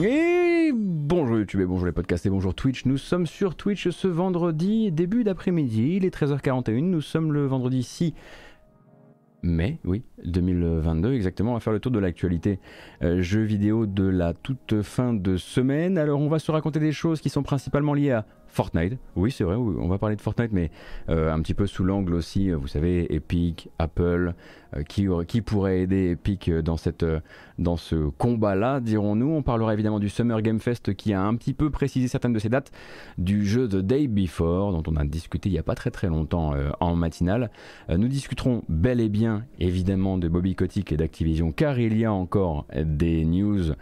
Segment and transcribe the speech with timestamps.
[0.00, 2.84] Et bonjour YouTube et bonjour les podcasts et bonjour Twitch.
[2.84, 6.84] Nous sommes sur Twitch ce vendredi, début d'après-midi, il est 13h41.
[6.84, 8.14] Nous sommes le vendredi 6
[9.42, 11.50] mai, oui, 2022 exactement.
[11.50, 12.60] On va faire le tour de l'actualité
[13.02, 15.98] euh, jeux vidéo de la toute fin de semaine.
[15.98, 18.26] Alors on va se raconter des choses qui sont principalement liées à
[18.58, 20.72] Fortnite, oui c'est vrai, on va parler de Fortnite, mais
[21.08, 24.34] euh, un petit peu sous l'angle aussi, euh, vous savez, Epic, Apple,
[24.76, 27.06] euh, qui, qui, pourrait aider Epic dans, cette,
[27.58, 29.30] dans ce combat-là, dirons-nous.
[29.30, 32.40] On parlera évidemment du Summer Game Fest qui a un petit peu précisé certaines de
[32.40, 32.72] ses dates,
[33.16, 36.08] du jeu The Day Before, dont on a discuté il n'y a pas très très
[36.08, 37.50] longtemps en matinale.
[37.88, 42.12] nous discuterons bel et bien, évidemment, de Bobby Kotick et d'Activision, car il y a
[42.12, 43.72] encore des news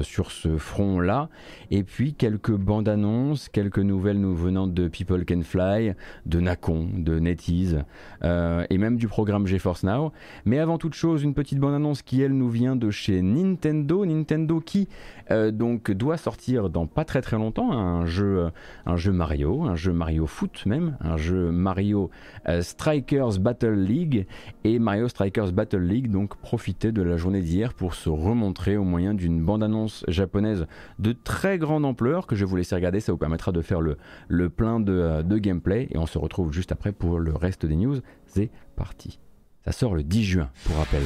[0.00, 1.28] sur ce front-là,
[1.70, 5.94] et puis quelques bandes annonces, quelques nouvelles nous venant de People Can Fly,
[6.26, 7.84] de Nacon, de NetEase
[8.24, 10.12] euh, et même du programme GeForce Now.
[10.44, 14.06] Mais avant toute chose, une petite bonne annonce qui elle nous vient de chez Nintendo.
[14.06, 14.88] Nintendo qui
[15.30, 18.50] euh, donc doit sortir dans pas très très longtemps un jeu,
[18.86, 22.10] un jeu Mario, un jeu Mario Foot même, un jeu Mario
[22.48, 24.26] euh, Strikers Battle League
[24.64, 28.84] et Mario Strikers Battle League donc profiter de la journée d'hier pour se remontrer au
[28.84, 30.66] moyen d'une bande annonce japonaise
[30.98, 33.96] de très grande ampleur que je vous laisser regarder, ça vous permettra de faire le,
[34.28, 37.76] le plein euh, de, gameplay et on se retrouve juste après pour le reste des
[37.76, 37.98] news.
[38.26, 39.18] C'est parti.
[39.64, 41.02] Ça sort le 10 juin pour rappel.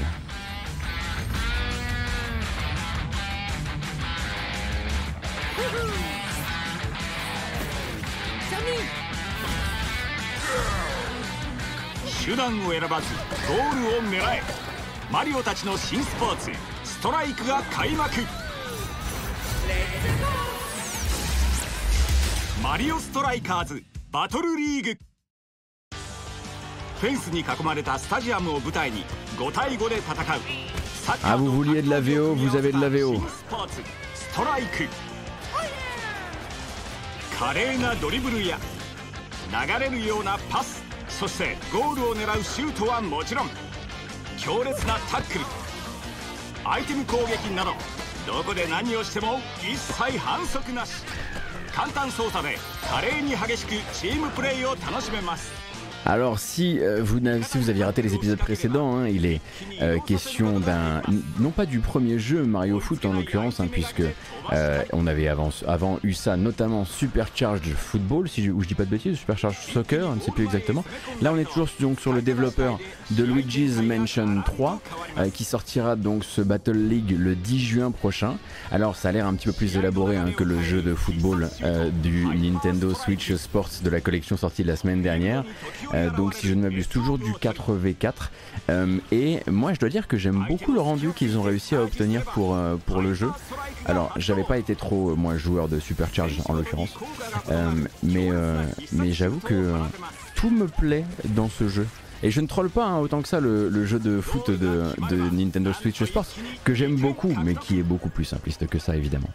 [31.23, 33.23] Ah vous vouliez de la VO, vous avez de la VO
[37.39, 38.59] 華麗なドリブルや
[39.53, 43.49] 流れるようなパスそしてゴールを狙うシュートはもちろん
[44.39, 45.45] 強烈なタックル。
[46.65, 47.71] アイテム攻撃など
[48.27, 51.05] どこで何をしても一切反則なし
[56.07, 59.43] Alors si, euh, vous si vous aviez raté les épisodes précédents, hein, il est
[59.83, 61.03] euh, question d'un,
[61.39, 64.05] non pas du premier jeu Mario Foot en l'occurrence, hein, puisque
[64.53, 68.91] euh, on avait avant, avant, eu ça, notamment Supercharged Football, si je, dis pas de
[68.91, 70.85] bêtises, Supercharged Soccer, je ne sais plus exactement.
[71.21, 72.79] Là, on est toujours donc sur le développeur
[73.11, 74.81] de Luigi's Mansion 3,
[75.19, 78.37] euh, qui sortira donc ce Battle League le 10 juin prochain.
[78.71, 81.49] Alors, ça a l'air un petit peu plus élaboré hein, que le jeu de football
[81.63, 85.45] euh, du Nintendo Switch Sports de la collection sortie la semaine dernière.
[86.17, 88.13] donc, si je ne m'abuse, toujours du 4v4.
[89.13, 92.23] et moi, je dois dire que j'aime beaucoup le rendu qu'ils ont réussi à obtenir
[92.23, 92.57] pour,
[92.87, 93.31] pour le jeu.
[93.87, 94.13] Alors,
[94.45, 96.95] pas été trop, euh, moi, joueur de Supercharge en l'occurrence,
[97.51, 97.71] euh,
[98.03, 99.73] mais, euh, mais j'avoue que
[100.35, 101.87] tout me plaît dans ce jeu.
[102.23, 105.17] Et je ne troll pas hein, autant que ça le, jeu de foot de, de,
[105.31, 106.27] Nintendo Switch Sports,
[106.65, 109.29] que j'aime beaucoup, mais qui est beaucoup plus simpliste que ça, évidemment.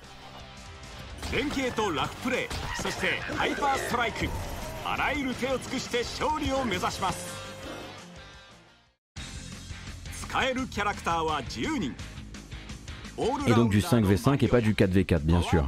[13.48, 15.68] Et donc du 5v5 et pas du 4v4 bien sûr.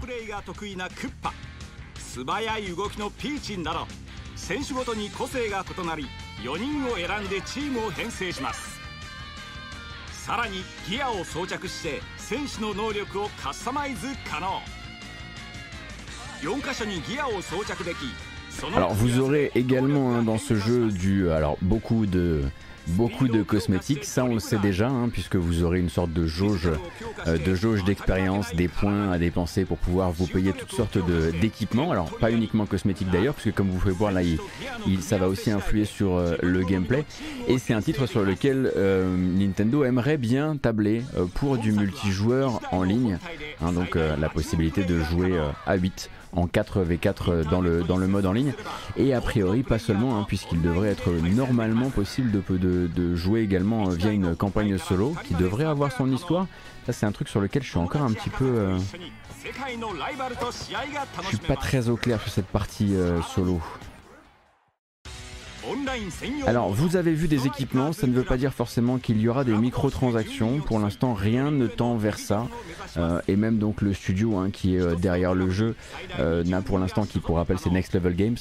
[18.76, 22.44] Alors vous aurez également hein, dans ce jeu du alors beaucoup de
[22.88, 26.26] beaucoup de cosmétiques, ça on le sait déjà, hein, puisque vous aurez une sorte de
[26.26, 26.70] jauge
[27.28, 30.98] euh, de jauge d'expérience, des points à dépenser pour pouvoir vous payer toutes sortes
[31.40, 31.92] d'équipements.
[31.92, 35.52] Alors pas uniquement cosmétiques d'ailleurs, puisque comme vous pouvez voir là, il, ça va aussi
[35.52, 37.06] influer sur euh, le gameplay.
[37.48, 41.04] Et c'est un titre sur lequel euh, Nintendo aimerait bien tabler
[41.36, 43.18] pour du multijoueur en ligne,
[43.62, 45.34] hein, donc la possibilité de jouer
[45.66, 48.54] à 8 en 4v4 dans le, dans le mode en ligne.
[48.98, 54.12] Et a priori, pas seulement, hein, puisqu'il devrait être normalement possible de, jouer également via
[54.12, 56.48] une campagne solo qui devrait avoir son histoire.
[56.86, 58.46] Ça, c'est un truc sur lequel je suis encore un petit peu.
[58.46, 58.78] Euh,
[61.22, 63.62] je suis pas très au clair sur cette partie euh, solo.
[66.46, 69.44] Alors, vous avez vu des équipements, ça ne veut pas dire forcément qu'il y aura
[69.44, 70.60] des microtransactions.
[70.60, 72.48] Pour l'instant, rien ne tend vers ça.
[72.98, 75.76] Euh, et même donc le studio hein, qui est euh, derrière le jeu
[76.20, 78.38] euh, n'a pour l'instant, qui pour rappel c'est Next Level Games,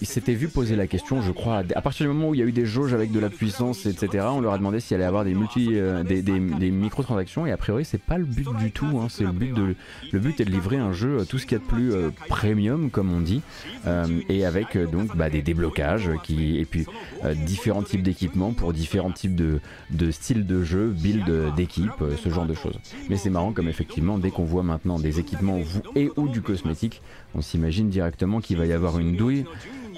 [0.00, 2.42] il s'était vu poser la question, je crois, à partir du moment où il y
[2.42, 4.26] a eu des jauges avec de la puissance, etc.
[4.30, 5.68] On leur a demandé s'il allait avoir des multi,
[6.04, 7.46] des, des, microtransactions.
[7.46, 9.00] Et a priori, c'est pas le but du tout.
[9.00, 9.08] Hein.
[9.10, 9.74] c'est le but de,
[10.12, 11.92] le but est de livrer un jeu tout ce qu'il y a de plus
[12.28, 13.42] premium, comme on dit,
[14.28, 16.86] et avec donc bah, des déblocages qui et puis
[17.46, 19.60] différents types d'équipements pour différents types de,
[20.10, 21.92] styles de jeu, build d'équipe,
[22.22, 22.78] ce genre de choses.
[23.08, 25.60] Mais c'est marrant comme effectivement dès qu'on voit maintenant des équipements
[25.94, 27.02] et ou du cosmétique,
[27.34, 29.44] on s'imagine directement qu'il va y avoir une douille.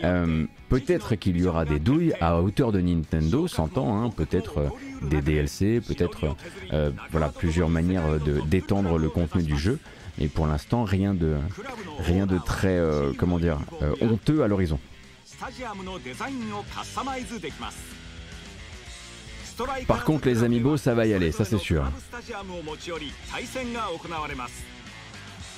[0.05, 4.69] Euh, peut-être qu'il y aura des douilles à hauteur de Nintendo, s'entend, hein, peut-être euh,
[5.09, 6.37] des DLC, peut-être
[6.73, 9.79] euh, voilà plusieurs manières de d'étendre le contenu du jeu.
[10.19, 11.37] Et pour l'instant, rien de
[11.99, 12.81] rien de très
[13.19, 13.59] comment dire
[14.00, 14.79] honteux à l'horizon.
[15.47, 17.79] タジアムのデザインをカスタマイズできます
[19.87, 21.83] Par contre, les amiibo, ça va y aller, ça c'est sûr.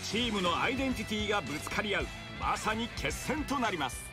[0.04, 2.06] チームのアイデンティティがぶつかり合う
[2.40, 4.07] まさに決戦となります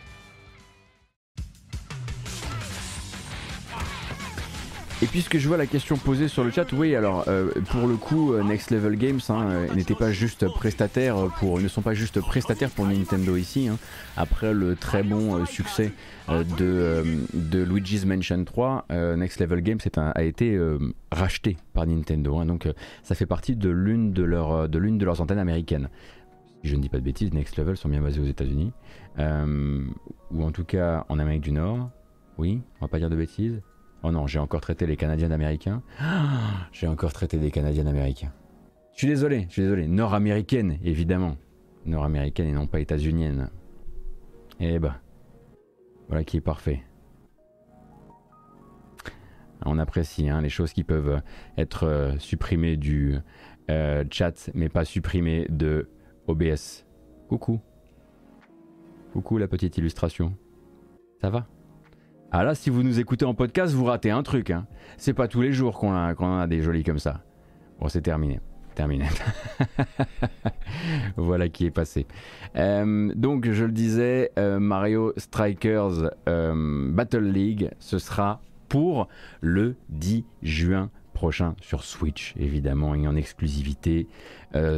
[5.06, 7.96] Et puisque je vois la question posée sur le chat, oui, alors euh, pour le
[7.96, 11.94] coup, euh, Next Level Games hein, euh, n'était pas juste prestataire pour, ne sont pas
[11.94, 13.68] juste prestataires pour Nintendo ici.
[13.68, 13.78] Hein.
[14.18, 15.92] Après le très bon succès
[16.28, 17.04] de,
[17.54, 20.60] Luigi's Mansion 3, Next Level Games a été
[21.12, 22.40] racheté par Nintendo.
[22.40, 22.48] Hein.
[22.48, 22.68] donc
[23.04, 25.90] ça fait partie de l'une de, leurs antennes américaines.
[26.64, 28.72] Je ne dis pas de bêtises, Next Level sont bien basés aux États-Unis,
[29.20, 31.92] ou en tout cas en Amérique du Nord.
[32.40, 33.62] Oui, on va pas dire de bêtises.
[34.08, 35.82] Oh non, j'ai encore traité les Canadiens américains.
[36.72, 38.32] j'ai encore traité des Canadiens américains.
[38.94, 39.88] Je suis désolé, je suis désolé.
[39.88, 41.38] Nord-américaine, évidemment.
[41.88, 43.50] Nord-américaine et non pas états-unienne.
[44.60, 44.98] Eh bah.
[46.08, 46.84] Voilà qui est parfait.
[49.66, 51.24] On apprécie hein, les choses qui peuvent
[51.58, 53.18] être euh, supprimées du
[53.72, 55.90] euh, chat, mais pas supprimées de
[56.28, 56.86] OBS.
[57.28, 57.60] Coucou.
[59.14, 60.38] Coucou la petite illustration.
[61.22, 61.48] Ça va?
[62.38, 64.50] Ah là, si vous nous écoutez en podcast, vous ratez un truc.
[64.50, 64.68] Hein.
[64.98, 67.22] C'est pas tous les jours qu'on a, a des jolis comme ça.
[67.80, 68.42] Bon, c'est terminé.
[68.74, 69.06] Terminé.
[71.16, 72.06] voilà qui est passé.
[72.58, 79.08] Euh, donc, je le disais, euh, Mario Strikers euh, Battle League, ce sera pour
[79.40, 84.10] le 10 juin prochain sur Switch, évidemment, et en exclusivité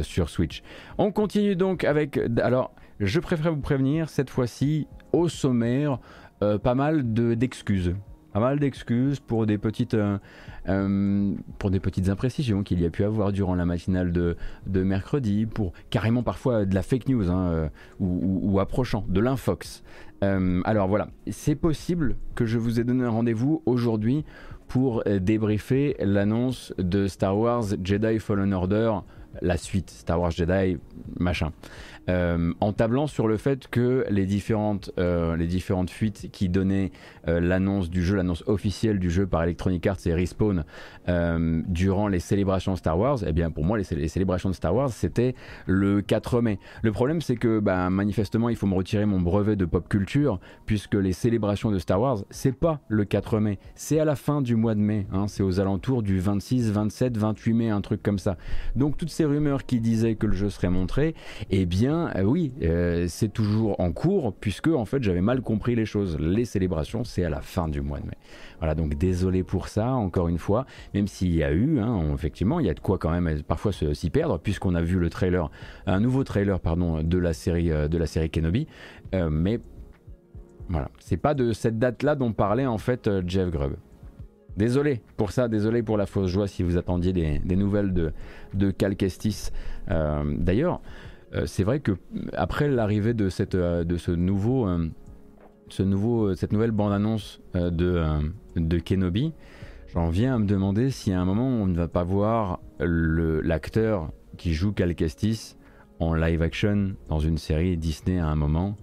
[0.02, 0.62] sur Switch.
[0.96, 2.20] On continue donc avec...
[2.40, 5.98] Alors, je préfère vous prévenir, cette fois-ci, au sommaire,
[6.42, 7.94] euh, pas mal d'excuses.
[8.32, 10.18] pas mal d'excuses pour des petites euh,
[10.68, 14.36] euh, pour des petites imprécisions qu'il y a pu avoir durant la matinale de,
[14.66, 19.82] de mercredi, pour carrément parfois de la fake news hein, ou, ou, approchant, de l'infox.
[20.20, 24.24] alors voilà, c'est possible que je vous ai donné un rendez-vous aujourd'hui
[24.68, 28.98] pour débriefer l'annonce de Star Wars Jedi Fallen Order,
[29.40, 30.76] la suite Star Wars Jedi,
[31.18, 31.50] machin.
[32.08, 36.90] Euh, en tablant sur le fait que les différentes, euh, les différentes fuites qui donnaient
[37.28, 40.64] euh, l'annonce du jeu, l'annonce officielle du jeu par Electronic Arts et Respawn
[41.68, 45.34] durant les célébrations Star Wars, eh bien pour moi les, célébrations de Star Wars c'était
[45.66, 46.58] le 4 mai.
[46.82, 50.38] Le problème c'est que bah, manifestement il faut me retirer mon brevet de pop culture
[50.66, 54.42] puisque les célébrations de Star Wars c'est pas le 4 mai, c'est à la fin
[54.42, 55.28] du mois de mai, hein.
[55.28, 58.36] c'est aux alentours du 26, 27, 28 mai, un truc comme ça.
[58.76, 61.14] Donc toutes ces rumeurs qui disaient que le jeu serait montré,
[61.50, 65.74] eh bien euh, oui, euh, c'est toujours en cours, puisque en fait j'avais mal compris
[65.74, 66.18] les choses.
[66.18, 68.16] Les célébrations, c'est à la fin du mois de mai.
[68.58, 72.60] Voilà, donc désolé pour ça, encore une fois, même s'il y a eu, hein, effectivement,
[72.60, 75.50] il y a de quoi quand même parfois s'y perdre, puisqu'on a vu le trailer,
[75.86, 78.66] un nouveau trailer, pardon, de la série, euh, de la série Kenobi,
[79.30, 79.58] mais
[80.68, 83.76] voilà, c'est pas de cette date-là dont parlait en fait Jeff Grubb.
[84.56, 88.12] Désolé pour ça, désolé pour la fausse joie si vous attendiez des, nouvelles de,
[88.54, 89.50] de Cal Kestis.
[89.88, 91.07] D'ailleurs, euh,
[91.46, 91.92] c'est vrai que
[92.32, 94.88] après l'arrivée de, cette, euh, de ce nouveau, euh,
[95.68, 98.02] ce nouveau, cette nouvelle bande-annonce de,
[98.56, 99.32] de Kenobi,
[99.92, 104.10] j'en viens à me demander si à un moment on ne va pas voir l'acteur
[104.38, 105.56] qui joue Cal Kestis
[106.00, 108.76] en live action dans une série Disney à un moment.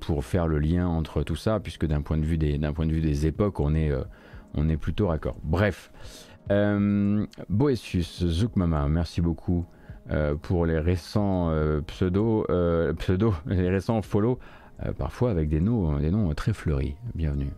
[0.00, 2.92] pour faire le lien entre tout ça, puisque d'un point, de vue des, point de
[2.92, 3.92] vue des époques, on est,
[4.54, 5.36] on est plutôt raccord.
[5.44, 5.92] Bref,
[7.48, 9.64] Boessius, Zoukmama, merci beaucoup
[10.10, 14.38] euh, pour les récents euh, pseudo, euh, pseudo, les récents follow,
[14.96, 16.94] parfois avec des noms, des noms très fleuris.
[17.14, 17.50] Bienvenue.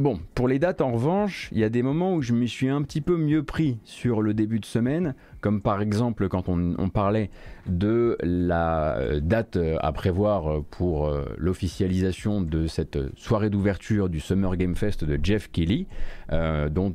[0.00, 2.70] Bon, pour les dates, en revanche, il y a des moments où je me suis
[2.70, 6.88] un petit peu mieux pris sur le début de semaine, comme par exemple quand on,
[6.88, 7.28] parlait
[7.66, 14.20] de la euh, date euh, à prévoir pour euh, l'officialisation de cette soirée d'ouverture du
[14.20, 15.86] Summer Game Fest de Jeff Kelly,
[16.30, 16.94] dont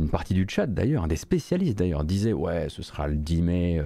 [0.00, 3.42] une partie du chat d'ailleurs, un des spécialistes d'ailleurs, disait ouais, ce sera le 10
[3.42, 3.82] mai.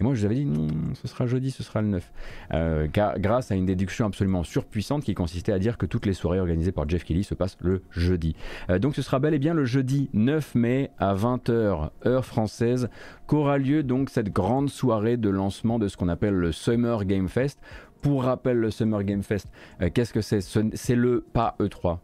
[0.00, 2.12] Et moi, je vous avais dit, non, ce sera jeudi, ce sera le 9.
[2.54, 6.40] Euh, grâce à une déduction absolument surpuissante qui consistait à dire que toutes les soirées
[6.40, 8.34] organisées par Jeff Kelly se passent le jeudi.
[8.70, 12.88] Euh, donc ce sera bel et bien le jeudi 9 mai à 20h, heure française,
[13.26, 17.28] qu'aura lieu donc cette grande soirée de lancement de ce qu'on appelle le Summer Game
[17.28, 17.60] Fest.
[18.00, 19.50] Pour rappel, le Summer Game Fest,
[19.82, 20.40] euh, qu'est-ce que c'est?
[20.40, 21.98] C'est le pas E3.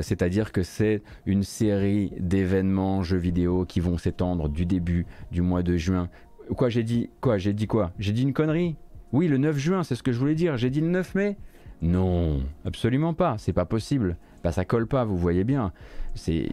[0.00, 5.62] C'est-à-dire que c'est une série d'événements jeux vidéo qui vont s'étendre du début du mois
[5.62, 6.08] de juin
[6.56, 7.92] Quoi, j'ai dit quoi J'ai dit quoi?
[7.98, 8.76] J'ai dit une connerie
[9.12, 10.56] Oui, le 9 juin, c'est ce que je voulais dire.
[10.56, 11.36] J'ai dit le 9 mai
[11.80, 13.36] Non, absolument pas.
[13.38, 14.16] C'est pas possible.
[14.42, 15.72] Bah, ça colle pas, vous voyez bien.
[16.14, 16.48] C'est,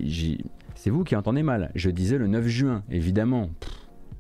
[0.86, 1.72] vous qui entendez mal.
[1.76, 3.50] Je disais le 9 juin, évidemment.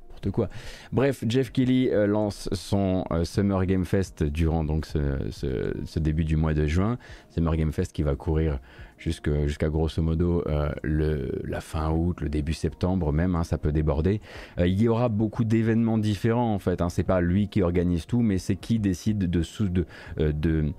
[0.09, 0.49] n'importe quoi.
[0.91, 4.99] Bref, Jeff Kelly euh, lance son euh, Summer Game Fest durant donc ce,
[5.31, 6.97] ce, début du mois de juin.
[7.29, 8.59] Summer Game Fest qui va courir
[9.00, 13.72] jusqu'à grosso modo euh, le, la fin août, le début septembre même, hein, ça peut
[13.72, 14.22] déborder.
[14.60, 16.82] Euh, il y aura beaucoup d'événements différents en fait.
[16.82, 19.86] Hein, c'est pas lui qui organise tout, mais c'est qui décide de, de,
[20.20, 20.74] euh, de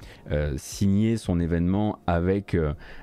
[0.57, 2.57] signer son événement avec,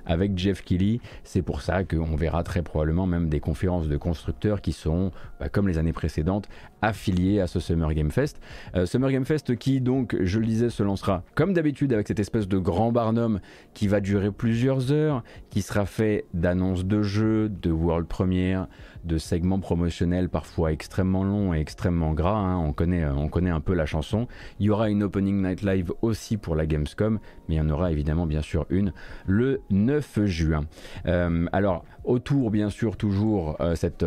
[0.06, 1.02] avec Jeff Kelly.
[1.24, 5.50] C'est pour ça qu'on verra très probablement même des conférences de constructeurs qui seront, bah,
[5.50, 6.48] comme les années précédentes,
[6.82, 8.39] affiliés à ce Summer Game Fest.
[8.86, 12.48] Summer Game Fest qui donc, je le disais, se lancera comme d'habitude avec cette espèce
[12.48, 13.39] de grand barnum
[13.74, 18.67] qui va durer plusieurs heures qui sera fait d'annonces de jeux, de world premiere,
[19.03, 22.36] de segments promotionnels parfois extrêmement longs et extrêmement gras.
[22.36, 22.58] Hein.
[22.58, 24.27] On, connaît, euh, on connaît un peu la chanson.
[24.60, 27.70] Il y aura une opening night live aussi pour la Gamescom, mais il y en
[27.70, 28.94] aura évidemment bien sûr une
[29.25, 30.65] le 9 juin.
[31.06, 34.06] Euh, alors autour bien sûr toujours euh, cette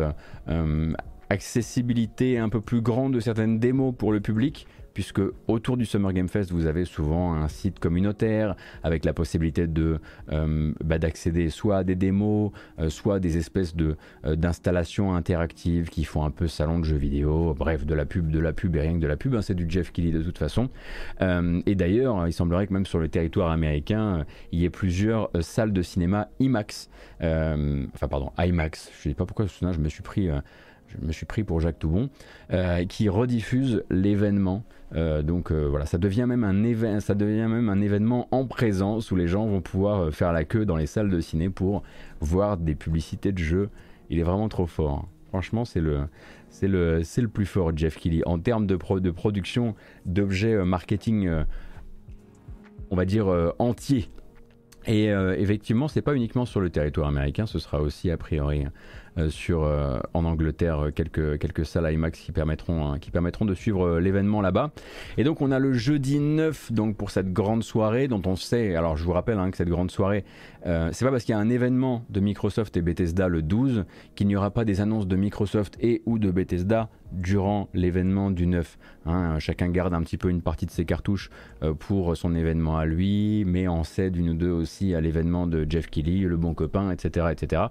[1.31, 6.11] accessibilité un peu plus grande de certaines démos pour le public puisque autour du Summer
[6.13, 9.99] Game Fest, vous avez souvent un site communautaire avec la possibilité de
[10.31, 13.95] euh, bah, d'accéder soit à des démos, euh, soit à des espèces de
[14.25, 18.29] euh, d'installations interactives qui font un peu salon de jeux vidéo, bref, de la pub,
[18.31, 19.35] de la pub et rien que de la pub.
[19.35, 20.69] Hein, c'est du Jeff Kelly de toute façon.
[21.21, 25.73] et d'ailleurs, il semblerait que même sur le territoire américain, il y ait plusieurs salles
[25.73, 28.91] de cinéma IMAX, enfin pardon IMAX.
[29.01, 30.29] Je ne sais pas pourquoi je me suis pris
[30.91, 32.09] je me suis pris pour Jacques Toubon,
[32.51, 34.63] euh, qui rediffuse l'événement.
[34.93, 39.11] Euh, donc euh, voilà, ça devient, même un ça devient même un événement en présence
[39.11, 41.83] où les gens vont pouvoir faire la queue dans les salles de ciné pour
[42.19, 43.69] voir des publicités de jeux.
[44.09, 44.91] Il est vraiment trop fort.
[44.91, 45.07] Hein.
[45.29, 46.01] Franchement, c'est le,
[46.49, 48.21] c'est le, c'est le plus fort, Jeff Kelly.
[48.25, 51.29] En termes de, de production d'objets marketing,
[52.89, 54.09] on va dire entiers.
[54.87, 58.69] Et effectivement, c'est pas uniquement sur le territoire américain, ce sera aussi a priori euh,
[59.29, 63.53] sur, euh, en Angleterre euh, quelques, quelques salles IMAX qui permettront, hein, qui permettront de
[63.53, 64.71] suivre l'événement là-bas.
[65.17, 68.75] Et donc on a le jeudi 9 donc pour cette grande soirée dont on sait,
[68.75, 70.23] alors je vous rappelle hein, que cette grande soirée,
[70.63, 74.27] c'est pas parce qu'il y a un événement de Microsoft et Bethesda le 12 qu'il
[74.27, 78.77] n'y aura pas des annonces de Microsoft et ou de Bethesda durant l'événement du 9.
[79.05, 79.39] Hein.
[79.39, 81.29] chacun garde un petit peu une partie de ses cartouches
[81.63, 85.47] euh, pour son événement à lui, mais en cède une ou deux aussi à l'événement
[85.47, 87.27] de Jeff Kelly, le bon copain, etc.
[87.31, 87.63] etc.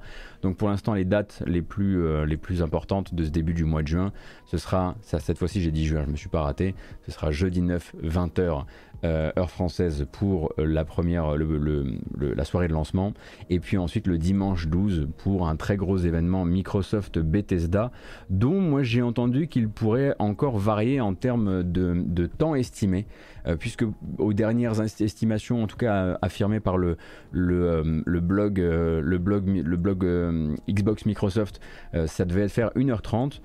[0.43, 3.65] Donc pour l'instant, les dates les plus, euh, les plus importantes de ce début du
[3.65, 4.13] mois de juin,
[4.47, 6.75] ce sera, cette fois-ci j'ai dit juin, je me suis pas raté,
[7.07, 8.65] ce sera jeudi 9, 20h
[9.05, 13.13] euh, heure française pour euh, la première, la soirée de lancement,
[13.49, 17.93] et puis ensuite le dimanche 12 pour un très gros événement Microsoft Bethesda,
[18.29, 23.07] dont moi j'ai entendu qu'il pourrait encore varier en termes de temps estimé.
[23.47, 23.85] Euh, puisque
[24.19, 26.97] aux dernières estimations, en tout cas affirmées par le,
[27.33, 31.61] le, euh, blog, le blog, euh, Xbox Microsoft,
[32.07, 33.41] ça devait faire 1h30,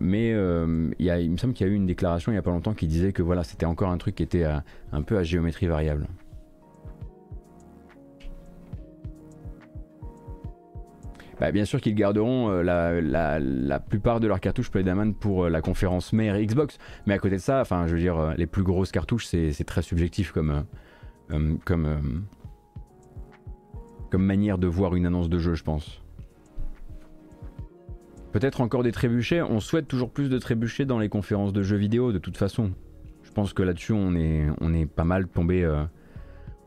[0.00, 2.74] mais il me semble qu'il y a eu une déclaration il n'y a pas longtemps
[2.74, 6.06] qui disait que voilà, c'était encore un truc qui était un peu à géométrie variable.
[11.40, 15.60] Bah, bien sûr qu'ils garderont euh, la, plupart de leurs cartouches Spider-Man pour euh, la
[15.60, 16.78] conférence mère Xbox.
[17.06, 19.64] Mais à côté de ça, enfin, je veux dire, euh, les plus grosses cartouches, c'est
[19.64, 20.64] très subjectif comme,
[21.64, 22.26] comme,
[24.10, 26.02] comme manière de voir une annonce de jeu, je pense.
[28.32, 29.42] Peut-être encore des trébuchets.
[29.42, 32.72] On souhaite toujours plus de trébuchets dans les conférences de jeux vidéo, de toute façon.
[33.24, 35.68] Je pense que là-dessus, on est, on est pas mal tombé,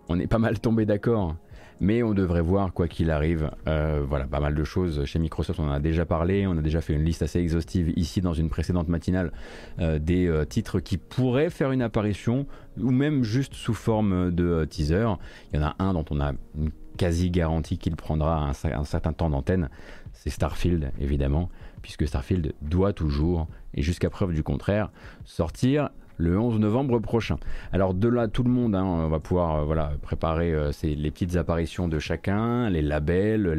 [0.09, 1.35] on est pas mal tombé d'accord
[1.79, 3.51] mais on devrait voir quoi qu'il arrive.
[3.67, 6.61] Euh, voilà, pas mal de choses chez Microsoft, on en a déjà parlé, on a
[6.61, 9.31] déjà fait une liste assez exhaustive ici dans une précédente matinale
[9.79, 12.45] euh, des euh, titres qui pourraient faire une apparition
[12.79, 15.07] ou même juste sous forme de teaser.
[15.53, 18.83] Il y en a un dont on a une quasi garanti qu'il prendra un, un
[18.85, 19.69] certain temps d'antenne,
[20.13, 21.49] c'est Starfield évidemment,
[21.81, 24.91] puisque Starfield doit toujours, et jusqu'à preuve du contraire,
[25.25, 27.37] sortir le 11 novembre prochain.
[27.71, 31.11] Alors de là, tout le monde, hein, on va pouvoir euh, voilà, préparer euh, les
[31.11, 33.51] petites apparitions de chacun, les labels,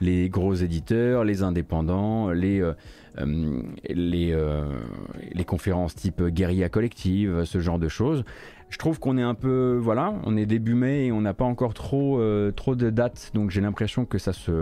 [0.00, 2.74] les, gros éditeurs, les indépendants, les, euh,
[3.88, 8.24] les conférences type guérilla collective, ce genre de choses.
[8.70, 11.46] Je trouve qu'on est un peu, voilà, on est début mai et on n'a pas
[11.46, 12.20] encore trop,
[12.54, 14.52] trop de dates, donc j'ai l'impression que ça se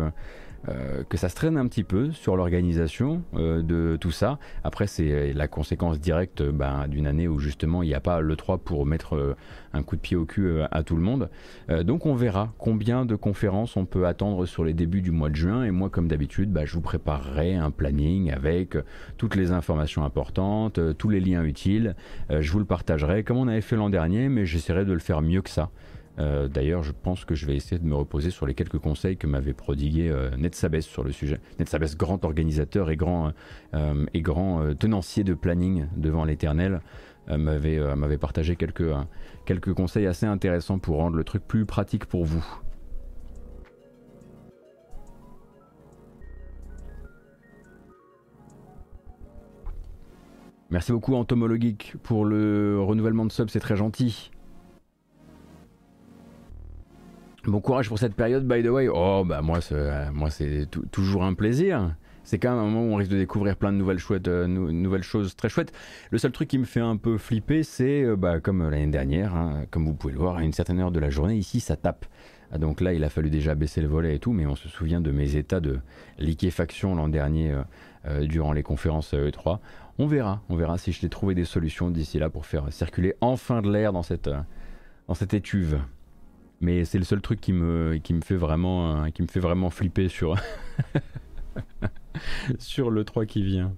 [0.68, 4.38] euh, que ça se traîne un petit peu sur l'organisation euh, de tout ça.
[4.64, 8.36] Après, c'est la conséquence directe ben, d'une année où justement il n'y a pas le
[8.36, 9.36] 3 pour mettre euh,
[9.72, 11.28] un coup de pied au cul à tout le monde.
[11.84, 15.34] donc on verra combien de conférences on peut attendre sur les débuts du mois de
[15.36, 15.64] juin.
[15.64, 18.76] Et moi, comme d'habitude, ben, je vous préparerai un planning avec
[19.18, 21.94] toutes les informations importantes, tous les liens utiles.
[22.30, 25.20] je vous le partagerai comme on avait fait l'an dernier, mais j'essaierai de le faire
[25.20, 25.70] mieux que ça.
[26.18, 29.16] Euh, d'ailleurs, je pense que je vais essayer de me reposer sur les quelques conseils
[29.16, 31.40] que m'avait prodigué euh, Netsabes sur le sujet.
[31.58, 33.32] Netsabes, grand organisateur et grand,
[33.74, 36.80] euh, tenancier de planning devant l'éternel,
[37.28, 38.92] m'avait partagé quelques,
[39.46, 42.44] quelques conseils assez intéressants pour rendre le truc plus pratique pour vous.
[50.70, 54.30] Merci beaucoup Entomologique pour le renouvellement de sub, c'est très gentil.
[57.46, 58.88] Bon courage pour cette période, by the way.
[58.92, 61.94] Oh, bah moi, c'est, euh, toujours un plaisir.
[62.24, 64.48] C'est quand même un moment où on risque de découvrir plein de nouvelles, chouettes, euh,
[64.48, 65.72] nouvelles choses très chouettes.
[66.10, 69.36] Le seul truc qui me fait un peu flipper, c'est euh, bah, comme l'année dernière,
[69.36, 71.76] hein, comme vous pouvez le voir, à une certaine heure de la journée, ici, ça
[71.76, 72.06] tape.
[72.50, 74.68] Ah, donc là, il a fallu déjà baisser le volet et tout, mais on se
[74.68, 75.78] souvient de mes états de
[76.18, 77.54] liquéfaction l'an dernier
[78.22, 79.58] durant les conférences E3.
[79.98, 83.14] On verra, on verra si je t'ai trouvé des solutions d'ici là pour faire circuler
[83.20, 84.30] enfin de l'air dans cette,
[85.08, 85.80] dans cette étuve.
[86.60, 89.40] Mais c'est le seul truc qui me, qui me, fait, vraiment, euh, qui me fait
[89.40, 90.36] vraiment flipper sur,
[92.58, 93.72] sur le 3 qui vient.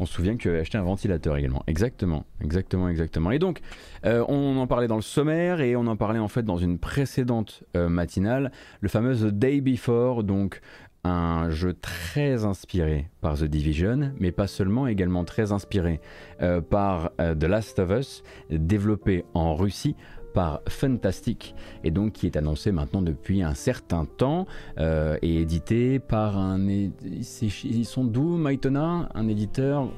[0.00, 1.62] On se souvient que tu avais acheté un ventilateur également.
[1.66, 3.30] Exactement, exactement, exactement.
[3.30, 3.60] Et donc,
[4.04, 6.78] euh, on en parlait dans le sommaire et on en parlait en fait dans une
[6.78, 8.50] précédente euh, matinale,
[8.80, 10.60] le fameux Day Before, donc
[11.04, 16.00] un jeu très inspiré par The Division, mais pas seulement, également très inspiré
[16.42, 19.94] euh, par euh, The Last of Us, développé en Russie
[20.32, 24.46] par Fantastic et donc qui est annoncé maintenant depuis un certain temps
[24.78, 29.88] euh, et édité par un ils sont d'où Maitona un éditeur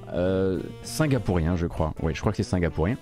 [0.82, 1.94] singapourien je crois.
[2.02, 2.96] Oui je crois que c'est singapourien.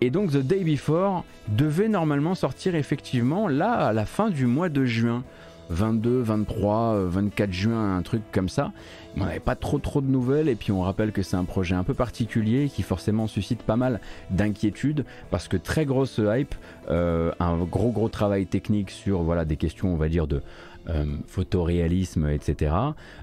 [0.00, 4.70] Et donc The Day Before devait normalement sortir effectivement là à la fin du mois
[4.70, 5.24] de juin
[5.70, 8.72] 22, 23, 24 juin, un truc comme ça.
[9.16, 11.74] On n'avait pas trop trop de nouvelles et puis on rappelle que c'est un projet
[11.74, 14.00] un peu particulier qui forcément suscite pas mal
[14.30, 16.54] d'inquiétudes parce que très grosse hype,
[16.88, 20.42] euh, un gros gros travail technique sur voilà des questions on va dire de
[20.88, 22.74] euh, photoréalisme etc.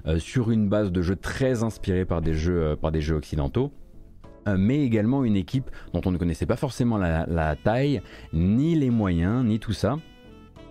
[0.06, 3.72] Euh, sur une base de jeu très inspirée par des jeux par des jeux occidentaux
[4.56, 8.00] mais également une équipe dont on ne connaissait pas forcément la taille,
[8.32, 9.96] ni les moyens, ni tout ça.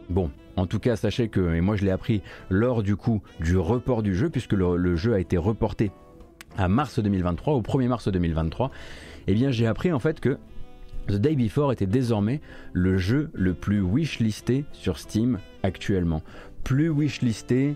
[0.10, 3.58] Bon, en tout cas, sachez que, et moi je l'ai appris lors du coup du
[3.58, 5.92] report du jeu, puisque le, jeu a été reporté
[6.58, 8.72] à mars 2023, au 1er mars 2023,
[9.28, 10.38] eh bien j'ai appris en fait que
[11.08, 12.42] The Day Before était désormais
[12.74, 16.24] le jeu le plus wishlisté sur Steam actuellement.
[16.64, 17.76] Plus wishlisté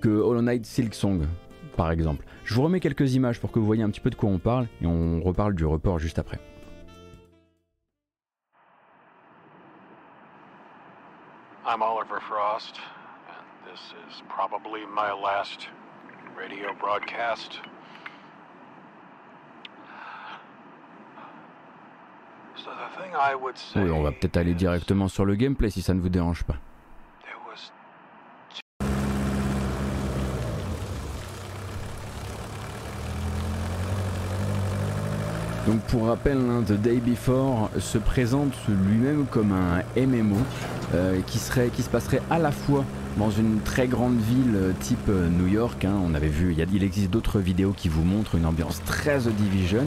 [0.00, 1.22] que Hollow Knight Silk Song,
[1.76, 2.24] par exemple.
[2.44, 4.38] Je vous remets quelques images pour que vous voyez un petit peu de quoi on
[4.38, 6.40] parle, et on reparle du report juste après.
[11.66, 12.80] I'm Oliver Frost,
[13.28, 15.68] and this is probably my last
[16.34, 17.60] radio broadcast.
[22.56, 25.68] So the thing I would say oui, on va peut-être aller directement sur le gameplay
[25.68, 26.56] si ça ne vous dérange pas.
[35.66, 40.38] Donc pour rappel, The Day Before se présente lui-même comme un MMO
[40.92, 42.84] euh, qui, serait, qui se passerait à la fois
[43.16, 45.84] dans une très grande ville euh, type euh, New York.
[45.84, 45.94] Hein.
[46.04, 49.28] on avait vu, il, il existe d'autres vidéos qui vous montrent une ambiance très The
[49.28, 49.86] Division.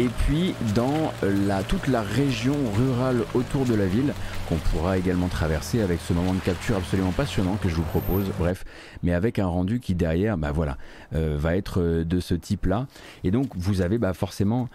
[0.00, 1.12] et puis dans
[1.46, 4.12] la, toute la région rurale autour de la ville
[4.48, 8.24] qu'on pourra également traverser avec ce moment de capture absolument passionnant que je vous propose.
[8.36, 8.64] Bref,
[9.04, 10.76] mais avec un rendu qui derrière, bah voilà,
[11.12, 12.88] va être de ce type-là.
[13.22, 14.68] Et donc vous avez bah, forcément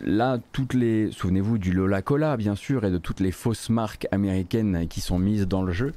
[0.00, 4.06] là, toutes les, souvenez-vous du Lola Cola bien sûr et de toutes les fausses marques
[4.12, 5.92] américaines qui sont mises dans le jeu.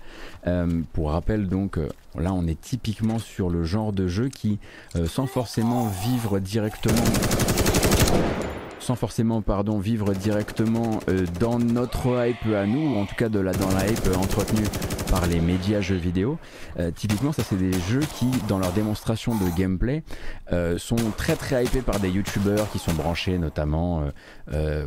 [0.47, 4.59] Euh, pour rappel donc, euh, là on est typiquement sur le genre de jeu qui,
[4.95, 7.03] euh, sans forcément vivre directement
[8.81, 10.99] sans forcément pardon, vivre directement
[11.39, 14.65] dans notre hype à nous, ou en tout cas de la, dans la hype entretenue
[15.09, 16.37] par les médias jeux vidéo.
[16.95, 20.03] typiquement, ça c'est des jeux qui, dans leur démonstration de gameplay,
[20.77, 24.03] sont très très hypés par des youtubeurs qui sont branchés notamment,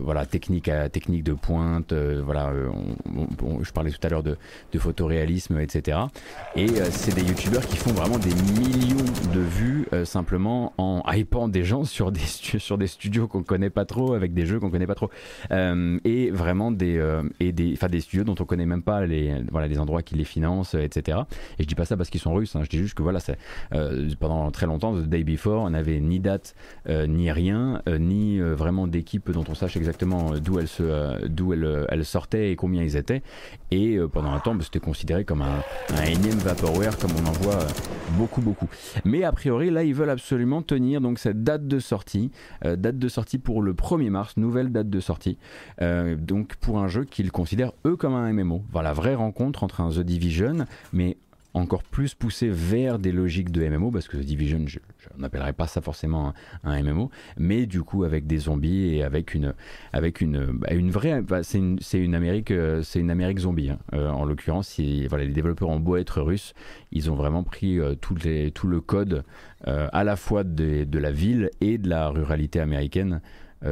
[0.01, 2.53] voilà, technique, à, technique de pointe, voilà,
[3.63, 4.37] je parlais tout à l'heure de,
[4.73, 5.99] de photoréalisme, etc.
[6.57, 8.97] Et c'est des youtubeurs qui font vraiment des millions
[9.33, 13.84] de vues simplement en hypant des gens sur des, sur des studios qu'on connaît pas
[13.85, 15.11] trop, avec des jeux qu'on connaît pas trop.
[15.51, 19.35] Euh, et vraiment des, euh, et des, des studios dont on connaît même pas les,
[19.51, 21.19] voilà, les endroits qui les financent, etc.
[21.59, 22.63] Et je dis pas ça parce qu'ils sont russes, hein.
[22.63, 23.21] je dis juste que voilà,
[23.75, 26.55] euh, pendant très longtemps, The Day Before, on n'avait ni date,
[26.89, 30.83] ni rien, ni vraiment d'équipe dont on sache exactement d'où elle, se,
[31.23, 33.23] elle, elle sortait et combien ils étaient.
[33.71, 35.63] Et pendant un temps, bah, c'était considéré comme un,
[35.97, 37.67] un énième vaporware, comme on en voit
[38.17, 38.69] beaucoup, beaucoup.
[39.05, 42.31] Mais a priori, là, ils veulent absolument tenir donc cette date de sortie,
[42.63, 45.39] date de sortie pour le 1er mars, nouvelle date de sortie.
[45.83, 48.63] Euh, donc pour un jeu qu'ils considèrent eux comme un MMO.
[48.73, 51.17] Voilà, vraie rencontre entre un The Division, mais
[51.55, 54.81] encore plus poussé vers des logiques de MMO, parce que The Division, je,
[55.17, 56.35] n'appellerais pas ça forcément
[56.65, 59.55] un, MMO, mais du coup avec des zombies et avec une,
[59.93, 63.71] avec une, bah, une vraie, bah, c'est une, une, Amérique, euh, c'est une Amérique zombie.
[63.71, 63.79] Hein.
[63.95, 66.55] Euh, en l'occurrence, voilà, les développeurs ont beau être russes,
[66.91, 68.17] ils ont vraiment pris tout,
[68.67, 69.25] le code
[69.65, 73.21] à la fois de, la ville et de la ruralité américaine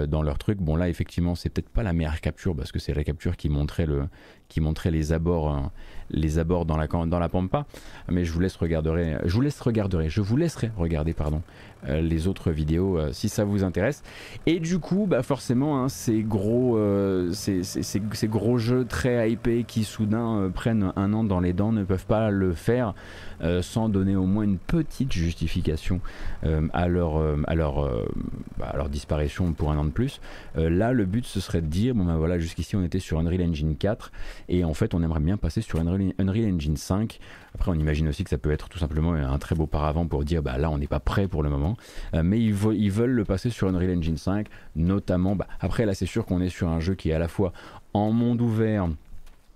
[0.08, 0.58] dans leur truc.
[0.58, 3.48] Bon là effectivement c'est peut-être pas la meilleure capture parce que c'est la capture qui
[3.48, 4.08] montrait le
[4.52, 5.60] qui montrait les abords euh,
[6.10, 7.64] les abords dans la dans la pampa
[8.10, 11.40] mais je vous laisse regarder je vous laisse regarder je vous laisserai regarder pardon
[11.88, 14.04] euh, les autres vidéos euh, si ça vous intéresse.
[14.46, 16.78] Et du coup, bah forcément, hein, ces, gros,
[17.32, 21.82] ces, ces, gros jeux très hypés qui soudain prennent un an dans les dents ne
[21.84, 22.94] peuvent pas le faire
[23.60, 26.00] sans donner au moins une petite justification
[26.72, 27.90] à, leur, à, leur,
[28.58, 30.20] bah, à leur disparition pour un an de plus.
[30.54, 33.42] là, le but ce serait de dire bon ben voilà, jusqu'ici on était sur Unreal
[33.42, 34.12] Engine 4
[34.52, 37.18] et en fait on aimerait bien passer sur Unreal, Engine 5
[37.54, 40.24] après, on imagine aussi que ça peut être tout simplement un très beau paravent pour
[40.24, 41.76] dire bah là, on n'est pas prêt pour le moment.
[42.14, 45.36] Euh, mais ils, ils, veulent le passer sur Unreal Engine 5, notamment.
[45.36, 47.52] Bah, après, là, c'est sûr qu'on est sur un jeu qui est à la fois
[47.92, 48.88] en monde ouvert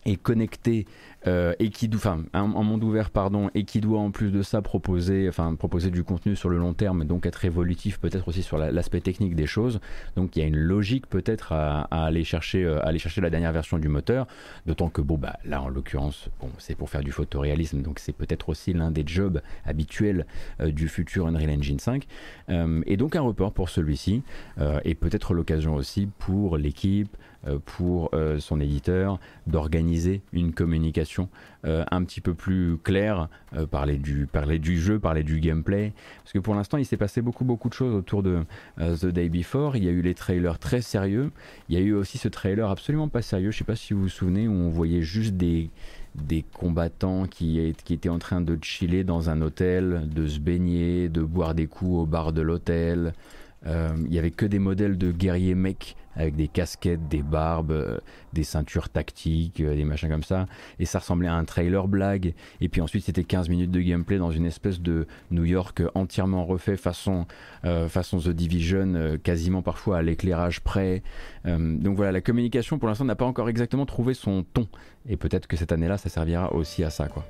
[0.04, 0.86] et connecté
[1.26, 4.62] euh, et qui enfin un, monde ouvert pardon et qui doit en plus de ça
[4.62, 8.58] proposer enfin proposer du contenu sur le long terme donc être évolutif peut-être aussi sur
[8.58, 9.80] l'aspect technique des choses.
[10.16, 13.52] Donc il y a une logique peut-être à, aller chercher euh, aller chercher la dernière
[13.52, 14.26] version du moteur.
[14.66, 18.12] D'autant que bon bah là en l'occurrence bon c'est pour faire du photoréalisme donc c'est
[18.12, 20.26] peut-être aussi l'un des jobs habituels
[20.60, 22.06] euh, du futur Unreal Engine 5
[22.86, 24.22] et donc un report pour celui-ci
[24.84, 27.16] et peut-être l'occasion aussi pour l'équipe
[27.64, 31.28] pour euh, son éditeur d'organiser une communication
[31.64, 33.28] euh, un petit peu plus claire,
[33.70, 35.92] parler, du, parler du jeu, parler du gameplay.
[36.22, 38.44] Parce que pour l'instant, il s'est passé beaucoup, beaucoup de choses autour de
[38.78, 39.76] The Day Before.
[39.76, 41.30] Il y a eu les trailers très sérieux.
[41.68, 43.50] Il y a eu aussi ce trailer absolument pas sérieux.
[43.50, 45.70] Je sais pas si vous vous souvenez, où on voyait juste des
[46.14, 51.10] des combattants qui, qui, étaient en train de chiller dans un hôtel, de se baigner,
[51.10, 53.12] de boire des coups au bar de l'hôtel.
[53.66, 57.98] Il y avait que des modèles de guerriers mecs avec des casquettes, des barbes, euh,
[58.32, 60.46] des ceintures tactiques, euh, des machins comme ça.
[60.78, 62.34] Et ça ressemblait à un trailer blague.
[62.60, 66.44] Et puis ensuite, c'était 15 minutes de gameplay dans une espèce de New York entièrement
[66.44, 67.26] refait façon,
[67.64, 71.02] euh, façon The Division, quasiment parfois à l'éclairage près.
[71.44, 74.66] donc voilà, la communication pour l'instant n'a pas encore exactement trouvé son ton.
[75.08, 77.24] Et peut-être que cette année-là, ça servira aussi à ça, quoi.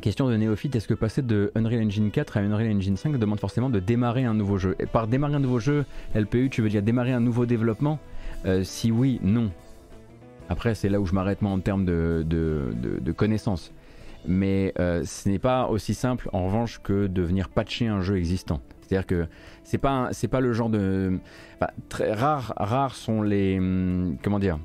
[0.00, 3.38] Question de néophyte, est-ce que passer de Unreal Engine 4 à Unreal Engine 5 demande
[3.38, 4.74] forcément de démarrer un nouveau jeu?
[4.78, 5.84] Et par démarrer un nouveau jeu,
[6.14, 7.98] LPU, tu veux dire démarrer un nouveau développement?
[8.46, 9.50] Euh, Si oui, non.
[10.48, 13.72] Après, c'est là où je m'arrête moi en termes de, de, connaissances.
[14.26, 18.16] Mais euh, ce n'est pas aussi simple en revanche que de venir patcher un jeu
[18.16, 18.60] existant.
[18.80, 19.26] C'est-à-dire que
[19.64, 21.18] c'est pas pas le genre de
[21.88, 24.58] très rares rares sont les hum, comment dire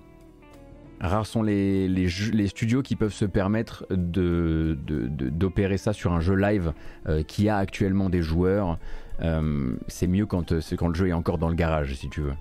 [1.00, 2.08] Rares sont les,
[2.48, 6.74] studios qui peuvent se permettre d'opérer ça sur un jeu live
[7.08, 8.78] euh, qui a actuellement des joueurs.
[9.22, 12.22] Euh, c'est mieux quand, euh, quand le jeu est encore dans le garage, si tu
[12.22, 12.34] veux.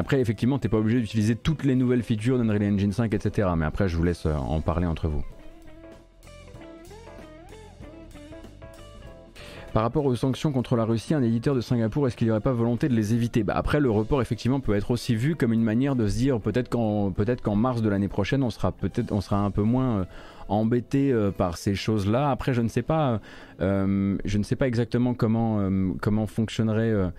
[0.00, 3.50] Après, effectivement, t'es pas obligé d'utiliser toutes les nouvelles features d'Unreal Engine 5, etc.
[3.54, 5.22] Mais après, je vous laisse euh, en parler entre vous.
[9.74, 12.40] Par rapport aux sanctions contre la Russie, un éditeur de Singapour, est-ce qu'il n'y aurait
[12.40, 13.42] pas volonté de les éviter?
[13.42, 16.40] Bah Après, le report, effectivement, peut être aussi vu comme une manière de se dire
[16.40, 18.72] peut-être qu'en peut mars de l'année prochaine, on sera
[19.10, 20.06] on sera un peu moins
[20.48, 22.30] embêté par ces choses-là.
[22.30, 23.20] Après, je ne sais pas,
[23.60, 27.10] je ne sais pas exactement comment, fonctionnerait euh,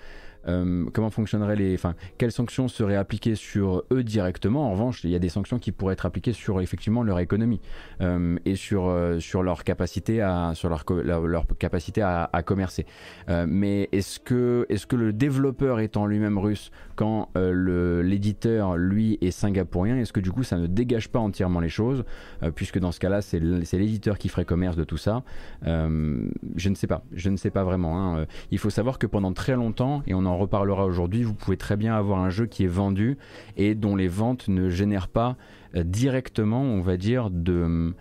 [0.46, 4.68] comment fonctionneraient les, enfin, quelles sanctions seraient appliquées sur eux directement?
[4.68, 7.62] En revanche, il y a des sanctions qui pourraient être appliquées sur effectivement leur économie
[8.02, 12.86] euh, et sur euh, sur leur capacité à sur leur leur, capacité à, à commercer.
[13.48, 19.98] mais est-ce que est-ce que le développeur étant lui-même russe, quand l'éditeur lui est singapourien,
[19.98, 22.04] est-ce que du coup ça ne dégage pas entièrement les choses,
[22.56, 25.24] puisque dans ce cas-là c'est l'éditeur qui ferait commerce de tout ça.
[25.64, 28.16] je ne sais pas, je ne sais pas vraiment.
[28.16, 28.26] Hein.
[28.52, 31.58] Il faut savoir que pendant très longtemps et on en en reparlera aujourd'hui, vous pouvez
[31.58, 33.18] très bien avoir un jeu qui est vendu
[33.58, 35.38] et dont les ventes ne génèrent pas
[35.76, 37.94] euh, directement, on va dire, de...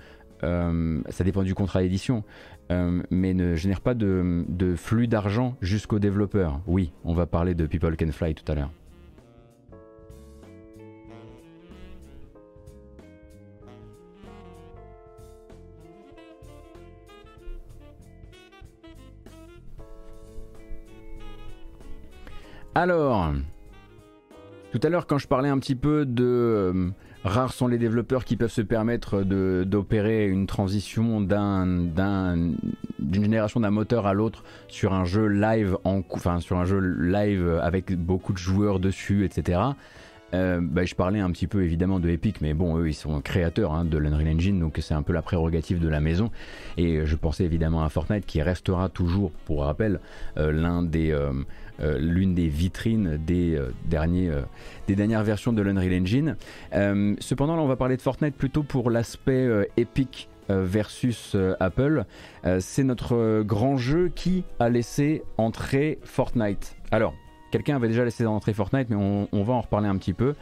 [0.42, 2.24] Euh, ça dépend du contrat d'édition,
[2.70, 6.60] euh, mais ne génère pas de, de flux d'argent jusqu'au développeur.
[6.66, 8.70] Oui, on va parler de People Can Fly tout à l'heure.
[22.80, 23.34] Alors,
[24.72, 26.24] tout à l'heure quand je parlais un petit peu de...
[26.24, 26.88] Euh,
[27.24, 32.54] rares sont les développeurs qui peuvent se permettre d'opérer une transition d'une
[32.98, 37.60] génération d'un moteur à l'autre sur un jeu live en, enfin sur un jeu live
[37.62, 39.60] avec beaucoup de joueurs dessus, etc.
[40.32, 43.20] Euh, bah, je parlais un petit peu évidemment de Epic, mais bon, eux ils sont
[43.20, 46.30] créateurs hein, de l'Unreal Engine, donc c'est un peu la prérogative de la maison.
[46.76, 50.00] Et je pensais évidemment à Fortnite qui restera toujours, pour rappel,
[50.36, 51.32] euh, l'un des, euh,
[51.98, 54.42] l'une des vitrines des, euh, euh,
[54.86, 56.36] des dernières versions de l'Unreal Engine.
[57.20, 62.04] cependant, là, on va parler de Fortnite plutôt pour l'aspect épique versus Apple.
[62.58, 66.76] C'est notre grand jeu qui a laissé entrer Fortnite.
[66.90, 67.14] Alors,
[67.52, 70.34] quelqu'un avait déjà laissé entrer Fortnite, mais on va en reparler un petit peu.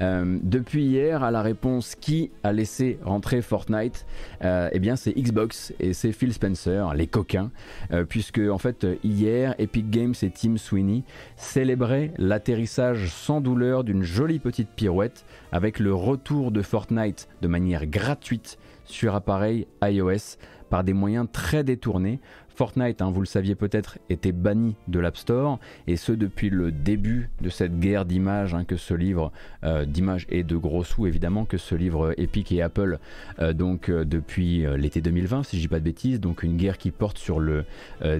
[0.00, 4.06] Euh, depuis hier, à la réponse qui a laissé rentrer Fortnite,
[4.44, 7.50] euh, eh bien c'est Xbox et c'est Phil Spencer, les coquins,
[7.92, 11.04] euh, puisque en fait hier, Epic Games et Tim Sweeney
[11.36, 17.86] célébraient l'atterrissage sans douleur d'une jolie petite pirouette avec le retour de Fortnite de manière
[17.86, 20.36] gratuite sur appareil iOS
[20.70, 22.20] par des moyens très détournés
[22.56, 26.72] Fortnite, hein, vous le saviez peut-être, était banni de l'App Store, et ce depuis le
[26.72, 29.30] début de cette guerre d'images hein, que ce livre,
[29.62, 32.98] euh, d'images et de gros sous évidemment, que ce livre Epic et Apple,
[33.40, 36.78] euh, donc euh, depuis l'été 2020, si je dis pas de bêtises, donc une guerre
[36.78, 37.64] qui porte sur le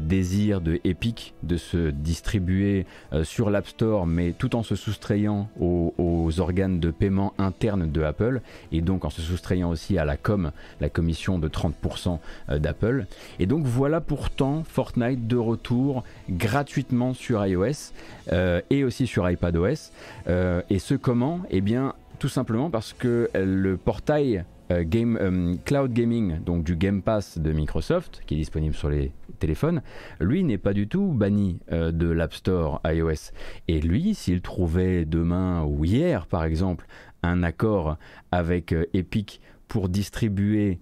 [0.00, 2.86] désir de Epic de se distribuer
[3.22, 8.02] sur l'App Store, mais tout en se soustrayant aux, aux, organes de paiement internes de
[8.02, 12.18] Apple, et donc en se soustrayant aussi à la com, la commission de 30%
[12.58, 13.06] d'Apple.
[13.38, 17.92] Et donc voilà pour pourtant Fortnite de retour gratuitement sur iOS
[18.32, 19.92] euh, et aussi sur iPadOS.
[20.26, 21.42] Euh, et ce comment?
[21.50, 27.02] Eh bien, tout simplement parce que le portail euh, game, Cloud Gaming, donc du Game
[27.02, 29.80] Pass de Microsoft, qui est disponible sur les téléphones,
[30.18, 33.30] lui n'est pas du tout banni de l'App Store iOS.
[33.68, 36.86] Et lui, s'il trouvait demain ou hier, par exemple,
[37.22, 37.96] un accord
[38.32, 40.80] avec Epic pour distribuer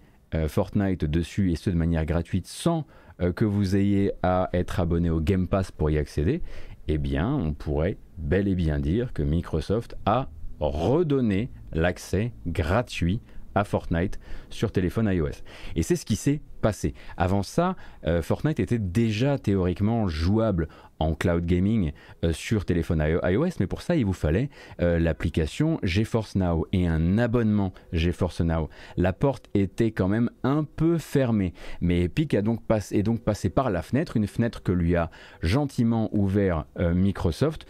[0.49, 2.87] Fortnite dessus et ce de manière gratuite sans
[3.21, 6.43] euh, que vous ayez à être abonné au Game Pass pour y accéder,
[6.89, 10.29] eh bien, on pourrait bel et bien dire que Microsoft a
[10.61, 13.21] redonné l'accès gratuit
[13.55, 14.19] à Fortnite
[14.51, 15.43] sur téléphone iOS.
[15.77, 16.95] Et c'est ce qui s'est passé.
[17.17, 21.93] Avant ça, euh, Fortnite était déjà théoriquement jouable en cloud gaming
[22.25, 26.87] euh, sur téléphone iOS, mais pour ça, il vous fallait euh, l'application GeForce Now et
[26.87, 28.69] un abonnement GeForce Now.
[28.97, 33.51] La porte était quand même un peu fermée, mais Epic a donc est donc passé
[33.51, 35.11] par la fenêtre, une fenêtre que lui a
[35.43, 37.67] gentiment ouvert euh, Microsoft,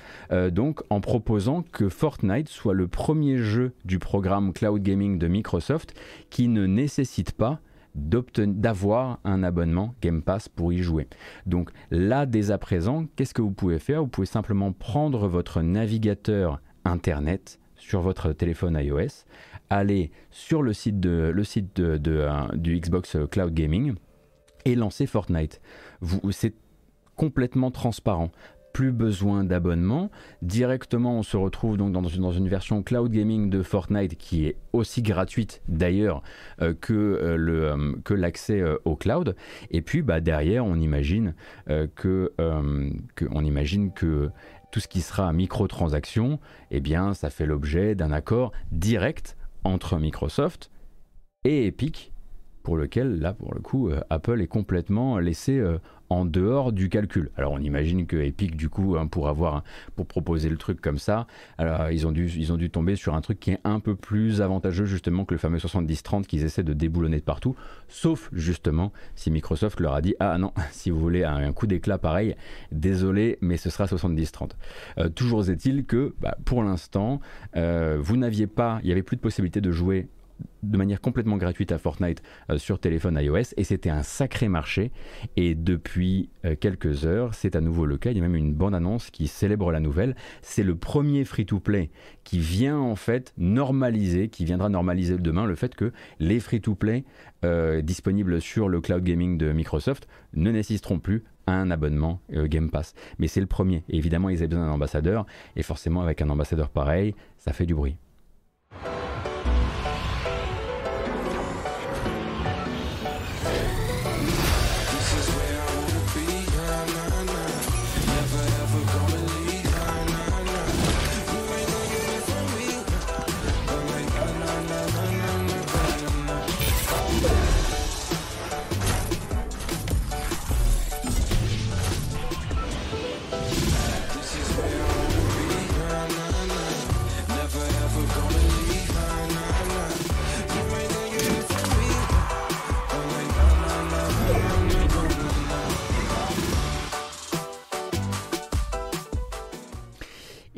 [0.53, 5.95] donc en proposant que Fortnite soit le premier jeu du programme cloud gaming de Microsoft
[6.31, 7.61] qui ne nécessite pas
[7.95, 11.09] d'avoir un abonnement Game Pass pour y jouer.
[11.47, 14.03] Donc là, dès à présent, qu'est-ce que vous pouvez faire?
[14.03, 19.25] Vous pouvez simplement prendre votre navigateur Internet sur votre téléphone iOS,
[19.71, 23.95] aller sur le site, euh, du Xbox Cloud Gaming
[24.65, 25.61] et lancer Fortnite.
[26.31, 26.55] C'est
[27.17, 28.33] complètement transparent
[28.75, 30.11] plus besoin d'abonnement.
[30.43, 35.01] Directement, on se retrouve donc dans une, version cloud gaming de Fortnite qui est aussi
[35.01, 36.23] gratuite d'ailleurs
[36.61, 39.37] euh, que, euh, euh, que l'accès au cloud.
[39.71, 41.35] Et puis bah, derrière, on imagine,
[41.67, 42.33] que,
[43.15, 44.31] que, on imagine que
[44.73, 46.41] tout ce qui sera microtransaction,
[46.73, 50.73] eh bien, ça fait l'objet d'un accord direct entre Microsoft
[51.45, 52.13] et Epic
[52.65, 55.63] pour lequel, là, pour le coup, Apple est complètement laissé
[56.11, 57.31] en dehors du calcul.
[57.37, 59.63] Alors on imagine que Epic du coup hein, pour avoir
[59.97, 61.27] pour proposer le truc comme ça,
[61.59, 63.95] alors, ils ont dû ils ont dû tomber sur un truc qui est un peu
[63.95, 67.57] plus avantageux justement que le fameux 70-30 qu'ils essaient de déboulonner de partout,
[67.89, 71.99] sauf justement si Microsoft leur a dit ah non si vous voulez un, coup d'éclat
[71.99, 72.37] pareil,
[72.73, 74.51] désolé mais ce sera 70-30.
[74.99, 77.21] Euh, toujours est-il que bah, pour l'instant
[77.57, 80.09] euh, vous n'aviez pas, il y avait plus de possibilité de jouer
[80.65, 84.91] de manière complètement gratuite à Fortnite euh, sur téléphone iOS et c'était un sacré marché.
[85.37, 88.11] Et depuis euh, quelques heures c'est à nouveau le cas.
[88.11, 90.17] Il y a même une bande annonce qui célèbre la nouvelle.
[90.43, 91.91] C'est le premier free-to-play
[92.25, 97.05] qui vient en fait normaliser qui viendra normaliser demain le fait que les free-to-play
[97.45, 102.95] euh, disponibles sur le cloud gaming de Microsoft ne nécessiteront plus un abonnement Game Pass.
[103.19, 103.85] Mais c'est le premier.
[103.91, 105.27] Et évidemment ils avaient besoin d'un ambassadeur.
[105.57, 107.97] Et forcément avec un ambassadeur pareil ça fait du bruit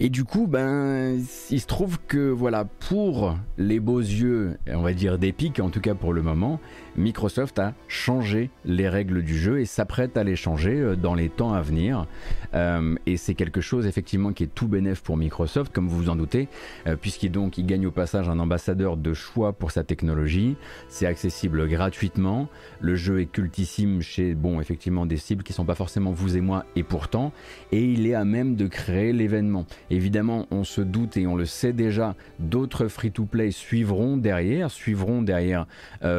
[0.07, 4.93] Et du coup, ben, il se trouve que voilà, pour les beaux yeux, on va
[4.93, 6.61] dire d'Epic, en tout cas pour le moment,
[6.97, 11.29] Microsoft a changé les règles du jeu et s'apprête à les changer euh, dans les
[11.29, 12.07] temps à venir.
[12.55, 16.11] Euh, et c'est quelque chose effectivement qui est tout bénéf pour Microsoft, comme vous vous
[16.11, 16.49] en doutez,
[16.87, 20.57] euh, puisqu'il donc il gagne au passage un ambassadeur de choix pour sa technologie.
[20.89, 22.49] C'est accessible gratuitement.
[22.81, 26.41] Le jeu est cultissime chez bon effectivement des cibles qui sont pas forcément vous et
[26.41, 27.33] moi, et pourtant,
[27.73, 29.67] et il est à même de créer l'événement.
[29.91, 35.67] Évidemment, on se doute et on le sait déjà, d'autres free-to-play suivront derrière, suivront derrière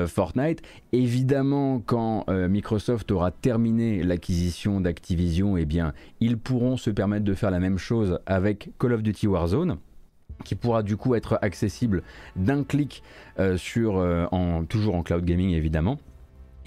[0.08, 0.62] Fortnite
[0.94, 7.34] Évidemment, quand euh, Microsoft aura terminé l'acquisition d'Activision, eh bien, ils pourront se permettre de
[7.34, 9.78] faire la même chose avec Call of Duty Warzone
[10.44, 12.04] qui pourra du coup être accessible
[12.36, 13.02] d'un clic
[13.40, 14.28] euh, sur, euh,
[14.70, 15.98] toujours en cloud gaming évidemment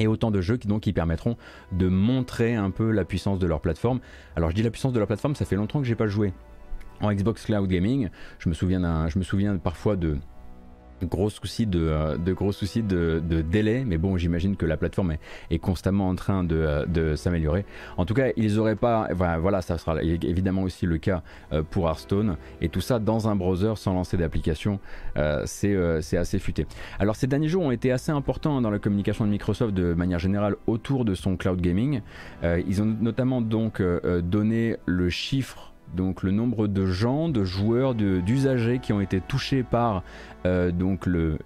[0.01, 1.37] et autant de jeux qui donc qui permettront
[1.73, 4.01] de montrer un peu la puissance de leur plateforme.
[4.35, 6.33] Alors je dis la puissance de leur plateforme, ça fait longtemps que j'ai pas joué
[7.01, 8.09] en Xbox Cloud Gaming.
[8.39, 10.17] Je me souviens, je me souviens parfois de
[11.07, 15.17] gros soucis de, euh, de gros soucis de, délai, mais bon, j'imagine que la plateforme
[15.51, 17.65] est, constamment en train de, euh, s'améliorer.
[17.97, 21.89] En tout cas, ils auraient pas, voilà, ça sera évidemment aussi le cas euh, pour
[21.89, 24.81] Hearthstone, et tout ça dans un browser sans lancer d'application,
[25.45, 26.67] c'est assez futé.
[26.99, 30.19] Alors ces derniers jours ont été assez importants dans la communication de Microsoft de manière
[30.19, 32.01] générale autour de son cloud gaming.
[32.43, 33.83] ils ont notamment donc
[34.23, 39.63] donné le chiffre donc le nombre de gens, de joueurs, d'usagers qui ont été touchés
[39.63, 40.03] par
[40.47, 40.71] euh,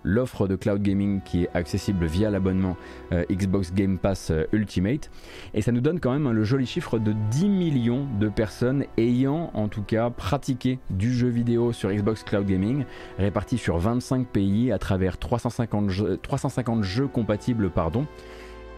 [0.02, 2.76] l'offre de cloud gaming qui est accessible via l'abonnement
[3.12, 5.10] euh, Xbox Game Pass euh, Ultimate.
[5.54, 9.50] Et ça nous donne quand même le joli chiffre de 10 millions de personnes ayant
[9.54, 12.84] en tout cas pratiqué du jeu vidéo sur Xbox Cloud Gaming,
[13.18, 17.70] répartis sur 25 pays à travers 350 jeux, 350 jeux compatibles.
[17.70, 18.06] Pardon.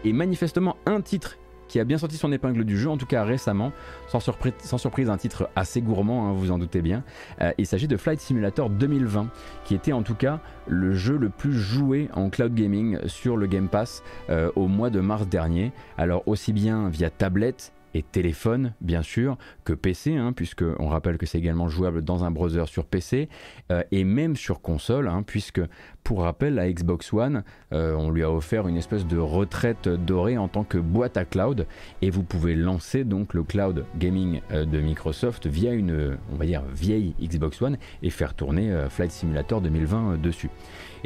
[0.03, 3.23] Et manifestement un titre qui a bien sorti son épingle du jeu, en tout cas
[3.23, 3.71] récemment,
[4.07, 7.03] sans, surprise, un titre assez gourmand, hein, vous en doutez bien.
[7.41, 9.29] Euh, il s'agit de Flight Simulator 2020,
[9.65, 13.47] qui était en tout cas le jeu le plus joué en cloud gaming sur le
[13.47, 15.71] Game Pass euh, au mois de mars dernier.
[15.97, 21.17] Alors aussi bien via tablette et téléphone, bien sûr, que PC, hein, puisque on rappelle
[21.17, 23.27] que c'est également jouable dans un browser sur PC
[23.71, 25.61] euh, et même sur console, hein, puisque
[26.03, 30.37] pour rappel, la Xbox One, euh, on lui a offert une espèce de retraite dorée
[30.37, 31.65] en tant que boîte à cloud,
[32.03, 36.45] et vous pouvez lancer donc le cloud gaming euh, de Microsoft via une, on va
[36.45, 40.49] dire, vieille Xbox One et faire tourner Flight Simulator 2020 dessus.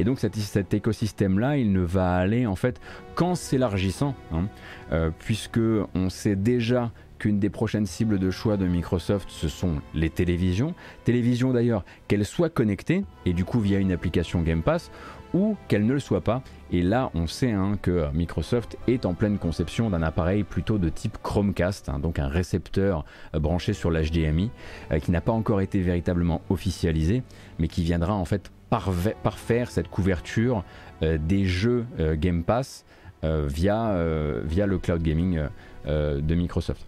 [0.01, 2.81] Et donc cet, écosystème-là, il ne va aller en fait
[3.13, 4.47] qu'en s'élargissant, hein,
[4.91, 5.59] euh, puisque
[5.93, 10.73] on sait déjà qu'une des prochaines cibles de choix de Microsoft, ce sont les télévisions.
[11.03, 14.89] Télévisions d'ailleurs, qu'elles soient connectées, et du coup via une application Game Pass,
[15.35, 16.41] ou qu'elles ne le soient pas.
[16.71, 20.89] Et là, on sait hein, que Microsoft est en pleine conception d'un appareil plutôt de
[20.89, 24.49] type Chromecast, hein, donc un récepteur euh, branché sur l'HDMI,
[24.91, 27.21] euh, qui n'a pas encore été véritablement officialisé,
[27.59, 30.63] mais qui viendra en fait parfaire cette couverture
[31.04, 32.86] euh, des jeux euh, Game Pass
[33.24, 33.96] euh, via,
[34.44, 35.40] via le cloud gaming
[35.86, 36.86] de Microsoft.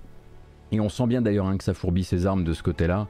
[0.72, 3.08] Et on sent bien d'ailleurs hein, que ça fourbit ses armes de ce côté-là.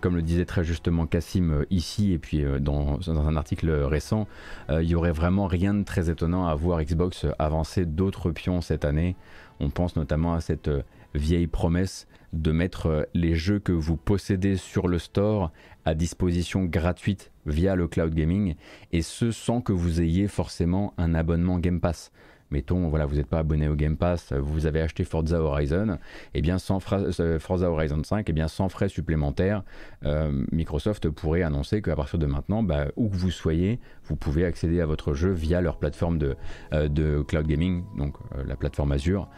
[0.00, 4.26] comme le disait très justement Cassim ici et puis dans, dans, un article récent,
[4.68, 8.84] il y aurait vraiment rien de très étonnant à voir Xbox avancer d'autres pions cette
[8.84, 9.16] année.
[9.58, 10.70] On pense notamment à cette
[11.14, 15.50] vieille promesse de mettre les jeux que vous possédez sur le store
[15.86, 18.54] à disposition gratuite via le cloud gaming
[18.92, 22.12] et ce sans que vous ayez forcément un abonnement Game Pass.
[22.50, 26.38] Mettons, voilà, vous n'êtes pas abonné au Game Pass, vous avez acheté Forza Horizon, et
[26.38, 29.64] eh bien sans euh, Forza Horizon 5, et eh bien sans frais supplémentaires,
[30.04, 34.44] euh, Microsoft pourrait annoncer qu'à partir de maintenant, bah, où que vous soyez, vous pouvez
[34.44, 36.36] accéder à votre jeu via leur plateforme de,
[36.72, 38.14] euh, cloud gaming, donc
[38.46, 39.28] la plateforme Azure,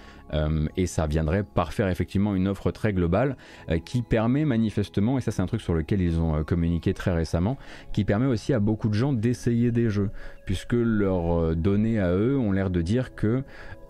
[0.76, 3.37] et ça viendrait par faire effectivement une offre très globale
[3.70, 6.95] euh, qui permet manifestement, et ça c'est un truc sur lequel ils ont euh, communiqué
[6.95, 7.57] très récemment,
[7.93, 10.11] qui permet aussi à beaucoup de gens d'essayer des jeux,
[10.47, 13.43] puisque leurs données à eux ont l'air de dire que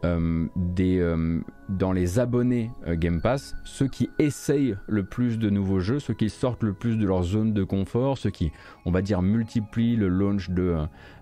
[0.05, 0.47] euh,
[0.81, 5.99] euh, dans les abonnés euh, Game Pass, ceux qui essayent le plus de nouveaux jeux,
[5.99, 8.53] ceux qui sortent le plus de leur zone de confort, ceux qui,
[8.85, 10.77] on va dire, multiplient le launch de,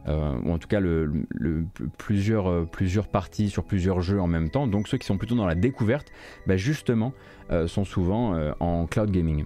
[0.07, 0.81] ou en tout cas
[1.99, 5.55] plusieurs parties sur plusieurs jeux en même temps, donc ceux qui sont plutôt dans la
[5.55, 6.09] découverte,
[6.47, 7.13] bah, justement,
[7.67, 9.45] sont souvent en cloud gaming.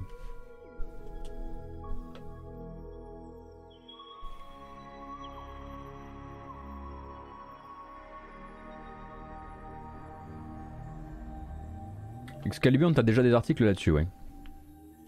[12.47, 14.07] Excalibur, t'as déjà des articles là-dessus, ouais.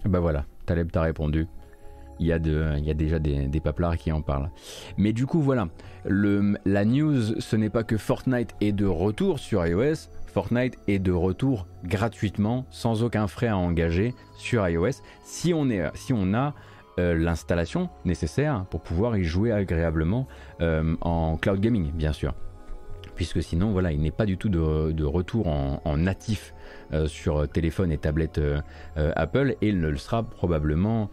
[0.05, 1.47] Bah voilà, Taleb t'a répondu.
[2.18, 4.51] Il y, a de, il y a déjà des, des, paplards qui en parlent.
[4.97, 5.68] Mais du coup, voilà.
[6.05, 10.09] Le, la news, ce n'est pas que Fortnite est de retour sur iOS.
[10.26, 15.68] Fortnite est de retour gratuitement, sans aucun frais à engager sur iOS, si on,
[16.35, 16.55] a
[16.99, 20.28] euh, l'installation nécessaire pour pouvoir y jouer agréablement
[20.61, 22.35] euh, en cloud gaming, bien sûr.
[23.16, 26.55] Puisque sinon, voilà, il n'est pas du tout de, retour en natif
[26.95, 28.61] euh, sur téléphone et tablette euh,
[28.99, 31.09] euh, Apple et il ne le sera probablement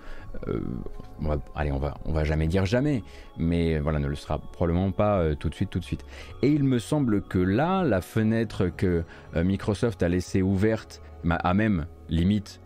[1.55, 3.01] allez, on va, on va jamais dire jamais,
[3.37, 6.05] mais voilà, ne le sera probablement pas tout de suite, tout de suite.
[6.43, 9.03] Et il me semble que là, la fenêtre que
[9.35, 12.61] Microsoft a laissée ouverte, a même limite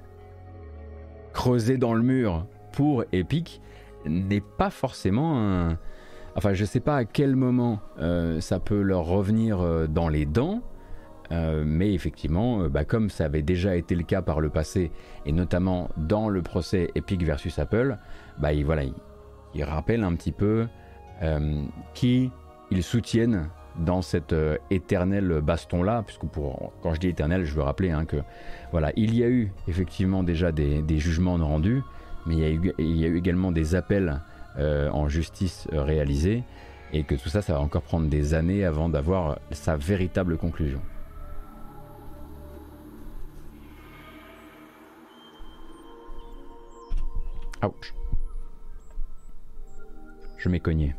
[1.32, 3.62] creusé dans le mur pour Epic,
[4.06, 5.80] n'est pas forcément un.
[6.36, 7.80] Enfin, je sais pas à quel moment
[8.40, 10.62] ça peut leur revenir dans les dents,
[11.32, 14.92] euh, mais effectivement, euh, bah, comme ça avait déjà été le cas par le passé,
[15.26, 17.98] et notamment dans le procès Epic versus Apple,
[18.40, 18.84] bah, il, voilà,
[19.54, 20.68] il, rappelle un petit peu
[21.22, 21.64] euh,
[21.94, 22.32] qui
[22.72, 24.36] ils soutiennent dans cet
[24.70, 26.26] éternel baston-là, puisque
[26.82, 28.18] quand je dis éternel, je veux rappeler hein, que
[28.72, 31.82] voilà, il y a eu effectivement déjà des, jugements rendus,
[32.28, 34.22] mais il il y a eu également des appels
[34.60, 36.44] en justice réalisés,
[36.94, 40.82] et que tout ça, ça va encore prendre des années avant d'avoir sa véritable conclusion.
[47.64, 47.94] Ouch.
[50.38, 50.96] Je m'ai cogné.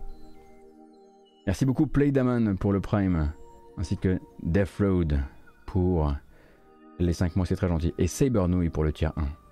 [1.47, 3.33] Merci beaucoup Playdamon pour le Prime,
[3.77, 5.21] ainsi que Death Road
[5.67, 6.15] pour
[6.99, 7.93] les 5 mois, c'est très gentil.
[7.99, 9.44] Et Sabernouille pour le tiers 1.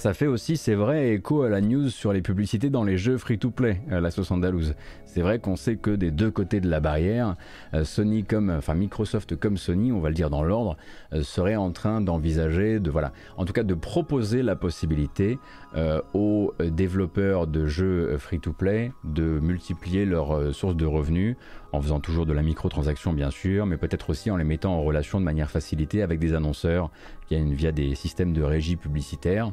[0.00, 3.18] Ça fait aussi, c'est vrai, écho à la news sur les publicités dans les jeux
[3.18, 4.74] free-to-play, à la sauce andalouse.
[5.04, 7.36] C'est vrai qu'on sait que des deux côtés de la barrière,
[7.74, 10.78] euh, Sony comme, enfin Microsoft comme Sony, on va le dire dans l'ordre,
[11.12, 15.38] euh, serait en train d'envisager, de voilà, en tout cas de proposer la possibilité
[15.76, 21.36] euh, aux développeurs de jeux free-to-play de multiplier leurs sources de revenus
[21.72, 24.82] en faisant toujours de la microtransaction bien sûr, mais peut-être aussi en les mettant en
[24.82, 26.90] relation de manière facilitée avec des annonceurs
[27.30, 29.52] via des systèmes de régie publicitaire.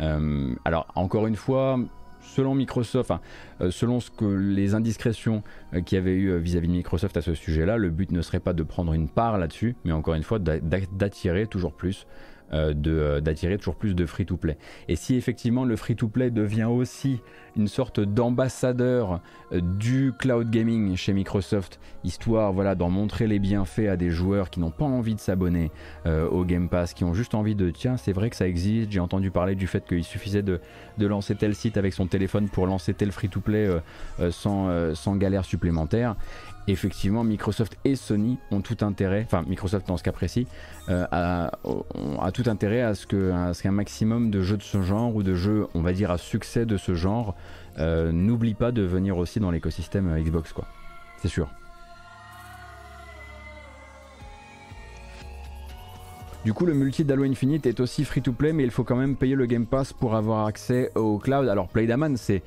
[0.00, 1.78] Euh, alors encore une fois,
[2.20, 3.12] selon Microsoft,
[3.60, 5.42] euh, selon les indiscrétions
[5.74, 8.40] euh, qu'il y avait eu vis-à-vis de Microsoft à ce sujet-là, le but ne serait
[8.40, 12.06] pas de prendre une part là-dessus, mais encore une fois d'attirer toujours plus
[12.52, 14.56] d'attirer toujours plus de free-to-play.
[14.88, 17.20] Et si effectivement le free-to-play devient aussi
[17.56, 19.20] une sorte d'ambassadeur
[19.52, 24.50] euh, du cloud gaming chez Microsoft, histoire voilà, d'en montrer les bienfaits à des joueurs
[24.50, 25.70] qui n'ont pas envie de s'abonner
[26.06, 28.92] euh, au Game Pass, qui ont juste envie de tiens, c'est vrai que ça existe,
[28.92, 30.60] j'ai entendu parler du fait qu'il suffisait de,
[30.98, 33.68] lancer tel site avec son téléphone pour lancer tel free-to-play
[34.20, 36.16] euh, sans, sans galère supplémentaire
[36.72, 40.46] effectivement, Microsoft et Sony ont tout intérêt, enfin Microsoft dans ce cas précis,
[40.88, 41.50] a,
[42.32, 45.82] tout intérêt à ce qu'un maximum de jeux de ce genre ou de jeux, on
[45.82, 47.34] va dire, à succès de ce genre
[47.78, 50.66] euh, n'oublie pas de venir aussi dans l'écosystème euh, Xbox, quoi.
[51.20, 51.48] C'est sûr.
[56.44, 58.96] Du coup, le multi d'Halo Infinite est aussi free to play, mais il faut quand
[58.96, 61.48] même payer le Game Pass pour avoir accès au cloud.
[61.48, 62.42] Alors, Playdaman, c'est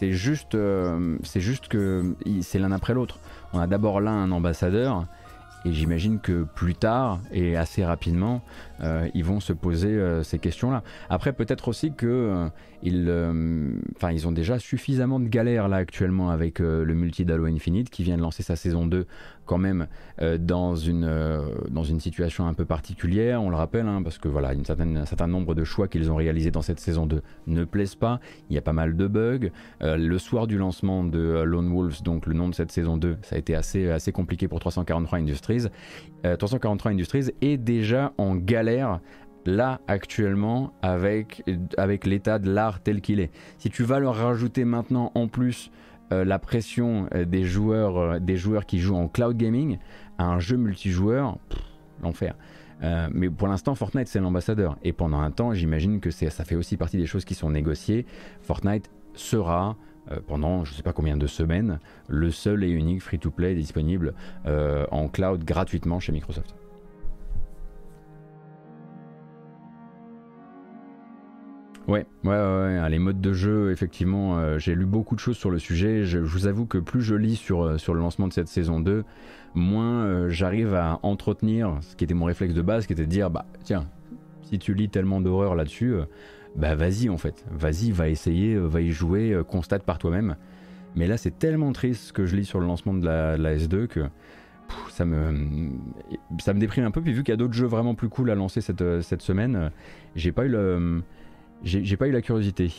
[0.00, 3.20] juste, euh, c'est juste que c'est l'un après l'autre.
[3.52, 5.06] On a d'abord là un ambassadeur,
[5.64, 8.42] et j'imagine que plus tard et assez rapidement,
[8.82, 10.82] euh, ils vont se poser euh, ces questions-là.
[11.08, 12.48] Après, peut-être aussi que euh,
[12.82, 18.16] ils, ont déjà suffisamment de galères là actuellement avec le multi d'Halo Infinite qui vient
[18.16, 19.06] de lancer sa saison 2
[19.52, 19.86] quand même
[20.38, 21.06] dans, une,
[21.68, 25.26] dans une situation un peu particulière, on le rappelle, hein, parce que voilà, un certain
[25.26, 28.58] nombre de choix qu'ils ont réalisés dans cette saison 2 ne plaisent pas, il y
[28.58, 29.50] a pas mal de bugs.
[29.82, 33.36] le soir du lancement de Lone Wolves, donc le nom de cette saison 2, ça
[33.36, 35.66] a été assez, assez compliqué pour 343 Industries.
[36.22, 39.00] 343 Industries est déjà en galère
[39.44, 41.44] là actuellement avec,
[41.76, 43.30] avec l'état de l'art tel qu'il est.
[43.58, 45.81] Si tu vas leur rajouter maintenant en plus euh,
[46.24, 49.78] la pression euh, des, joueurs, euh, des joueurs qui jouent en cloud gaming
[50.18, 51.38] à un jeu multijoueur,
[52.02, 52.34] l'enfer.
[53.12, 54.76] mais pour l'instant, Fortnite c'est l'ambassadeur.
[54.82, 58.06] Et pendant un temps, j'imagine que ça fait aussi partie des choses qui sont négociées.
[58.42, 59.76] Fortnite sera
[60.26, 65.08] pendant je ne sais pas combien de semaines le seul et unique free-to-play disponible en
[65.08, 66.61] cloud gratuitement chez Microsoft.
[71.88, 75.36] Ouais, ouais, ouais, hein, les modes de jeu, effectivement, euh, j'ai lu beaucoup de choses
[75.36, 76.04] sur le sujet.
[76.04, 78.78] Je, vous avoue que plus je lis sur, euh, sur le lancement de cette saison
[78.78, 79.04] 2,
[79.54, 83.10] moins euh, j'arrive à entretenir ce qui était mon réflexe de base, qui était de
[83.10, 83.88] dire, bah tiens,
[84.44, 85.94] si tu lis tellement d'horreur là-dessus,
[86.54, 90.36] bah vas-y en fait, vas-y, va essayer, va y jouer, constate par toi-même.
[90.94, 93.88] Mais là, c'est tellement triste ce que je lis sur le lancement de la, S2
[93.88, 94.06] que
[94.90, 95.70] ça me,
[96.38, 97.00] ça me déprime un peu.
[97.00, 99.70] Puis vu qu'il y a d'autres jeux vraiment plus cool à lancer cette, cette semaine,
[100.14, 101.02] j'ai pas eu le
[101.62, 102.72] j'ai pas eu la curiosité.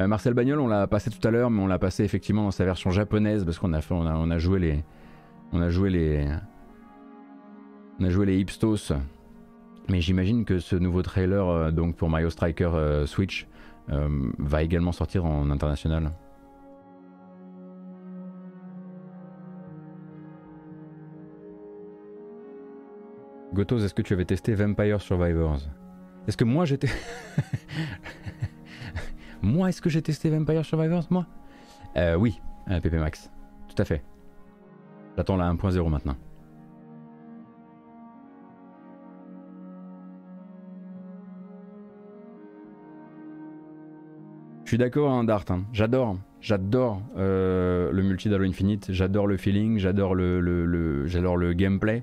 [0.00, 2.50] Euh, Marcel Bagnol, on l'a passé tout à l'heure, mais on l'a passé effectivement dans
[2.50, 4.84] sa version japonaise parce qu'on a, joué les,
[5.52, 6.28] on a joué les,
[8.00, 8.92] on a joué les hipstos.
[9.88, 13.46] Mais j'imagine que ce nouveau trailer euh, donc pour Mario Striker euh, Switch
[13.86, 16.10] va également sortir en international.
[23.54, 25.60] Gotos, est-ce que tu avais testé Vampire Survivors?
[26.26, 26.88] Est-ce que moi j'étais.
[29.42, 31.24] moi, est-ce que j'ai testé Vampire Survivors Moi?
[31.96, 33.30] Euh, Oui, euh, PP Max.
[33.68, 34.02] Tout à fait.
[35.16, 36.16] J'attends la 1.0 maintenant.
[44.64, 45.44] Je suis d'accord, Dart.
[45.50, 45.62] Hein.
[45.72, 46.16] J'adore.
[46.40, 48.88] J'adore euh, le multi d'Halo Infinite.
[48.90, 49.78] J'adore le feeling.
[49.78, 52.02] J'adore le, le gameplay.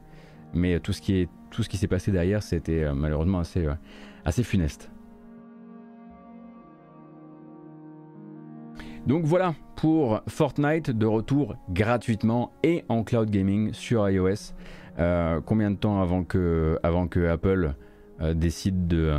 [0.54, 3.66] Mais tout ce qui est tout ce qui s'est passé derrière, c'était euh, malheureusement assez,
[3.66, 3.74] euh,
[4.26, 4.90] assez funeste.
[9.06, 14.54] Donc voilà pour Fortnite de retour gratuitement et en cloud gaming sur iOS.
[15.00, 17.74] Euh, combien de temps avant que Apple
[18.36, 19.12] décide de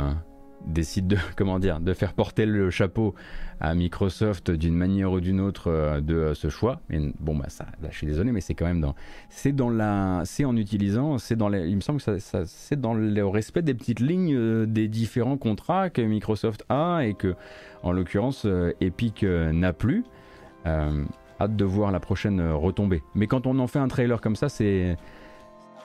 [0.65, 3.15] décide de comment dire de faire porter le chapeau
[3.59, 6.81] à Microsoft d'une manière ou d'une autre euh, de euh, ce choix.
[6.89, 8.95] Et bon bah ça, je suis désolé, mais c'est quand même dans
[9.29, 12.93] c'est dans la c'est en utilisant c'est dans il me semble que ça, c'est dans
[12.93, 17.35] le respect des petites lignes euh, des différents contrats que Microsoft a et que
[17.83, 18.47] en l'occurrence
[18.79, 20.03] Epic n'a plus.
[20.65, 23.03] hâte de voir la prochaine retombée.
[23.15, 24.95] Mais quand on en fait un trailer comme ça, c'est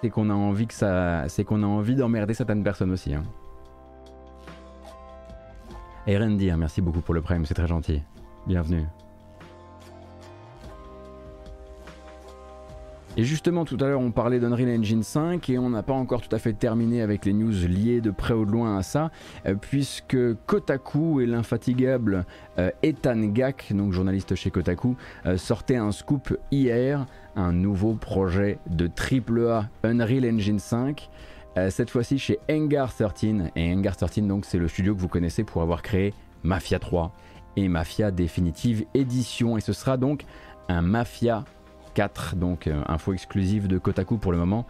[0.00, 3.14] c'est qu'on a envie que ça, c'est qu'on a envie d'emmerder certaines personnes aussi.
[3.14, 3.24] Hein.
[6.08, 8.00] Erendir, merci beaucoup pour le prime, c'est très gentil.
[8.46, 8.86] Bienvenue.
[13.18, 16.22] Et justement, tout à l'heure, on parlait d'Unreal Engine 5 et on n'a pas encore
[16.22, 19.10] tout à fait terminé avec les news liées de près ou de loin à ça,
[19.44, 22.24] euh, puisque Kotaku et l'infatigable
[22.58, 24.96] euh, Ethan Gak, donc journaliste chez Kotaku,
[25.26, 27.04] euh, sortait un scoop hier,
[27.36, 31.10] un nouveau projet de AAA Unreal Engine 5.
[31.58, 33.50] Euh, cette fois-ci chez Engar 13.
[33.56, 37.12] Et Engar 13, donc, c'est le studio que vous connaissez pour avoir créé Mafia 3
[37.56, 39.56] et Mafia Définitive Édition.
[39.56, 40.24] Et ce sera donc
[40.68, 41.44] un Mafia
[41.98, 44.66] 4, donc euh, info exclusive de Kotaku pour le moment.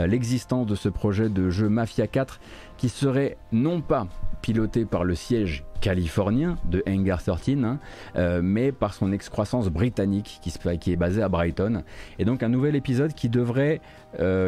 [0.00, 2.40] Euh, l'existence de ce projet de jeu Mafia 4
[2.76, 4.08] qui serait non pas
[4.40, 7.78] piloté par le siège californien de Hangar 13, hein,
[8.16, 10.50] euh, mais par son excroissance britannique qui,
[10.90, 11.84] est basée à Brighton.
[12.18, 13.80] Et donc un nouvel épisode qui devrait,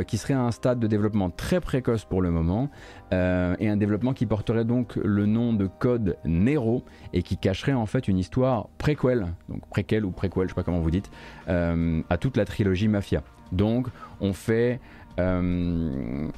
[0.09, 2.69] qui serait à un stade de développement très précoce pour le moment,
[3.15, 7.73] euh, et un développement qui porterait donc le nom de code Nero et qui cacherait
[7.73, 11.11] en fait une histoire préquelle, donc préquelle ou préquelle, je sais pas comment vous dites,
[11.47, 13.23] à toute la trilogie Mafia.
[13.53, 13.89] Donc
[14.21, 14.81] on fait
[15.19, 16.29] euh,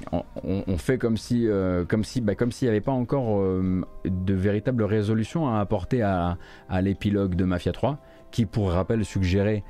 [1.01, 4.83] comme si, euh, comme si, bah, comme s'il n'y avait pas encore euh, de véritable
[4.83, 6.37] résolution à apporter à,
[6.83, 7.99] l'épilogue de Mafia 3,
[8.31, 9.65] qui pour rappel suggérait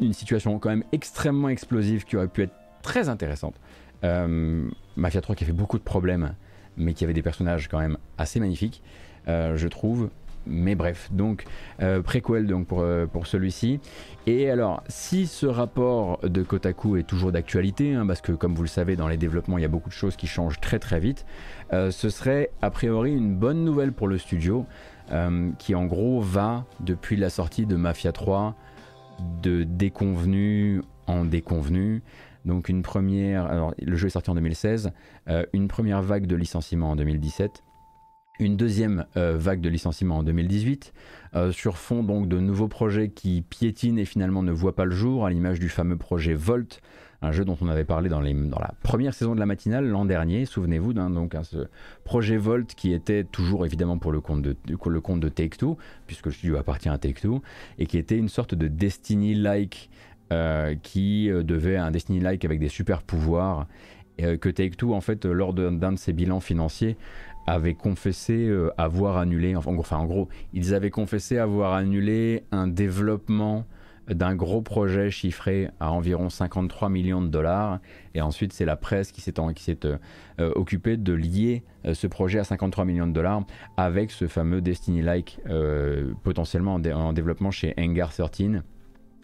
[0.00, 3.54] une situation quand même extrêmement explosive qui aurait pu être très intéressante.
[4.02, 6.34] Mafia 3 qui a fait beaucoup de problèmes,
[6.76, 8.82] mais qui avait des personnages quand même assez magnifiques.
[9.26, 10.10] je trouve
[10.46, 11.44] mais bref, donc
[11.80, 13.80] euh, préquel donc pour, euh, pour celui-ci.
[14.26, 18.62] Et alors, si ce rapport de Kotaku est toujours d'actualité, hein, parce que comme vous
[18.62, 21.00] le savez, dans les développements, il y a beaucoup de choses qui changent très très
[21.00, 21.26] vite,
[21.72, 24.66] euh, ce serait a priori une bonne nouvelle pour le studio,
[25.58, 28.54] qui en gros va, depuis la sortie de Mafia 3,
[29.42, 32.02] de déconvenu en déconvenu.
[32.44, 34.92] Donc une première, alors le jeu est sorti en 2016,
[35.52, 37.62] une première vague de licenciements en 2017
[38.38, 40.92] une deuxième euh, vague de licenciements en 2018,
[41.34, 44.92] euh, sur fond donc de nouveaux projets qui piétinent et finalement ne voient pas le
[44.92, 46.80] jour, à l'image du fameux projet Volt,
[47.20, 50.44] un jeu dont on avait parlé dans, la première saison de la matinale l'an dernier,
[50.44, 51.68] souvenez-vous, donc hein, ce
[52.04, 55.76] projet Volt qui était toujours évidemment pour le compte de, le compte de Take-Two,
[56.06, 57.40] puisque le studio appartient à Take-Two,
[57.78, 59.88] et qui était une sorte de Destiny-like,
[60.32, 63.66] euh, qui devait un Destiny-like avec des super pouvoirs,
[64.18, 66.96] que Take-Two en fait lors d'un de ses bilans financiers
[67.46, 73.66] avaient confessé euh, avoir annulé, enfin, en gros, ils avaient confessé avoir annulé un développement
[74.08, 77.78] d'un gros projet chiffré à environ 53 millions de dollars.
[78.14, 79.96] Et ensuite, c'est la presse qui s'est euh,
[80.40, 81.62] euh, occupée de lier
[81.92, 83.44] ce projet à 53 millions de dollars
[83.76, 85.40] avec ce fameux Destiny-like
[86.22, 88.62] potentiellement en, développement chez Hangar 13.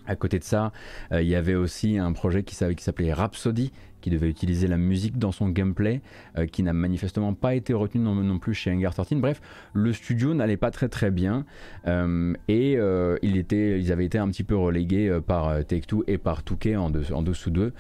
[0.09, 0.73] À côté de ça,
[1.13, 5.33] il y avait aussi un projet qui s'appelait Rhapsody, qui devait utiliser la musique dans
[5.33, 6.01] son gameplay,
[6.37, 9.15] euh, qui n'a manifestement pas été retenu non, plus chez Hangar 13.
[9.15, 9.41] Bref,
[9.73, 11.45] le studio n'allait pas très très bien
[11.87, 16.77] euh, et euh, ils avaient été un petit peu relégués par Take-Two et par Touquet
[16.77, 17.73] en, en dessous d'eux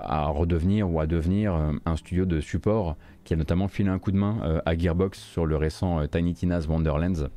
[0.00, 1.54] à redevenir ou à devenir
[1.84, 5.46] un studio de support qui a notamment filé un coup de main à Gearbox sur
[5.46, 7.28] le récent Tiny Tina's Wonderlands.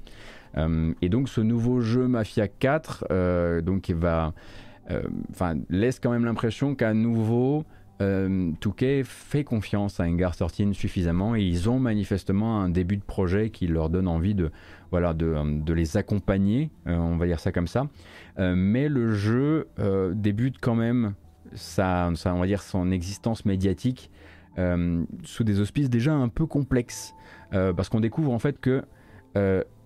[1.01, 4.33] Et donc ce nouveau jeu Mafia 4 donc, va,
[5.69, 7.65] laisse quand même l'impression qu'à nouveau
[8.01, 8.51] euh,
[9.03, 13.67] fait confiance à Engar 13 suffisamment et ils ont manifestement un début de projet qui
[13.67, 14.51] leur donne envie de,
[14.91, 17.87] voilà, de, les accompagner, euh, on va dire ça comme ça.
[18.39, 21.13] Euh, mais le jeu euh, débute quand même
[21.53, 24.11] sa, on va dire son existence médiatique
[25.23, 27.13] sous des auspices déjà un peu complexes
[27.51, 28.83] parce qu'on découvre en fait que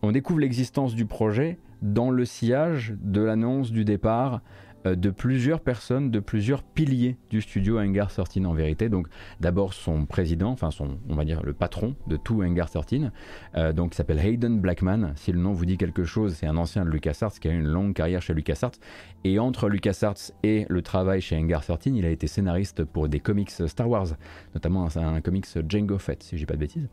[0.02, 4.42] on découvre l'existence du projet dans le sillage de l'annonce du départ
[4.86, 8.90] euh, de plusieurs personnes, de plusieurs piliers du studio Hangar 13 en vérité.
[8.90, 9.08] Donc
[9.40, 13.12] d'abord son président, enfin son, on va dire le patron de tout Hangar 13,
[13.56, 15.14] euh, donc qui s'appelle Hayden Blackman.
[15.16, 17.60] Si le nom vous dit quelque chose, c'est un ancien de LucasArts qui a eu
[17.60, 18.72] une longue carrière chez LucasArts.
[19.24, 23.20] Et entre LucasArts et le travail chez Hangar 13, il a été scénariste pour des
[23.20, 24.08] comics Star Wars,
[24.56, 26.90] notamment un, un comics Django Fett, si j'ai pas de bêtises.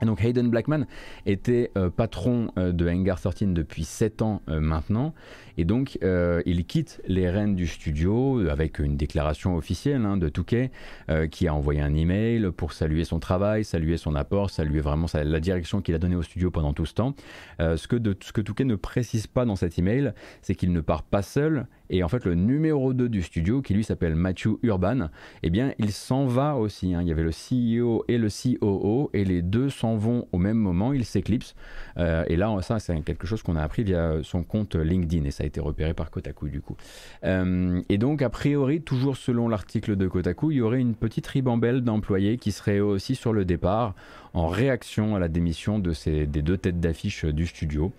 [0.00, 0.86] Et donc Hayden Blackman
[1.26, 5.14] était euh, patron de Hangar 13 depuis 7 ans maintenant
[5.58, 10.28] et donc, euh, il quitte les rênes du studio avec une déclaration officielle hein, de
[10.28, 10.70] Touquet,
[11.10, 15.06] euh, qui a envoyé un email pour saluer son travail, saluer son apport, saluer vraiment
[15.12, 17.14] la direction qu'il a donnée au studio pendant tout ce temps.
[17.60, 21.02] Euh, ce, que de, Touquet ne précise pas dans cet email, c'est qu'il ne part
[21.02, 21.66] pas seul.
[21.90, 25.08] Et en fait, le numéro 2 du studio, qui lui s'appelle Matthew Urban,
[25.42, 26.94] eh bien, il s'en va aussi.
[26.94, 27.02] Hein.
[27.02, 30.58] Il y avait le CEO et le COO, et les deux s'en vont au même
[30.58, 31.56] moment, ils s'éclipsent.
[31.96, 35.42] et là, ça, c'est quelque chose qu'on a appris via son compte LinkedIn, et ça
[35.42, 36.76] a été repéré par Kotaku du coup.
[37.24, 41.26] Euh, et donc a priori, toujours selon l'article de Kotaku, il y aurait une petite
[41.26, 43.94] ribambelle d'employés qui seraient aussi sur le départ
[44.34, 47.92] en réaction à la démission de ces, des deux têtes d'affiche du studio.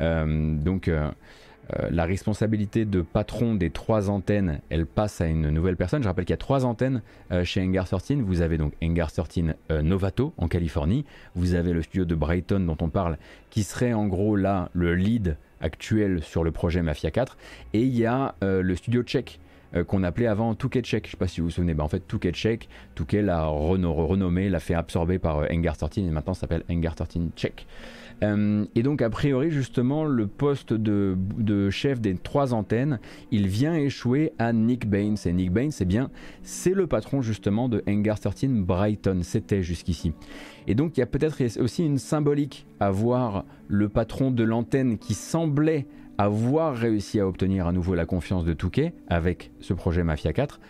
[0.00, 0.88] Euh, donc
[1.72, 6.02] euh, la responsabilité de patron des trois antennes, elle passe à une nouvelle personne.
[6.02, 7.02] Je rappelle qu'il y a trois antennes
[7.42, 8.18] chez Engar 13.
[8.18, 11.04] Vous avez donc Engar 13 euh, Novato en Californie.
[11.34, 13.16] Vous avez le studio de Brighton dont on parle,
[13.50, 17.36] qui serait en gros là le lead actuel sur le projet Mafia 4.
[17.72, 19.40] Et il y a le studio tchèque
[19.88, 21.06] qu'on appelait avant Touquet Tchèque.
[21.06, 21.74] Je ne sais pas si vous vous souvenez.
[21.74, 26.02] Bah, en fait, Touquet Tchèque, Touquet l'a renommé, l'a fait absorber par Engar 13 et
[26.02, 27.66] maintenant s'appelle Engar 13 Tchèque.
[28.22, 32.98] Euh, et donc, a priori, justement, le poste de, chef des trois antennes,
[33.30, 35.16] il vient échouer à Nick Baines.
[35.24, 36.10] Et Nick Baines, c'est bien,
[36.42, 39.20] c'est le patron justement de Hangar 13 Brighton.
[39.22, 40.12] C'était jusqu'ici.
[40.66, 44.98] Et donc, il y a peut-être aussi une symbolique à voir le patron de l'antenne
[44.98, 45.86] qui semblait
[46.18, 50.60] avoir réussi à obtenir à nouveau la confiance de Touquet avec ce projet Mafia 4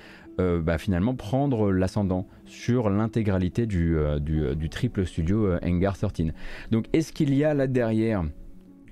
[0.40, 6.32] euh, bah, finalement prendre l'ascendant sur l'intégralité du, euh, euh, triple studio Hangar 13.
[6.72, 8.24] Donc est-ce qu'il y a là derrière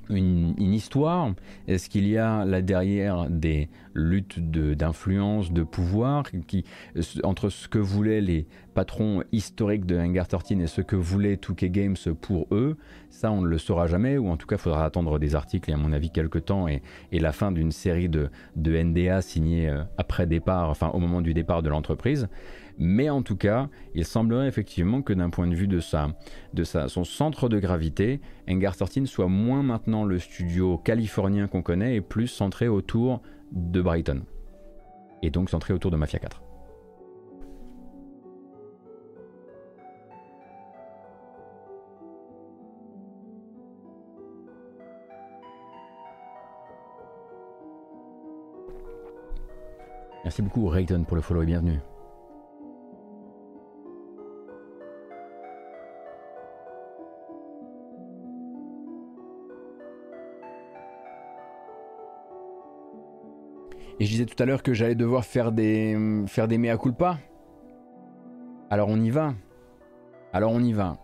[0.09, 1.35] une, histoire?
[1.67, 6.65] Est-ce qu'il y a là derrière des luttes d'influence, de, pouvoir qui,
[7.23, 11.97] entre ce que voulaient les patrons historiques de 13 et ce que voulait 2K Games
[12.21, 12.77] pour eux
[13.11, 15.71] Ça, on ne le saura jamais, ou en tout cas, il faudra attendre des articles
[15.71, 16.83] et à mon avis quelques temps et,
[17.13, 21.35] la fin d'une série de, de, NDA signés euh, après départ, enfin au moment du
[21.35, 22.29] départ de l'entreprise.
[22.79, 26.09] Mais en tout cas, il semblerait effectivement que d'un point de vue de, sa,
[26.55, 28.21] de sa, son centre de gravité,
[28.51, 33.23] Engar 13 soit moins maintenant le studio californien qu'on connaît et plus centré autour
[33.53, 34.23] de Brighton.
[35.23, 36.43] Et donc centré autour de Mafia 4.
[50.25, 51.79] Merci beaucoup Rayton pour le follow et bienvenue.
[64.03, 65.97] Et je disais tout à l'heure que j'allais devoir faire des,
[66.27, 67.21] faire des mea culpa.
[68.69, 69.33] Alors on y va.
[70.33, 70.99] Alors on y va.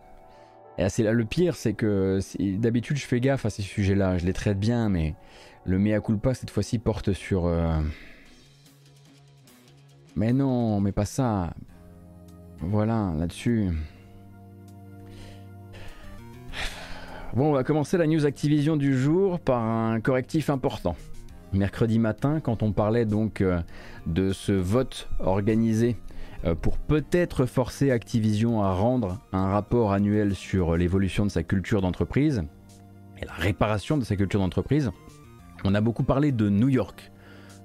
[0.78, 2.18] Et c'est là le pire, c'est que
[2.59, 5.14] d'habitude je fais gaffe à ces sujets-là, je les traite bien, mais
[5.64, 7.46] le mea culpa cette fois-ci porte sur.
[7.46, 7.80] Euh,
[10.16, 11.55] mais non, mais pas ça.
[12.59, 13.68] Voilà, là-dessus.
[17.34, 20.96] Bon, on va commencer la news Activision du jour par un correctif important.
[21.53, 23.61] Mercredi matin, quand on parlait donc euh,
[24.07, 25.96] de ce vote organisé
[26.44, 31.80] euh, pour peut-être forcer Activision à rendre un rapport annuel sur l'évolution de sa culture
[31.80, 32.44] d'entreprise
[33.20, 34.90] et la réparation de sa culture d'entreprise,
[35.64, 37.11] on a beaucoup parlé de New York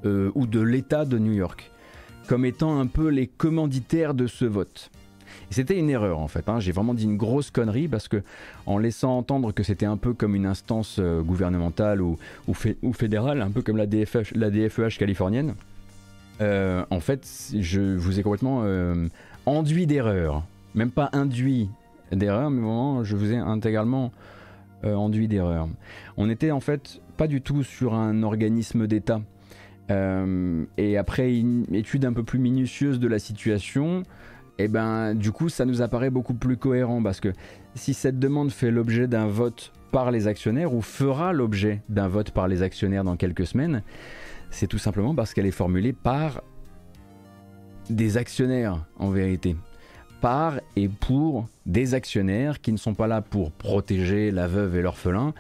[0.06, 1.70] euh, ou de l'État de New York
[2.28, 4.92] comme étant un peu les commanditaires de ce vote.
[5.54, 6.60] C'était une erreur en fait, hein.
[6.60, 8.24] j'ai vraiment dit une grosse connerie parce que
[8.66, 12.18] en laissant entendre que c'était un peu comme une instance euh, gouvernementale ou,
[12.94, 15.56] fédérale, un peu comme la, DFEH californienne,
[16.42, 17.28] euh, en fait
[17.58, 19.08] je vous ai complètement euh,
[19.46, 20.44] enduit d'erreur.
[20.76, 21.70] Même pas induit
[22.12, 24.12] d'erreur, mais vraiment je vous ai intégralement
[24.84, 25.70] enduit d'erreur.
[26.18, 29.22] On était en fait pas du tout sur un organisme d'État
[29.92, 34.04] euh, et après une étude un peu plus minutieuse de la situation,
[34.60, 37.34] et eh ben du coup ça nous apparaît beaucoup plus cohérent parce que
[37.74, 42.32] si cette demande fait l'objet d'un vote par les actionnaires ou fera l'objet d'un vote
[42.32, 43.82] par les actionnaires dans quelques semaines,
[44.52, 46.44] c'est tout simplement parce qu'elle est formulée par
[47.90, 49.56] des actionnaires en vérité.
[50.22, 54.82] Par et pour des actionnaires qui ne sont pas là pour protéger la veuve et
[54.82, 55.34] l'orphelin,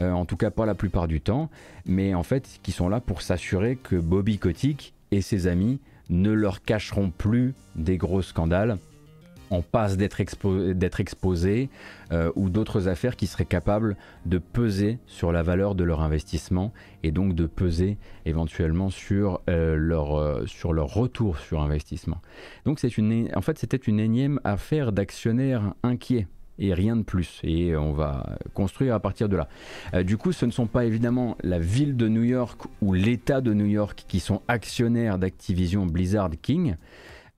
[0.00, 1.50] euh, en tout cas pas la plupart du temps,
[1.86, 5.80] mais en fait qui sont là pour s'assurer que Bobby Kotick et ses amis
[6.14, 8.78] ne leur cacheront plus des gros scandales
[9.50, 10.20] en passe d'être
[11.00, 11.68] exposés
[12.12, 16.72] euh, ou d'autres affaires qui seraient capables de peser sur la valeur de leur investissement
[17.02, 22.20] et donc de peser éventuellement sur, euh, leur, sur leur retour sur investissement.
[22.64, 26.26] Donc une, en fait c'était une énième affaire d'actionnaires inquiets
[26.58, 27.40] et rien de plus.
[27.42, 29.48] Et on va construire à partir de là.
[29.94, 33.40] Euh, du coup, ce ne sont pas évidemment la ville de New York ou l'État
[33.40, 36.76] de New York qui sont actionnaires d'Activision Blizzard King,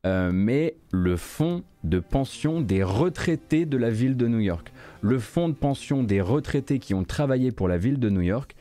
[0.04, 4.72] euh, mais le fonds de pension des retraités de la ville de New York.
[5.00, 8.54] Le fonds de pension des retraités qui ont travaillé pour la ville de New York.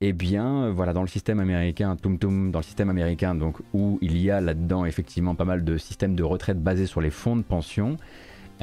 [0.00, 3.98] Eh bien, voilà, dans le système américain, Tum Tum, dans le système américain, donc où
[4.02, 7.36] il y a là-dedans effectivement pas mal de systèmes de retraite basés sur les fonds
[7.36, 7.96] de pension,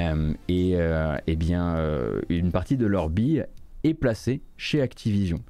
[0.00, 3.46] euh, et, euh, eh bien, euh, une partie de leur bille
[3.84, 5.40] est placée chez Activision.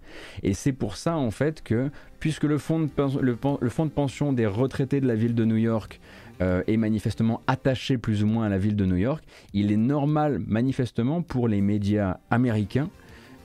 [0.43, 3.37] Et c'est pour ça en fait que, puisque le fonds, de, le,
[3.71, 6.01] fonds de pension des retraités de la ville de New York
[6.41, 9.23] est manifestement attaché plus ou moins à la ville de New York,
[9.53, 12.91] il est normal manifestement pour les médias américains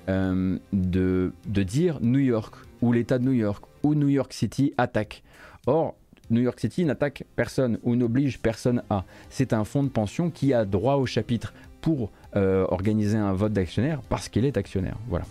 [0.08, 5.22] de, de dire New York ou l'État de New York ou New York City attaque.
[5.68, 5.94] Or,
[6.30, 9.06] New York City n'attaque personne ou n'oblige personne à.
[9.30, 13.54] C'est un fonds de pension qui a droit au chapitre pour euh, organiser un vote
[13.54, 14.98] d'actionnaire parce qu'il est actionnaire.
[15.08, 15.26] Voilà.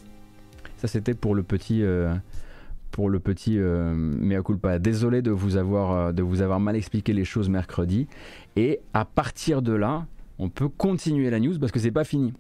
[0.79, 2.15] Ça c'était pour le petit euh,
[2.91, 4.79] pour le petit euh, mea culpa.
[4.79, 8.07] Désolé de vous avoir mal expliqué les choses mercredi.
[8.57, 10.07] Et à partir de là,
[10.39, 12.33] on peut continuer la news parce que c'est pas fini.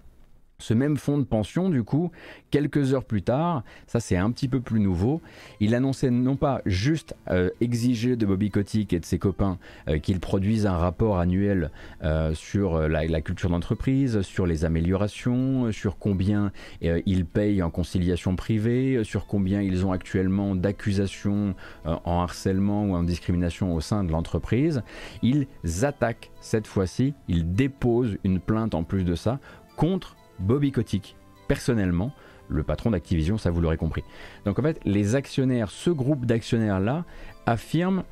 [0.58, 2.10] Ce même fonds de pension, du coup,
[2.50, 5.20] quelques heures plus tard, ça c'est un petit peu plus nouveau,
[5.60, 9.98] il annonçait non pas juste euh, exiger de Bobby Kotick et de ses copains euh,
[9.98, 11.70] qu'ils produisent un rapport annuel
[12.02, 19.02] euh, sur la, culture d'entreprise, sur les améliorations, sur combien ils payent en conciliation privée,
[19.04, 21.54] sur combien ils ont actuellement d'accusations
[21.84, 24.82] en harcèlement ou en discrimination au sein de l'entreprise.
[25.22, 25.46] Ils
[25.82, 29.40] attaquent cette fois-ci, ils déposent une plainte en plus de ça
[29.76, 31.16] contre Bobby Kotick,
[31.48, 32.12] personnellement,
[32.48, 34.04] le patron d'Activision, ça vous l'aurez compris.
[34.44, 37.04] Donc en fait, les actionnaires, ce groupe d'actionnaires-là,
[37.46, 38.04] affirment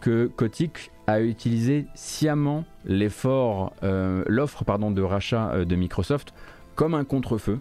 [0.00, 6.32] que Kotick a utilisé sciemment euh, l'offre de rachat euh, de Microsoft
[6.74, 7.60] comme un contre-feu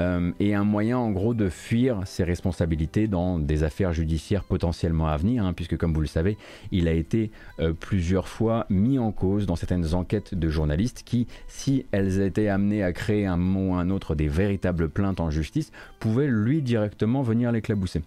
[0.00, 5.06] euh, et un moyen en gros de fuir ses responsabilités dans des affaires judiciaires potentiellement
[5.06, 6.36] à venir, hein, puisque comme vous le savez,
[6.72, 7.30] il a été
[7.60, 12.48] euh, plusieurs fois mis en cause dans certaines enquêtes de journalistes qui, si elles étaient
[12.48, 15.70] amenées à créer un moment ou un autre des véritables plaintes en justice,
[16.00, 18.02] pouvaient lui directement venir l'éclabousser.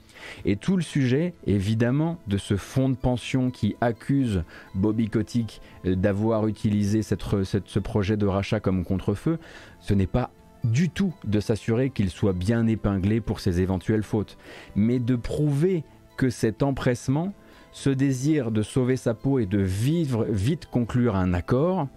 [0.45, 4.43] Et tout le sujet, évidemment, de ce fonds de pension qui accuse
[4.75, 9.39] Bobby Kotick euh, d'avoir utilisé ce projet de rachat comme contre-feu,
[9.79, 10.31] ce n'est pas
[10.71, 14.37] du tout de s'assurer qu'il soit bien épinglé pour ses éventuelles fautes,
[14.75, 15.83] mais de prouver
[16.17, 17.33] que cet empressement,
[17.71, 21.87] ce désir de sauver sa peau et de vivre vite conclure un accord,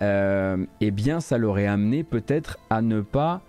[0.00, 3.42] euh, eh bien ça l'aurait amené peut-être à ne pas,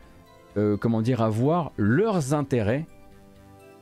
[0.58, 2.86] euh, comment dire, avoir leurs intérêts,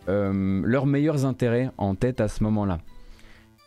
[0.09, 2.79] euh, leurs meilleurs intérêts en tête à ce moment-là.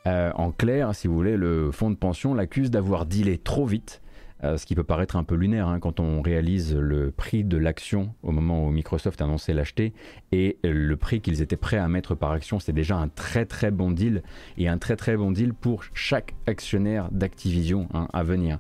[0.07, 4.01] en clair, si vous voulez, le fonds de pension l'accuse d'avoir dealé trop vite
[4.45, 7.57] euh, ce qui peut paraître un peu lunaire hein, quand on réalise le prix de
[7.57, 9.93] l'action au moment où Microsoft annonçait l'acheter
[10.33, 13.71] et le prix qu'ils étaient prêts à mettre par action, c'est déjà un très très
[13.71, 14.23] bon deal
[14.57, 18.59] et un très très bon deal pour chaque actionnaire d'Activision hein, à venir.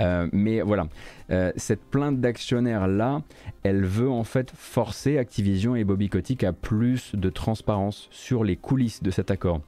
[0.00, 0.88] Euh, mais voilà,
[1.30, 3.22] euh, cette plainte d'actionnaires là,
[3.62, 8.56] elle veut en fait forcer Activision et Bobby Kotick à plus de transparence sur les
[8.56, 9.60] coulisses de cet accord.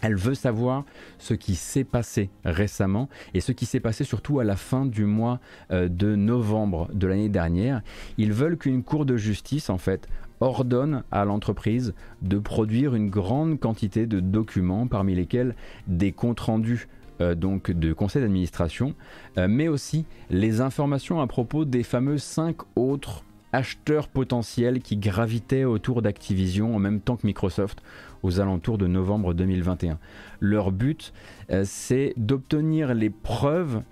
[0.00, 0.84] Elle veut savoir
[1.18, 5.04] ce qui s'est passé récemment et ce qui s'est passé surtout à la fin du
[5.04, 5.40] mois
[5.70, 7.82] euh, de novembre de l'année dernière.
[8.18, 10.08] Ils veulent qu'une cour de justice, en fait,
[10.40, 15.54] ordonne à l'entreprise de produire une grande quantité de documents, parmi lesquels
[15.86, 16.88] des comptes rendus
[17.20, 18.94] euh, donc de conseil d'administration,
[19.36, 23.22] euh, mais aussi les informations à propos des fameux cinq autres
[23.52, 27.82] acheteurs potentiels qui gravitaient autour d'Activision en même temps que Microsoft
[28.22, 29.98] aux alentours de novembre 2021.
[30.40, 31.12] Leur but,
[31.50, 33.82] euh, c'est d'obtenir les preuves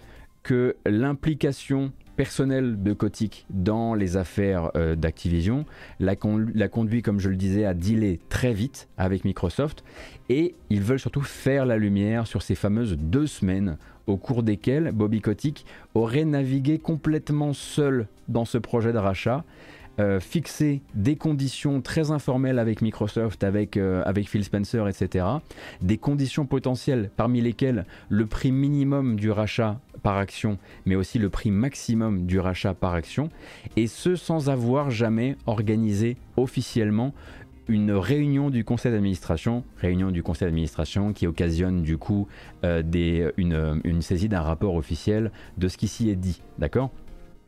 [0.42, 5.64] que l'implication personnelle de Kotick dans les affaires euh, d'Activision
[6.00, 9.84] l'a, conduit, comme je le disais, à dealer très vite avec Microsoft
[10.28, 14.90] et ils veulent surtout faire la lumière sur ces fameuses deux semaines au cours desquelles
[14.90, 15.64] Bobby Kotick
[15.94, 19.44] aurait navigué complètement seul dans ce projet de rachat
[19.98, 25.24] euh, fixer des conditions très informelles avec Microsoft, avec, euh, avec Phil Spencer, etc.
[25.82, 31.28] Des conditions potentielles parmi lesquelles le prix minimum du rachat par action, mais aussi le
[31.28, 33.30] prix maximum du rachat par action,
[33.76, 37.12] et ce sans avoir jamais organisé officiellement
[37.68, 42.26] une réunion du conseil d'administration, réunion du conseil d'administration qui occasionne du coup
[42.64, 42.82] euh,
[43.36, 46.90] une, une saisie d'un rapport officiel de ce qui s'y est dit, d'accord?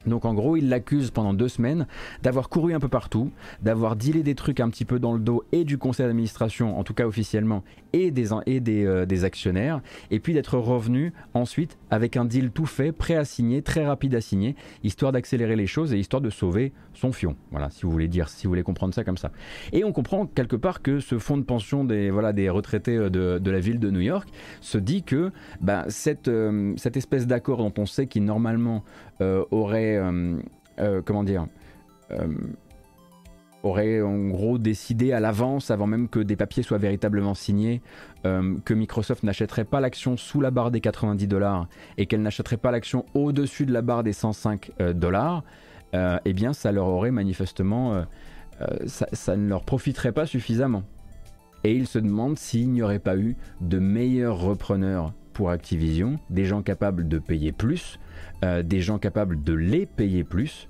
[0.06, 1.86] Donc en gros, il l'accuse pendant deux semaines
[2.22, 3.30] d'avoir couru un peu partout,
[3.60, 6.84] d'avoir dealé des trucs un petit peu dans le dos et du conseil d'administration, en
[6.84, 9.80] tout cas officiellement, et des, et des, euh, des actionnaires,
[10.10, 14.14] et puis d'être revenu ensuite avec un deal tout fait, prêt à signer, très rapide
[14.14, 17.36] à signer, histoire d'accélérer les choses et histoire de sauver son fion.
[17.50, 19.30] Voilà, si vous voulez dire, si vous voulez comprendre ça comme ça.
[19.72, 23.10] Et on comprend quelque part que ce fonds de pension des, voilà, des retraités euh,
[23.10, 24.28] de, de la ville de New York
[24.60, 25.30] se dit que
[25.60, 28.84] bah, cette, euh, cette espèce d'accord dont on sait qu'il normalement
[29.50, 30.00] aurait,
[31.04, 31.46] comment dire,
[33.62, 37.82] aurait en gros décidé à l'avance, avant même que des papiers soient véritablement signés,
[38.22, 42.70] que Microsoft n'achèterait pas l'action sous la barre des 90 dollars et qu'elle n'achèterait pas
[42.70, 45.44] l'action au-dessus de la barre des 105 dollars,
[45.92, 48.04] eh bien ça leur aurait manifestement,
[48.86, 50.84] ça, ne leur profiterait pas suffisamment.
[51.64, 56.44] Et ils se demandent s'il n'y aurait pas eu de meilleurs repreneurs pour Activision, des
[56.44, 57.98] gens capables de payer plus,
[58.44, 60.68] euh, des gens capables de les payer plus,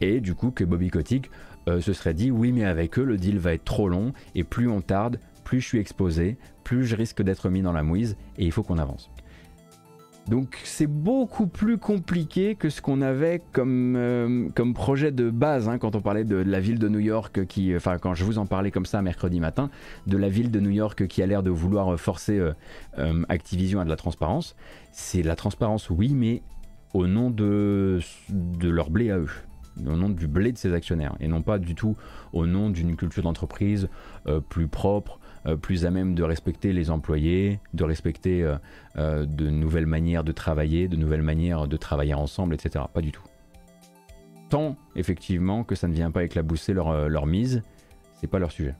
[0.00, 1.30] et du coup que Bobby Kotick
[1.68, 4.44] euh, se serait dit oui mais avec eux le deal va être trop long, et
[4.44, 8.16] plus on tarde, plus je suis exposé, plus je risque d'être mis dans la mouise,
[8.38, 9.10] et il faut qu'on avance.
[10.28, 15.68] Donc c'est beaucoup plus compliqué que ce qu'on avait comme, euh, comme projet de base
[15.68, 18.38] hein, quand on parlait de, la ville de New York qui, enfin quand je vous
[18.38, 19.68] en parlais comme ça mercredi matin,
[20.06, 22.40] de la ville de New York qui a l'air de vouloir forcer
[23.28, 24.54] Activision à de la transparence.
[24.92, 26.42] C'est la transparence oui mais
[26.94, 27.98] au nom de,
[28.28, 29.30] de leur blé à eux,
[29.78, 31.96] au nom du blé de ses actionnaires, et non pas du tout
[32.32, 33.88] au nom d'une culture d'entreprise
[34.26, 38.44] euh, plus propre, euh, plus à même de respecter les employés, de respecter
[38.96, 42.84] euh, de nouvelles manières de travailler, de nouvelles manières de travailler ensemble, etc.
[42.92, 43.24] Pas du tout.
[44.48, 47.62] Tant effectivement que ça ne vient pas éclabousser leur, leur mise,
[48.20, 48.74] c'est pas leur sujet.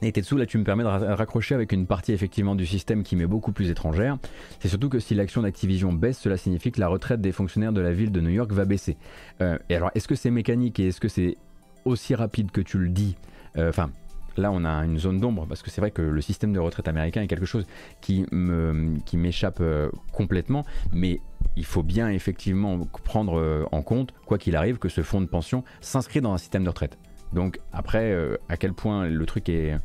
[0.00, 3.16] Et Tetsu, là tu me permets de raccrocher avec une partie effectivement du système qui
[3.16, 4.18] m'est beaucoup plus étrangère.
[4.60, 7.80] C'est surtout que si l'action d'Activision baisse, cela signifie que la retraite des fonctionnaires de
[7.80, 8.96] la ville de New York va baisser.
[9.40, 11.36] Euh, et alors, est-ce que c'est mécanique et est-ce que c'est
[11.84, 13.16] aussi rapide que tu le dis?
[13.56, 13.90] Euh, Enfin,
[14.36, 16.86] là on a une zone d'ombre parce que c'est vrai que le système de retraite
[16.86, 17.66] américain est quelque chose
[18.00, 21.20] qui m'échappe euh, complètement, mais
[21.56, 25.64] il faut bien effectivement prendre en compte, quoi qu'il arrive, que ce fonds de pension
[25.80, 26.98] s'inscrit dans un système de retraite.
[27.32, 29.78] Donc après, euh, à quel point le truc est...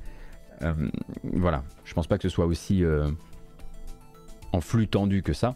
[1.23, 2.83] voilà, je pense pas que ce soit aussi
[4.53, 5.55] en flux tendu que ça.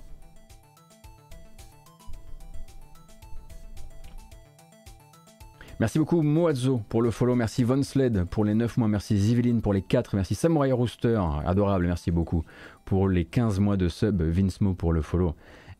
[5.79, 9.61] Merci beaucoup Moazo pour le follow, merci Von Sled pour les 9 mois, merci Ziveline
[9.61, 12.43] pour les 4, merci Samurai Rooster, adorable, merci beaucoup
[12.83, 15.35] pour les 15 mois de sub, Vincemo pour le follow.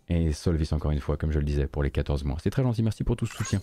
[0.08, 2.38] Et Solvis encore une fois, comme je le disais, pour les 14 mois.
[2.44, 3.60] C'est très gentil, merci pour tout ce soutien.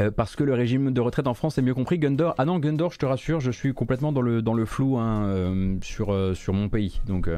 [0.00, 1.98] Euh, parce que le régime de retraite en France est mieux compris.
[1.98, 5.76] Gundor, ah non, Gundor, je te rassure, je suis complètement dans le, flou hein, euh,
[5.82, 7.00] sur, euh, sur mon pays.
[7.06, 7.28] Donc.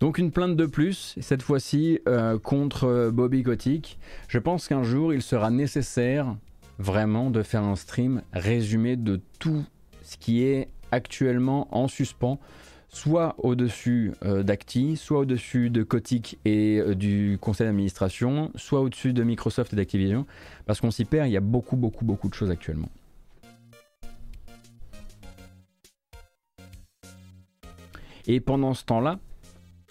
[0.00, 2.00] Donc une plainte de plus, cette fois-ci
[2.42, 3.98] contre Bobby Kotick.
[4.28, 6.36] Je pense qu'un jour il sera nécessaire
[6.78, 9.62] vraiment de faire un stream résumé de tout
[10.02, 12.38] ce qui est actuellement en suspens,
[12.88, 19.22] soit au-dessus euh, d'Acti, soit au-dessus de Kotick et du conseil d'administration, soit au-dessus de
[19.22, 20.26] Microsoft et d'Activision,
[20.66, 22.88] parce qu'on s'y perd, il y a beaucoup beaucoup beaucoup de choses actuellement.
[28.26, 29.18] Et pendant ce temps-là,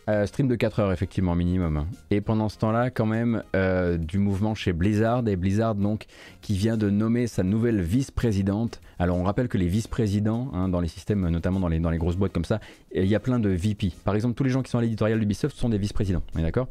[0.10, 1.86] euh, stream de 4 heures effectivement minimum.
[2.10, 6.06] Et pendant ce temps-là, quand même, euh, du mouvement chez Blizzard et Blizzard donc
[6.42, 8.82] qui vient de nommer sa nouvelle vice-présidente.
[8.98, 12.00] Alors on rappelle que les vice-présidents hein, dans les systèmes, notamment dans les, dans les
[12.00, 12.60] grosses boîtes comme ça,
[12.94, 13.92] il y a plein de VP.
[14.04, 16.24] Par exemple, tous les gens qui sont à l'éditorial d'Ubisoft sont des vice-présidents.
[16.36, 16.70] On est d'accord?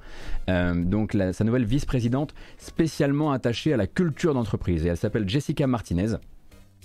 [0.50, 5.66] Euh, Donc sa nouvelle vice-présidente spécialement attachée à la culture d'entreprise et elle s'appelle Jessica
[5.66, 6.16] Martinez.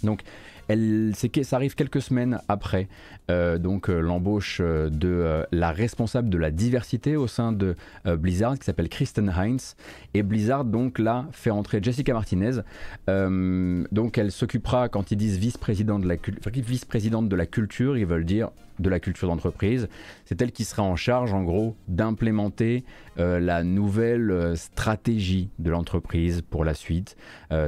[0.03, 0.21] Donc
[0.67, 2.87] elle, que ça arrive quelques semaines après
[3.31, 8.59] euh, donc euh, l'embauche euh, de la responsable de la diversité au sein de Blizzard
[8.59, 9.75] qui s'appelle Kristen Heinz
[10.13, 12.61] et Blizzard donc là fait entrer Jessica Martinez
[13.07, 16.15] donc elle s'occupera quand ils disent vice-présidente de la
[16.53, 18.49] vice-présidente de la culture ils veulent dire
[18.79, 19.87] de la culture d'entreprise.
[20.25, 22.83] C'est elle qui sera en charge, en gros, d'implémenter
[23.17, 27.15] la nouvelle stratégie de l'entreprise pour la suite.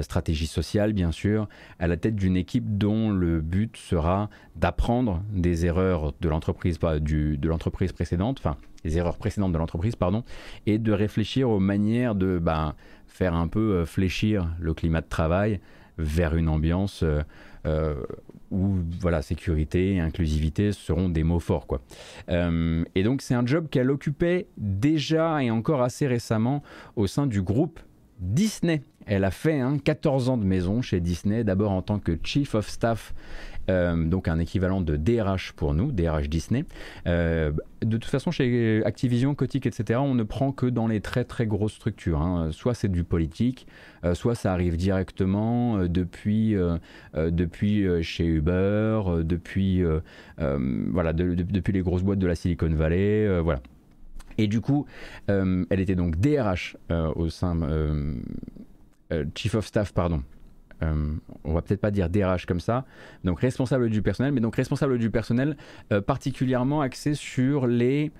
[0.02, 1.48] Stratégie sociale, bien sûr,
[1.78, 5.22] à la tête d'une équipe dont le but sera d'apprendre
[5.66, 10.24] erreurs de l'entreprise, de l'entreprise précédente, enfin, les erreurs précédentes de l'entreprise, pardon,
[10.66, 12.76] et de réfléchir aux manières de ben,
[13.08, 15.60] faire un peu fléchir le climat de travail
[15.98, 17.04] vers une ambiance
[17.66, 17.96] euh,
[18.52, 21.66] où voilà, sécurité inclusivité seront des mots forts.
[21.66, 21.82] Quoi.
[22.30, 26.62] Euh, et donc c'est un job qu'elle occupait déjà et encore assez récemment
[26.96, 27.80] au sein du groupe
[28.26, 28.82] Disney.
[29.06, 32.68] Elle a fait 14 ans de maison chez Disney, d'abord en tant que Chief of
[32.68, 33.14] Staff
[33.70, 36.66] euh, donc un équivalent de DRH pour nous, DRH Disney.
[37.08, 37.52] Euh,
[37.82, 41.48] de toute façon, chez Activision, Kotick, etc., on ne prend que dans les très très
[41.48, 42.22] grosses structures.
[42.22, 42.50] Hein.
[42.52, 43.68] Soit c'est du politique,
[44.04, 46.56] euh, soit ça arrive directement depuis,
[47.16, 49.84] depuis chez Uber, depuis,
[50.38, 53.62] voilà, depuis les grosses boîtes de la Silicon Valley, voilà.
[54.38, 54.86] Et du coup,
[55.28, 57.58] elle était donc DRH au sein
[59.36, 60.24] Chief of Staff, pardon,
[60.84, 61.14] euh,
[61.44, 62.86] on va peut-être pas dire DRH comme ça,
[63.24, 65.56] donc responsable du personnel, mais donc responsable du personnel
[65.92, 68.12] euh, particulièrement axé sur les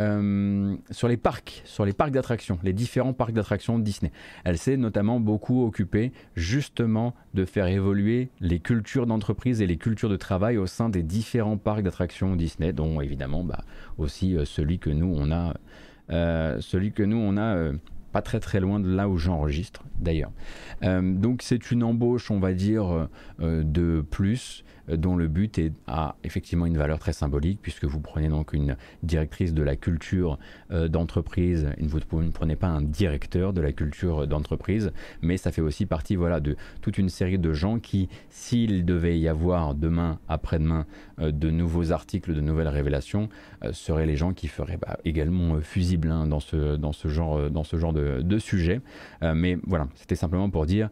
[0.00, 4.12] euh, sur les parcs, sur les parcs d'attractions, les différents parcs d'attractions Disney.
[4.44, 10.08] Elle s'est notamment beaucoup occupée justement de faire évoluer les cultures d'entreprise et les cultures
[10.08, 13.64] de travail au sein des différents parcs d'attractions Disney, dont évidemment bah,
[13.98, 15.54] aussi celui que nous on a,
[16.60, 17.72] celui que nous on a
[18.12, 20.32] pas très très loin de là où j'enregistre d'ailleurs.
[20.82, 23.08] Euh, donc c'est une embauche, on va dire,
[23.40, 24.64] euh, de plus
[24.96, 28.76] dont le but est, a effectivement une valeur très symbolique, puisque vous prenez donc une
[29.02, 30.38] directrice de la culture
[30.70, 35.60] euh, d'entreprise, vous ne prenez pas un directeur de la culture d'entreprise, mais ça fait
[35.60, 40.18] aussi partie voilà, de toute une série de gens qui, s'il devait y avoir demain,
[40.28, 40.86] après-demain,
[41.20, 43.28] euh, de nouveaux articles, de nouvelles révélations,
[43.64, 47.50] euh, seraient les gens qui feraient bah, également fusibles hein, dans, ce, dans ce genre,
[47.50, 48.80] dans ce genre de, de sujet.
[49.22, 50.88] mais voilà, c'était simplement pour dire,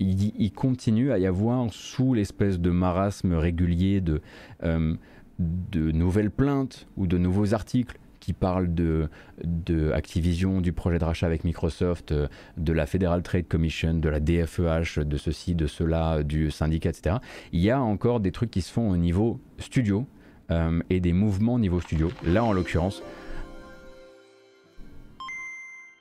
[0.00, 4.20] il, continue à y avoir sous l'espèce de marasme régulier de,
[4.62, 4.94] euh,
[5.38, 9.08] de nouvelles plaintes ou de nouveaux articles qui parlent de,
[9.44, 14.08] de Activision, du projet de rachat avec Microsoft, euh, de la Federal Trade Commission, de
[14.08, 17.16] la DFEH, de ceci, de cela, du syndicat, etc.
[17.52, 20.06] Il y a encore des trucs qui se font au niveau studio
[20.50, 22.10] euh, et des mouvements au niveau studio.
[22.26, 23.02] Là, en l'occurrence,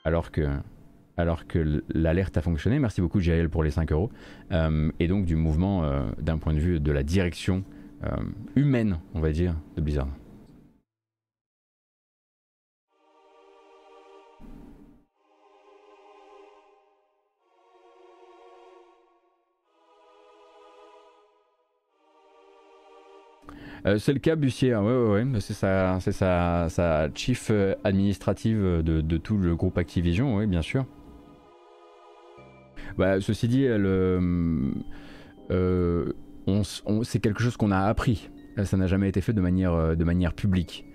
[0.04, 0.47] alors que
[1.20, 2.80] alors que l'alerte a fonctionné.
[2.80, 4.09] Merci beaucoup JL pour les 5 euros.
[4.51, 5.84] et donc du mouvement
[6.20, 7.63] d'un point de vue de la direction
[8.55, 10.07] humaine, on va dire, de Blizzard.
[23.86, 24.84] Euh, c'est le cas Bussier, hein.
[24.84, 25.99] ouais, ouais, c'est sa,
[26.70, 30.86] sa, chief euh, administrative de, tout le groupe Activision, oui, bien sûr.
[32.98, 34.62] Bah, ceci dit, euh,
[37.04, 38.30] c'est quelque chose qu'on a appris.
[38.64, 40.86] Ça n'a jamais été fait de manière, publique.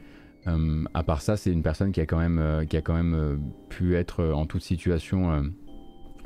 [0.47, 3.41] à part ça, c'est une personne qui a quand même, qui a quand même
[3.71, 5.51] pu être en toute situation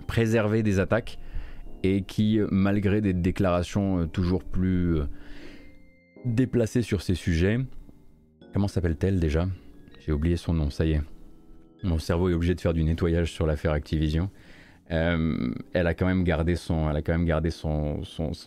[0.09, 1.19] préservée des attaques
[1.85, 4.99] et qui, malgré des déclarations toujours plus
[6.25, 7.59] déplacée sur ces sujets.
[8.53, 9.49] Comment s'appelle-t-elle déjà?
[10.01, 11.03] J'ai oublié son nom, ça y est.
[11.85, 14.31] Mon cerveau est obligé de faire du nettoyage sur l'affaire Activision.
[14.91, 18.03] Euh, elle a quand même gardé son, elle a quand même gardé son,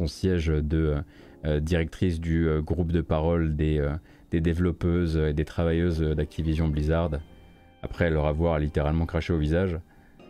[0.07, 0.97] siège de
[1.45, 3.87] euh, directrice du euh, groupe de parole des,
[4.31, 7.11] des développeuses et des travailleuses d'Activision Blizzard.
[7.83, 9.77] Après leur avoir littéralement craché au visage.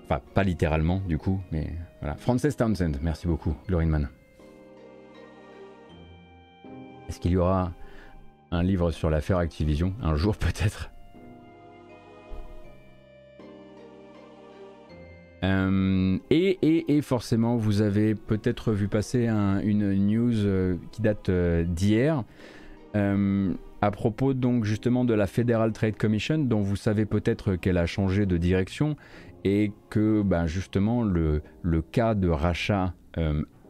[0.03, 2.16] Enfin, pas littéralement du coup, mais voilà.
[2.16, 4.09] Frances Townsend, merci beaucoup, Glorinman.
[7.07, 7.74] Est-ce qu'il y aura
[8.51, 9.93] un livre sur l'affaire Activision?
[10.01, 10.91] Un jour peut-être?
[15.44, 22.24] Euh, et, forcément, vous avez peut-être vu passer une news euh, qui date euh, d'hier
[23.84, 27.86] à propos donc justement de la Federal Trade Commission, dont vous savez peut-être qu'elle a
[27.86, 28.98] changé de direction
[29.46, 31.42] et que ben, justement le,
[31.94, 32.94] cas de rachat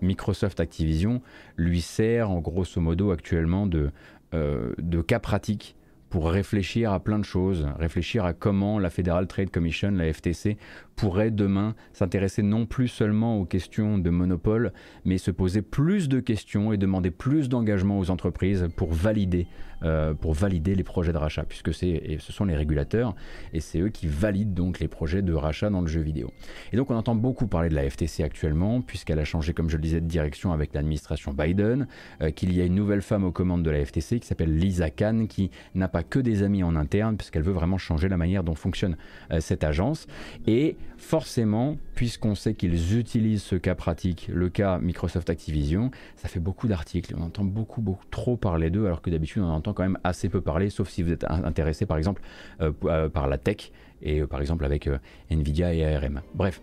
[0.02, 1.22] Microsoft Activision
[1.56, 3.92] lui sert en grosso modo actuellement de,
[4.34, 5.76] de cas pratique
[6.12, 10.58] pour réfléchir à plein de choses, réfléchir à comment la Federal Trade Commission, la FTC,
[10.96, 14.72] pourrait demain s'intéresser non plus seulement aux questions de monopole,
[15.06, 19.48] mais se poser plus de questions et demander plus d'engagement aux entreprises pour valider
[19.84, 23.16] euh, pour valider les projets de rachat, puisque c'est, ce sont les régulateurs
[23.52, 26.32] et c'est eux qui valident donc les projets de rachat dans le jeu vidéo.
[26.72, 29.78] Et donc on entend beaucoup parler de la FTC actuellement, puisqu'elle a changé, comme je
[29.78, 31.88] le disais, de direction avec l'administration Biden,
[32.22, 34.92] euh, qu'il y a une nouvelle femme aux commandes de la FTC qui s'appelle Lisa
[34.92, 38.44] Khan, qui n'a pas que des amis en interne, puisqu'elle veut vraiment changer la manière
[38.44, 38.98] dont fonctionne
[39.32, 40.06] euh, cette agence.
[40.46, 46.40] Et forcément, puisqu'on sait qu'ils utilisent ce cas pratique, le cas Microsoft Activision, ça fait
[46.40, 49.84] beaucoup d'articles, on entend beaucoup, beaucoup trop parler d'eux, alors que d'habitude on entend quand
[49.84, 52.22] même assez peu parler, sauf si vous êtes intéressé par exemple
[52.62, 53.72] euh, euh, par la tech
[54.02, 54.88] et euh, par exemple avec
[55.30, 56.22] Nvidia et ARM.
[56.36, 56.62] Bref,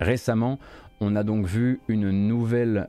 [0.00, 0.58] récemment,
[1.00, 2.88] on a donc vu une nouvelle,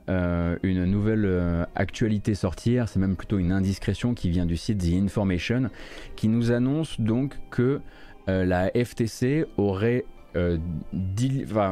[0.62, 5.70] une nouvelle actualité sortir, c'est même plutôt une indiscrétion qui vient du site The Information,
[6.14, 7.80] qui nous annonce donc que
[8.28, 10.04] la FTC aurait,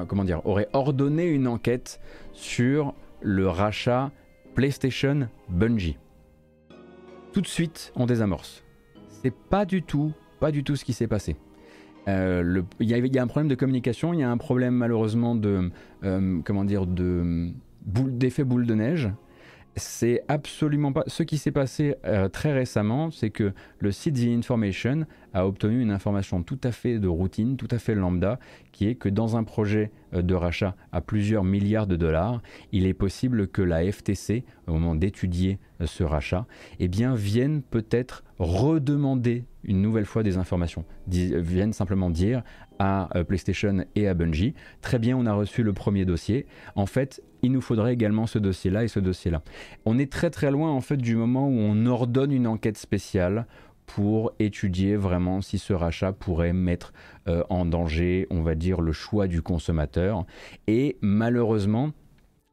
[0.06, 2.00] comment dire, aurait ordonné une enquête
[2.32, 4.10] sur le rachat
[4.54, 5.96] PlayStation Bungie
[7.32, 8.62] tout de suite on désamorce.
[9.22, 11.36] C'est pas du tout, pas du tout ce qui s'est passé.
[12.08, 15.70] Euh, il y, a un problème de communication, il y a un problème malheureusement de,
[16.02, 17.50] euh, comment dire, de
[17.84, 19.10] d'effet boule de neige
[19.76, 21.04] c'est absolument pas.
[21.06, 25.80] Ce qui s'est passé euh, très récemment, c'est que le site The Information a obtenu
[25.80, 28.38] une information tout à fait de routine, tout à fait lambda,
[28.72, 32.42] qui est que dans un projet euh, de rachat à plusieurs milliards de dollars,
[32.72, 36.46] il est possible que la FTC, au moment d'étudier euh, ce rachat,
[36.78, 42.42] eh bien, vienne peut-être redemander une nouvelle fois des informations, vienne simplement dire
[42.80, 46.46] à PlayStation et à Bungie, très bien, on a reçu le premier dossier.
[46.74, 49.42] En fait, il nous faudrait également ce dossier-là et ce dossier-là.
[49.84, 53.46] On est très très loin en fait du moment où on ordonne une enquête spéciale
[53.86, 56.92] pour étudier vraiment si ce rachat pourrait mettre
[57.28, 60.24] euh, en danger, on va dire, le choix du consommateur.
[60.66, 61.90] Et malheureusement,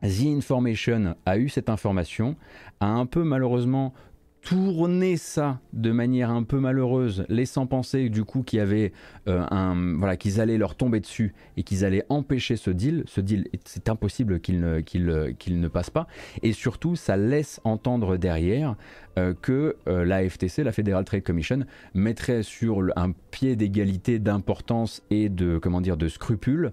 [0.01, 2.35] The Information a eu cette information,
[2.79, 3.93] a un peu malheureusement
[4.41, 8.93] tourner ça de manière un peu malheureuse, laissant penser du coup qu'il avait
[9.27, 13.03] euh, un voilà qu'ils allaient leur tomber dessus et qu'ils allaient empêcher ce deal.
[13.05, 16.07] Ce deal, c'est impossible qu'il ne qu'il ne passe pas.
[16.41, 18.75] Et surtout, ça laisse entendre derrière
[19.17, 25.03] euh, que euh, la FTC, la Federal Trade Commission, mettrait sur un pied d'égalité d'importance
[25.09, 26.71] et de comment dire de scrupules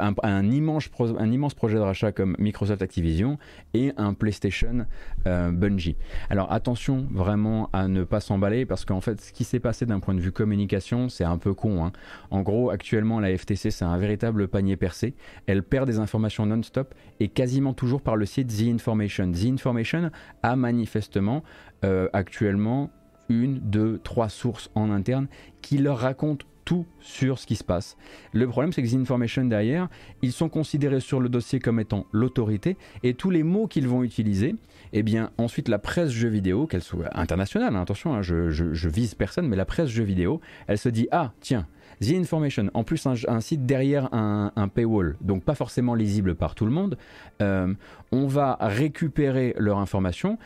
[0.00, 3.38] un, immense projet de rachat comme Microsoft Activision
[3.74, 4.86] et un PlayStation
[5.26, 5.96] euh, Bungie.
[6.30, 10.00] Alors attention vraiment à ne pas s'emballer parce qu'en fait ce qui s'est passé d'un
[10.00, 11.84] point de vue communication c'est un peu con.
[11.84, 11.92] Hein.
[12.30, 15.14] En gros actuellement la FTC c'est un véritable panier percé.
[15.46, 19.30] Elle perd des informations non-stop et quasiment toujours par le site The Information.
[19.32, 20.10] The Information
[20.42, 21.42] a manifestement
[21.84, 22.90] euh, actuellement
[23.28, 25.28] une, deux, trois sources en interne
[25.62, 27.96] qui leur racontent tout sur ce qui se passe.
[28.32, 29.88] Le problème, c'est que The Information derrière,
[30.22, 34.02] ils sont considérés sur le dossier comme étant l'autorité et tous les mots qu'ils vont
[34.02, 34.54] utiliser,
[34.92, 39.14] eh bien, ensuite, la presse jeux vidéo, qu'elle soit internationale, hein, attention, hein, je, vise
[39.14, 41.66] personne, mais la presse jeux vidéo, elle se dit Ah, tiens,
[42.00, 46.64] The Information, en plus un, site derrière un, paywall, donc pas forcément lisible par tout
[46.64, 46.96] le monde,
[47.40, 47.72] euh,
[48.10, 50.38] on va récupérer leur information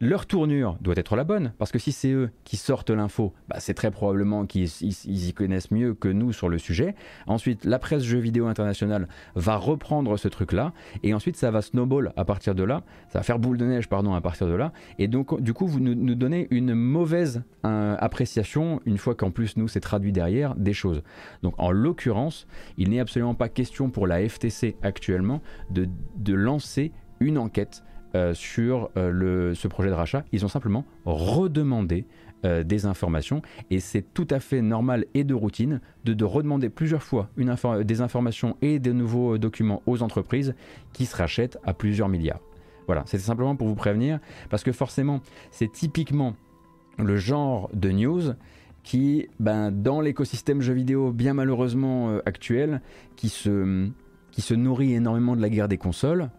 [0.00, 3.56] leur tournure doit être la bonne, parce que si c'est eux qui sortent l'info, bah,
[3.58, 6.94] c'est très probablement qu'ils y connaissent mieux que nous sur le sujet.
[7.26, 10.72] Ensuite, la presse jeux vidéo internationale va reprendre ce truc-là,
[11.02, 13.90] et ensuite ça va snowball à partir de là, ça va faire boule de neige,
[13.90, 17.94] pardon, à partir de là, et donc du coup vous nous, donnez une mauvaise euh,
[17.98, 21.02] appréciation, une fois qu'en plus nous c'est traduit derrière, des choses.
[21.42, 22.46] Donc en l'occurrence,
[22.78, 27.82] il n'est absolument pas question pour la FTC actuellement de, de lancer une enquête
[28.16, 30.24] euh, sur euh, ce projet de rachat.
[30.32, 32.06] Ils ont simplement redemandé
[32.44, 36.70] euh, des informations et c'est tout à fait normal et de routine de, de redemander
[36.70, 37.28] plusieurs fois
[37.84, 40.56] des informations et des nouveaux documents aux entreprises
[40.92, 42.40] qui se rachètent à plusieurs milliards.
[42.86, 44.18] Voilà, c'était simplement pour vous prévenir
[44.48, 45.20] parce que forcément
[45.52, 46.34] c'est typiquement
[46.98, 48.22] le genre de news
[48.82, 52.80] qui, ben, dans l'écosystème jeux vidéo bien malheureusement actuel,
[53.14, 56.30] qui se nourrit énormément de la guerre des consoles,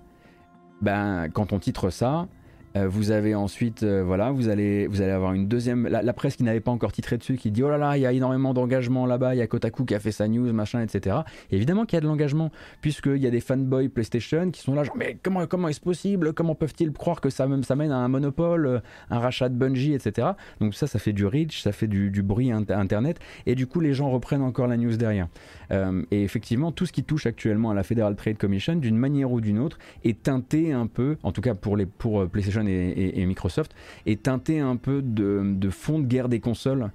[0.81, 2.27] ben, quand on titre ça,
[2.75, 6.37] euh, vous avez ensuite, euh, voilà, vous allez, vous allez avoir une deuxième, la, presse
[6.37, 8.53] qui n'avait pas encore titré dessus, qui dit oh là là, il y a énormément
[8.53, 11.17] d'engagement là-bas, il y a Kotaku qui a fait sa news, machin, etc.
[11.51, 14.83] évidemment qu'il y a de l'engagement, puisqu'il y a des fanboys PlayStation qui sont là,
[14.83, 16.33] genre mais comment, comment est-ce possible?
[16.33, 18.79] Comment peuvent-ils croire que ça, ça mène à un monopole, euh,
[19.09, 20.29] un rachat de Bungie, etc.
[20.59, 23.93] Donc ça, ça fait du reach, ça fait du, bruit internet, et du coup les
[23.93, 25.27] gens reprennent encore la news derrière.
[25.71, 29.41] et effectivement, tout ce qui touche actuellement à la Federal Trade Commission, d'une manière ou
[29.41, 33.73] d'une autre, est teinté un peu, en tout cas pour les pour PlayStation et, Microsoft,
[34.05, 36.91] est teinté un peu de, fond de guerre des consoles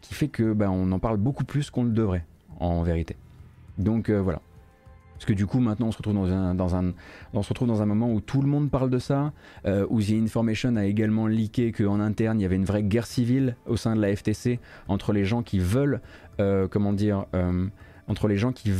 [0.00, 2.24] qui fait que bah, on en parle beaucoup plus qu'on le devrait,
[2.60, 3.16] en vérité.
[3.78, 4.40] Donc euh, voilà.
[5.14, 6.92] Parce que du coup, maintenant, on se retrouve dans un, dans un,
[7.32, 9.32] on se retrouve dans un moment où tout le monde parle de ça,
[9.64, 13.06] euh, où The Information a également leaké qu'en interne, il y avait une vraie guerre
[13.06, 16.02] civile au sein de la FTC entre les gens qui veulent,
[16.38, 17.24] euh, comment dire,
[18.08, 18.70] entre les gens qui,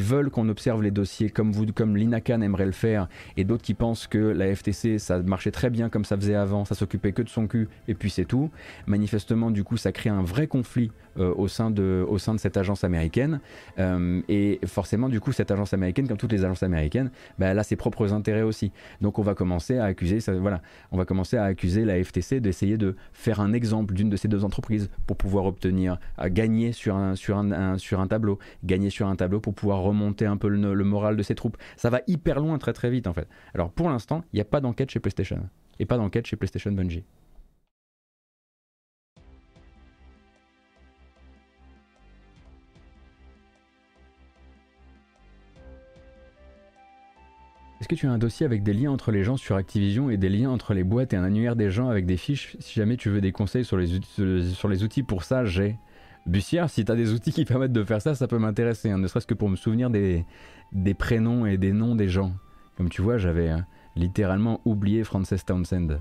[0.00, 3.74] veulent qu'on observe les dossiers comme vous, comme l'INACAN aimerait le faire, et d'autres qui
[3.74, 7.22] pensent que la FTC, ça marchait très bien comme ça faisait avant, ça s'occupait que
[7.22, 8.50] de son cul, et puis c'est tout.
[8.86, 12.56] Manifestement, du coup, ça crée un vrai conflit au, sein de, au sein de cette
[12.56, 13.40] agence américaine.
[13.78, 17.58] Euh, et forcément, du coup, cette agence américaine, comme toutes les agences américaines, bah, elle
[17.58, 18.72] a ses propres intérêts aussi.
[19.00, 20.62] Donc on va commencer à accuser, voilà,
[20.92, 24.28] on va commencer à accuser la FTC d'essayer de faire un exemple d'une de ces
[24.28, 28.90] deux entreprises pour pouvoir obtenir, à gagner sur un, sur un, sur un tableau, gagner
[28.90, 31.56] sur un tableau pour pouvoir remonter un peu le, le moral de ses troupes.
[31.76, 33.28] Ça va hyper loin très très vite en fait.
[33.54, 36.70] Alors pour l'instant, il n'y a pas d'enquête chez PlayStation et pas d'enquête chez PlayStation
[36.72, 37.04] Bungie.
[47.90, 50.28] Que tu as un dossier avec des liens entre les gens sur Activision et des
[50.28, 52.56] liens entre les boîtes et un annuaire des gens avec des fiches?
[52.60, 54.00] Si jamais tu veux des conseils sur les,
[54.52, 55.76] sur les outils pour ça, j'ai.
[56.24, 58.98] Bussière, si tu as des outils qui permettent de faire ça, ça peut m'intéresser, hein,
[58.98, 60.24] ne serait-ce que pour me souvenir des,
[60.70, 62.32] des prénoms et des noms des gens.
[62.76, 65.98] Comme tu vois, j'avais hein, littéralement oublié Frances Townsend.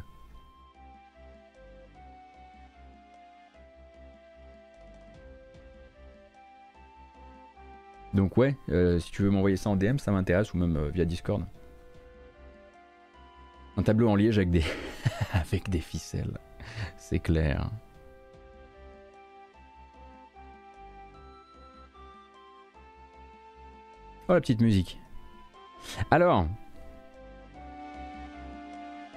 [8.14, 10.90] Donc ouais, euh, si tu veux m'envoyer ça en DM, ça m'intéresse, ou même euh,
[10.90, 11.44] via Discord.
[13.78, 14.64] Un tableau en liège avec des,
[15.34, 16.38] avec des ficelles.
[16.98, 17.70] C'est clair.
[24.28, 25.00] Oh la petite musique.
[26.12, 26.46] Alors,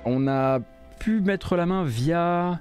[0.05, 0.61] on a
[1.01, 2.61] pu mettre la main via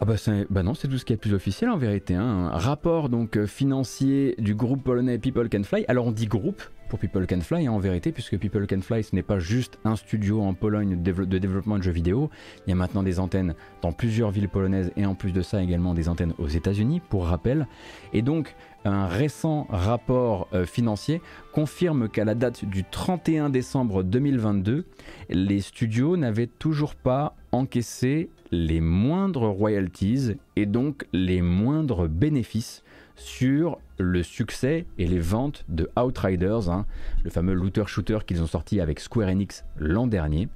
[0.00, 0.16] ah bah,
[0.50, 2.14] bah, non, c'est tout ce qui est plus officiel en vérité.
[2.14, 2.50] Hein.
[2.52, 5.84] Rapport donc euh, financier du groupe polonais People Can Fly.
[5.86, 6.62] Alors on dit groupe
[6.98, 9.96] People Can Fly hein, en vérité, puisque People Can Fly ce n'est pas juste un
[9.96, 12.30] studio en Pologne de, développement de jeux vidéo.
[12.66, 15.62] Il y a maintenant des antennes dans plusieurs villes polonaises et en plus de ça
[15.62, 17.66] également des antennes aux États-Unis, pour rappel.
[18.12, 18.54] Et donc
[18.84, 21.22] un récent rapport euh, financier
[21.52, 24.84] confirme qu'à la date du 31 décembre 2022,
[25.30, 32.82] les studios n'avaient toujours pas encaissé les moindres royalties et donc les moindres bénéfices
[33.16, 36.86] sur le succès et les ventes de Outriders, hein,
[37.22, 40.48] le fameux looter-shooter qu'ils ont sorti avec Square Enix l'an dernier.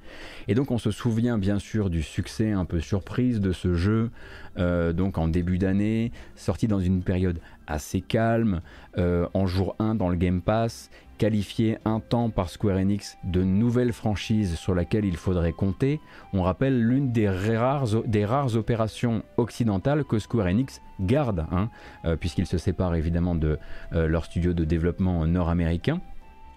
[0.48, 4.10] Et donc on se souvient bien sûr du succès un peu surprise de ce jeu,
[4.58, 8.60] euh, donc en début d'année, sorti dans une période assez calme,
[8.96, 13.42] euh, en jour 1 dans le Game Pass, qualifié un temps par Square Enix de
[13.42, 16.00] nouvelle franchise sur laquelle il faudrait compter.
[16.32, 21.68] On rappelle l'une des rares, opérations occidentales que Square Enix garde, hein,
[22.04, 23.58] euh, puisqu'ils se séparent évidemment de
[23.92, 26.00] euh, leur studio de développement nord-américain.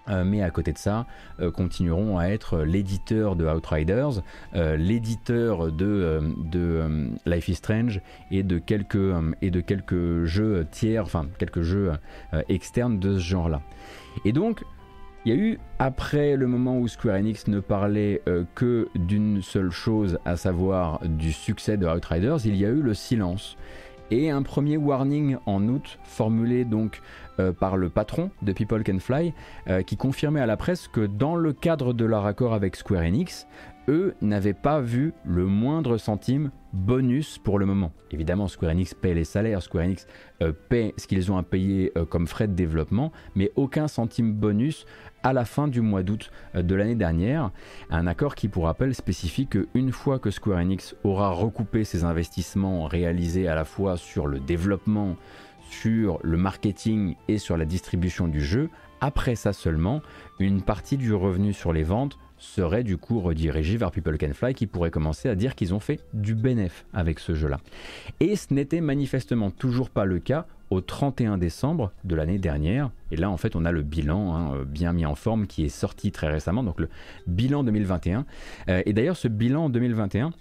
[0.08, 1.06] Euh, mais à côté de ça,
[1.54, 4.22] continueront à être l'éditeur de Outriders,
[4.54, 8.00] l'éditeur de, de Life is Strange
[8.30, 11.92] et de quelques, et de quelques jeux tiers, enfin quelques jeux
[12.48, 13.62] externes de ce genre-là.
[14.24, 14.62] Et donc,
[15.24, 19.40] il y a eu, après le moment où Square Enix ne parlait euh, que d'une
[19.40, 23.56] seule chose, à savoir du succès de Outriders, il y a eu le silence.
[24.12, 27.00] Et un premier warning en août, formulé donc
[27.40, 29.32] euh, par le patron de People Can Fly,
[29.68, 33.04] euh, qui confirmait à la presse que dans le cadre de leur accord avec Square
[33.04, 33.46] Enix,
[33.88, 37.90] eux n'avaient pas vu le moindre centime bonus pour le moment.
[38.10, 40.06] Évidemment, Square Enix paie les salaires, Square Enix
[40.42, 44.84] euh, paie ce qu'ils ont à payer comme frais de développement, mais aucun centime bonus
[45.22, 47.50] à la fin du mois d'août euh, de l'année dernière.
[47.90, 52.86] Un accord qui, pour rappel, spécifie qu'une fois que Square Enix aura recoupé ses investissements
[52.86, 55.16] réalisés à la fois sur le développement,
[55.70, 58.68] sur le marketing et sur la distribution du jeu,
[59.00, 60.00] après ça seulement,
[60.38, 64.54] une partie du revenu sur les ventes serait du coup redirigé vers People Can Fly
[64.54, 67.60] qui pourrait commencer à dire qu'ils ont fait du bénéf avec ce jeu-là.
[68.20, 72.90] Et ce n'était manifestement toujours pas le cas au 31 décembre de l'année dernière.
[73.10, 75.64] Et là, en fait, on a le bilan hein, euh, bien mis en forme qui
[75.64, 76.88] est sorti très récemment, donc le
[77.26, 78.24] bilan 2021.
[78.68, 80.32] Euh, et d'ailleurs, ce bilan 2021,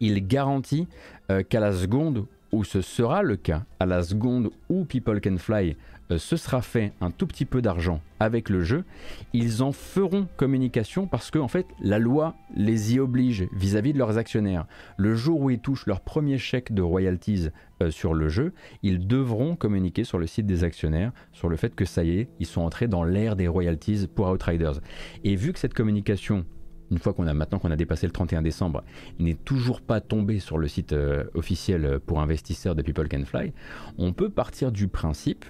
[0.00, 0.88] il garantit
[1.30, 5.36] euh, qu'à la seconde où ce sera le cas, à la seconde où People Can
[5.36, 5.76] Fly
[6.10, 8.84] euh, ce sera fait un tout petit peu d'argent avec le jeu,
[9.32, 13.98] ils en feront communication parce que en fait la loi les y oblige vis-à-vis de
[13.98, 14.66] leurs actionnaires.
[14.96, 17.48] Le jour où ils touchent leur premier chèque de royalties
[17.82, 18.52] euh, sur le jeu,
[18.82, 22.28] ils devront communiquer sur le site des actionnaires sur le fait que ça y est,
[22.40, 24.80] ils sont entrés dans l'ère des royalties pour Outriders.
[25.24, 26.44] Et vu que cette communication
[26.90, 28.84] une fois qu'on a maintenant qu'on a dépassé le 31 décembre,
[29.18, 33.52] n'est toujours pas tombé sur le site euh, officiel pour investisseurs de People Can Fly,
[33.98, 35.44] on peut partir du principe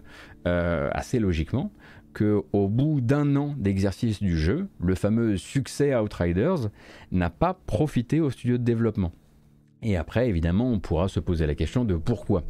[0.47, 1.73] euh, assez logiquement
[2.14, 6.70] qu'au bout d'un an d'exercice du jeu, le fameux succès Outriders
[7.12, 9.12] n'a pas profité au studio de développement.
[9.82, 12.43] Et après, évidemment, on pourra se poser la question de pourquoi.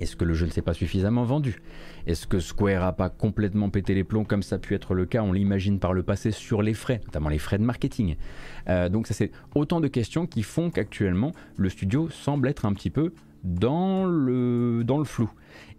[0.00, 1.62] Est-ce que le jeu ne s'est pas suffisamment vendu?
[2.06, 5.06] Est-ce que Square a pas complètement pété les plombs comme ça a pu être le
[5.06, 8.16] cas, on l'imagine par le passé, sur les frais, notamment les frais de marketing?
[8.68, 12.72] Euh, Donc ça c'est autant de questions qui font qu'actuellement le studio semble être un
[12.72, 13.12] petit peu
[13.44, 15.30] dans le, dans le flou.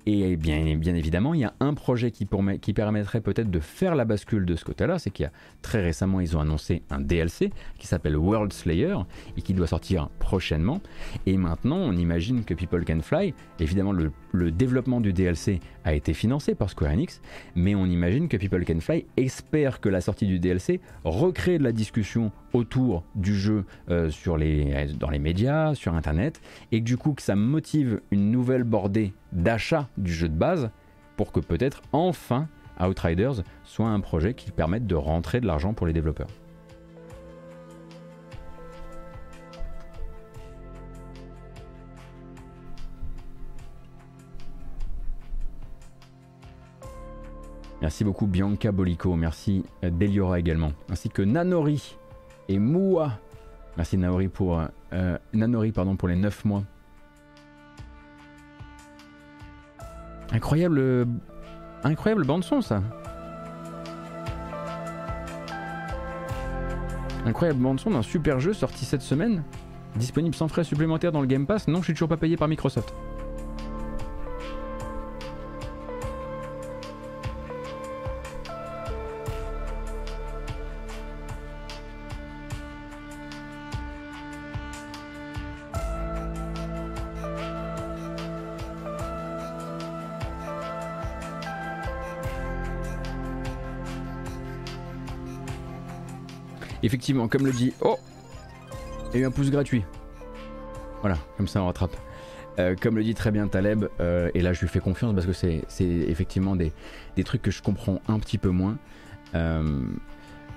[0.05, 2.27] Et bien, bien évidemment, il y a un projet qui,
[2.61, 5.31] qui permettrait peut-être de faire la bascule de ce côté-là, c'est qu'il y a
[5.61, 8.95] très récemment, ils ont annoncé un DLC qui s'appelle World Slayer
[9.38, 10.81] et qui doit sortir prochainement.
[11.25, 15.93] Et maintenant, on imagine que People Can Fly, évidemment, le, le développement du DLC a
[15.93, 17.21] été financé par Square Enix,
[17.55, 21.63] mais on imagine que People Can Fly espère que la sortie du DLC recrée de
[21.63, 26.97] la discussion autour du jeu euh, sur les, dans les médias, sur Internet, et du
[26.97, 30.69] coup que ça motive une nouvelle bordée d'achat du jeu de base
[31.17, 32.47] pour que peut-être enfin
[32.80, 36.30] Outriders soit un projet qui permette de rentrer de l'argent pour les développeurs.
[47.81, 51.97] Merci beaucoup Bianca Bolico, merci euh, Deliora également, ainsi que Nanori
[52.49, 53.20] et Moua.
[53.78, 54.61] Merci Nanori pour,
[54.94, 56.64] euh, Nanori, pardon, pour les 9 mois.
[60.32, 61.07] Incroyable,
[61.84, 62.82] incroyable bande son ça.
[67.26, 69.44] Incroyable bande son d'un super jeu sorti cette semaine,
[69.95, 71.68] disponible sans frais supplémentaires dans le Game Pass.
[71.68, 72.94] Non, je suis toujours pas payé par Microsoft.
[96.84, 97.73] Effectivement, comme le dit.
[97.81, 97.97] Oh
[99.15, 99.84] Il un pouce gratuit.
[101.01, 101.95] Voilà, comme ça on rattrape.
[102.60, 105.26] Euh, comme le dit très bien Taleb, euh, et là je lui fais confiance parce
[105.26, 106.72] que c'est effectivement des,
[107.26, 108.77] trucs que je comprends un petit peu moins.
[109.34, 109.81] Euh,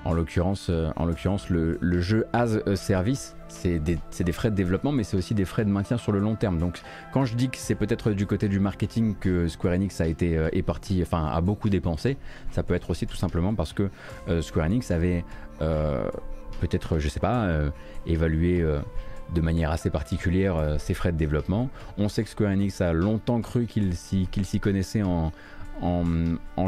[0.06, 3.98] en l'occurrence, en l'occurrence le, jeu as a service, c'est des,
[4.32, 6.58] frais de développement, mais c'est aussi des frais de maintien sur le long terme.
[6.58, 6.80] Donc
[7.12, 10.38] quand je dis que c'est peut-être du côté du marketing que Square Enix a été
[11.02, 12.16] enfin a beaucoup dépensé,
[12.50, 13.90] ça peut être aussi tout simplement parce que
[14.40, 15.24] Square Enix avait
[15.62, 16.08] euh,
[16.60, 17.70] peut-être, je sais pas, euh,
[18.08, 18.80] euh,
[19.34, 21.68] de manière assez particulière ses frais de développement.
[21.98, 25.32] On sait que Square Enix a longtemps cru qu'il s'y connaissait en,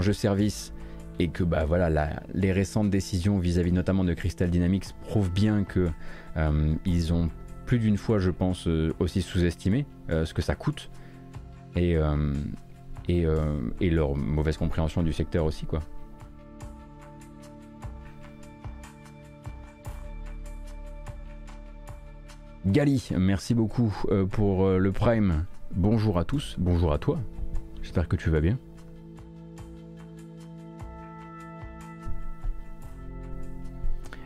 [0.00, 0.72] jeu service
[1.18, 5.88] et que bah, voilà, les récentes décisions vis-à-vis notamment de Crystal Dynamics prouvent bien que
[6.84, 7.30] ils ont
[7.66, 8.68] plus d'une fois, je pense,
[8.98, 10.90] aussi sous-estimé ce que ça coûte
[11.74, 11.96] et,
[13.08, 13.26] et,
[13.80, 15.80] et, leur mauvaise compréhension du secteur aussi, quoi.
[22.68, 25.46] Gali, merci beaucoup euh, pour euh, le Prime.
[25.74, 27.18] Bonjour à tous, bonjour à toi.
[27.82, 28.58] J'espère que tu vas bien.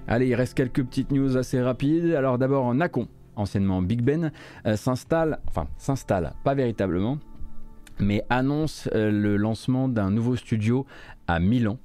[0.08, 2.14] Allez, il reste quelques petites news assez rapides.
[2.14, 4.32] Alors d'abord, Nacon, anciennement Big Ben,
[4.66, 7.18] euh, s'installe, enfin s'installe pas véritablement,
[7.98, 10.86] mais annonce le lancement d'un nouveau studio
[11.28, 11.78] à Milan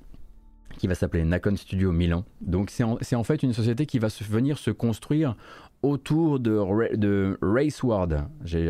[0.77, 2.23] qui va s'appeler Nacon Studio Milan.
[2.41, 5.35] Donc c'est en, en, fait une société qui va venir se construire
[5.81, 8.25] autour de, de Raceward.
[8.43, 8.69] J'ai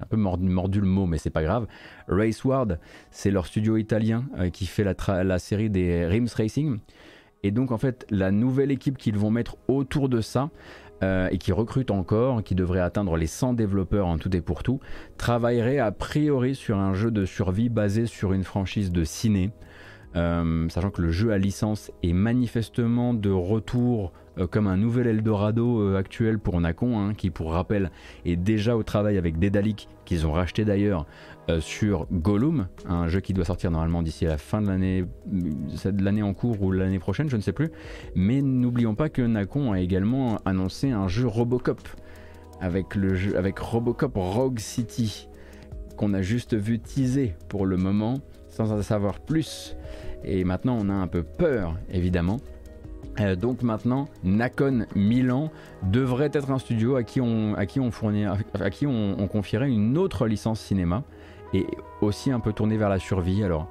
[0.00, 1.66] un peu mordu, le mot, mais c'est pas grave.
[2.08, 2.78] Raceward,
[3.10, 6.78] c'est leur studio italien euh, qui fait la, la, série des Rims Racing.
[7.44, 10.50] Et donc, en fait, la nouvelle équipe qu'ils vont mettre autour de ça,
[11.02, 14.62] euh, et qui recrute encore, qui devrait atteindre les 100 développeurs en tout et pour
[14.62, 14.80] tout,
[15.18, 19.50] travaillerait a priori sur un jeu de survie basé sur une franchise de ciné.
[20.16, 25.08] Euh, sachant que le jeu à licence est manifestement de retour euh, comme un nouvel
[25.08, 27.90] Eldorado actuel pour Nacon, hein, qui pour rappel
[28.24, 31.06] est déjà au travail avec Dedalic, qu'ils ont racheté d'ailleurs
[31.48, 36.04] euh, sur Gollum, un jeu qui doit sortir normalement d'ici la fin de l'année, de
[36.04, 37.70] l'année en cours ou l'année prochaine, je ne sais plus.
[38.14, 41.80] Mais n'oublions pas que Nacon a également annoncé un jeu Robocop
[42.60, 45.28] avec le avec Robocop Rogue City
[45.96, 48.14] qu'on a juste vu teaser pour le moment
[48.48, 49.76] sans en savoir plus.
[50.24, 52.38] Et maintenant on a un peu peur évidemment
[53.20, 55.50] euh, donc maintenant, Nacon Milan
[55.82, 57.90] devrait être un studio à qui on, à qui on,
[58.54, 61.04] à qui on, confierait une autre licence cinéma
[61.54, 61.66] et
[62.00, 63.42] aussi un peu tourné vers la survie.
[63.42, 63.68] Alors,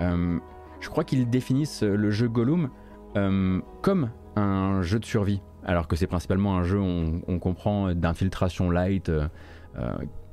[0.00, 0.38] euh,
[0.80, 2.70] je crois qu'ils définissent le jeu Gollum
[3.16, 8.70] euh, comme un jeu de survie, alors que c'est principalement un jeu, on, comprend, d'infiltration
[8.70, 9.10] light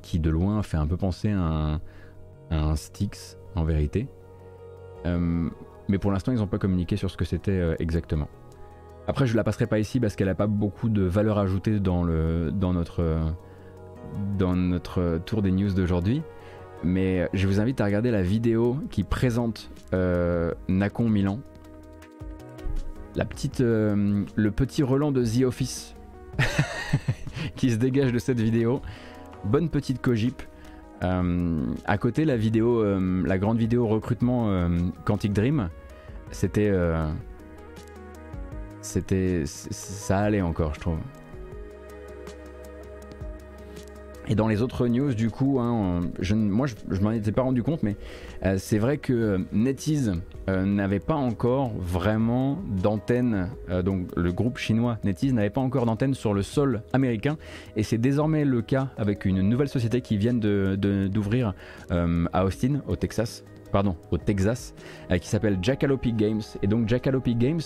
[0.01, 1.81] qui de loin fait un peu penser à un,
[2.49, 4.07] à Styx en vérité.
[5.05, 8.27] mais pour l'instant, ils n'ont pas communiqué sur ce que c'était exactement.
[9.07, 12.03] Après, je la passerai pas ici parce qu'elle n'a pas beaucoup de valeur ajoutée dans,
[12.03, 13.19] le, dans, notre,
[14.37, 16.23] dans notre tour des news d'aujourd'hui.
[16.83, 21.39] Mais je vous invite à regarder la vidéo qui présente euh, Nacon Milan.
[23.61, 25.95] Euh, le petit relan de The Office
[27.55, 28.81] qui se dégage de cette vidéo.
[29.45, 30.41] Bonne petite cogip.
[31.03, 32.83] Euh, à côté, la vidéo,
[33.25, 34.69] la grande vidéo recrutement
[35.05, 35.69] Quantic Dream,
[36.31, 36.71] c'était
[38.81, 40.97] c'était ça allait encore je trouve
[44.27, 47.41] et dans les autres news du coup hein, je, moi je, je m'en étais pas
[47.41, 47.95] rendu compte mais
[48.45, 50.13] euh, c'est vrai que NetEase
[50.49, 55.85] euh, n'avait pas encore vraiment d'antenne euh, donc le groupe chinois NetEase n'avait pas encore
[55.85, 57.37] d'antenne sur le sol américain.
[57.75, 61.53] Et c'est désormais le cas avec une nouvelle société qui vient d'ouvrir
[61.89, 63.43] à Austin au Texas
[63.73, 64.75] pardon, au Texas,
[65.19, 66.41] qui s'appelle Jackalope Games.
[66.61, 67.61] Et donc Jackalope Games,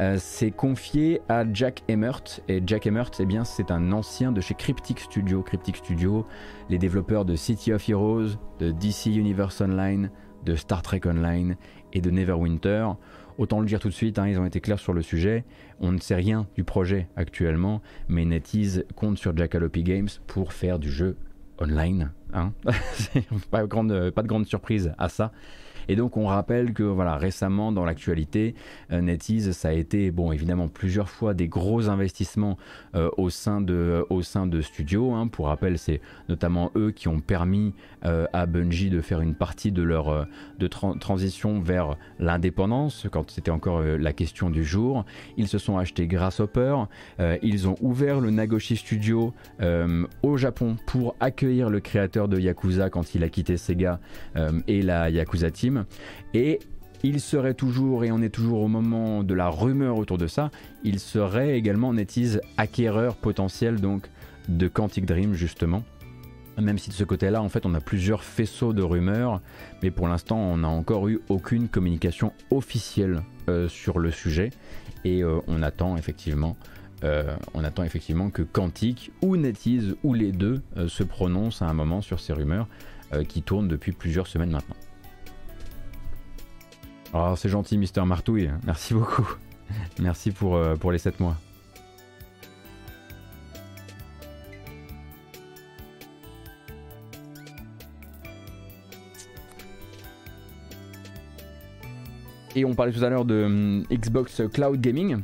[0.00, 2.22] euh, c'est confié à Jack Emmert.
[2.48, 5.42] Et Jack Emmert, eh bien, c'est un ancien de chez Cryptic Studio.
[5.42, 6.26] Cryptic Studio,
[6.70, 10.10] les développeurs de City of Heroes, de DC Universe Online,
[10.44, 11.56] de Star Trek Online
[11.92, 12.88] et de Neverwinter.
[13.38, 15.44] Autant le dire tout de suite, hein, ils ont été clairs sur le sujet.
[15.80, 20.78] On ne sait rien du projet actuellement, mais NetEase compte sur Jackalope Games pour faire
[20.78, 21.16] du jeu
[21.62, 22.12] online.
[22.32, 22.52] Hein
[23.50, 25.32] pas, de grande surprise à ça.
[25.88, 28.54] Et donc on rappelle que voilà récemment dans l'actualité,
[28.92, 32.56] euh, NetEase ça a été bon évidemment plusieurs fois des gros investissements
[32.94, 35.12] euh, au sein de au de studios.
[35.12, 35.26] Hein.
[35.26, 39.72] Pour rappel, c'est notamment eux qui ont permis euh, à Bungie de faire une partie
[39.72, 40.26] de leur
[40.58, 45.04] de transition vers l'indépendance quand c'était encore la question du jour.
[45.36, 46.76] Ils se sont achetés Grasshopper,
[47.42, 49.34] ils ont ouvert le Nagoshi Studio
[50.22, 54.00] au Japon pour accueillir le créateur de Yakuza quand il a quitté Sega
[54.66, 55.71] et la Yakuza Team.
[56.34, 56.58] Et
[57.02, 60.50] il serait toujours, et on est toujours au moment de la rumeur autour de ça,
[60.84, 64.08] il serait également NetEase acquéreur potentiel donc
[64.48, 65.82] de Quantic Dream justement.
[66.60, 69.40] Même si de ce côté-là, en fait, on a plusieurs faisceaux de rumeurs,
[69.82, 74.50] mais pour l'instant, on n'a encore eu aucune communication officielle euh, sur le sujet,
[75.04, 76.56] et euh, on attend effectivement,
[77.04, 81.74] euh, on attend effectivement que Quantic ou NetEase ou les deux se prononcent à un
[81.74, 82.68] moment sur ces rumeurs
[83.28, 84.76] qui tournent depuis plusieurs semaines maintenant.
[87.14, 88.50] Oh, c'est gentil, Mister Martouille.
[88.64, 89.28] Merci beaucoup.
[90.00, 91.36] Merci pour, euh, les 7 mois.
[102.54, 105.22] et on parlait tout à l'heure de hum, Xbox Cloud Gaming.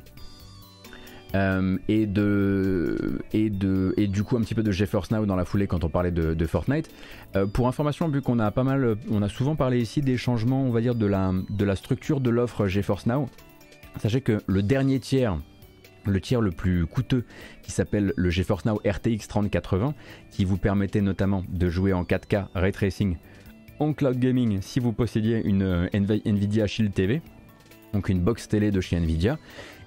[1.34, 5.36] Euh, et de et de et du coup un petit peu de GeForce Now dans
[5.36, 6.88] la foulée quand on parlait de, Fortnite.
[7.36, 10.62] Euh, pour information, vu qu'on a pas mal, on a souvent parlé ici des changements,
[10.62, 13.28] on va dire de la de la structure de l'offre GeForce Now.
[13.98, 15.38] Sachez que le dernier tiers,
[16.06, 17.24] le tiers le plus coûteux,
[17.62, 19.94] qui s'appelle le GeForce Now RTX 3080,
[20.30, 23.16] qui vous permettait notamment de jouer en 4K ray tracing
[23.80, 27.22] en cloud gaming si vous possédiez une euh, Nvidia Shield TV,
[27.92, 29.38] donc une box télé de chez Nvidia,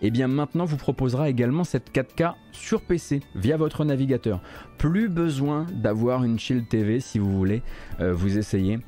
[0.02, 4.42] et eh bien maintenant vous proposera également cette 4K sur PC via votre navigateur.
[4.78, 7.62] Plus besoin d'avoir une Shield TV si vous voulez
[8.00, 8.80] euh, vous essayer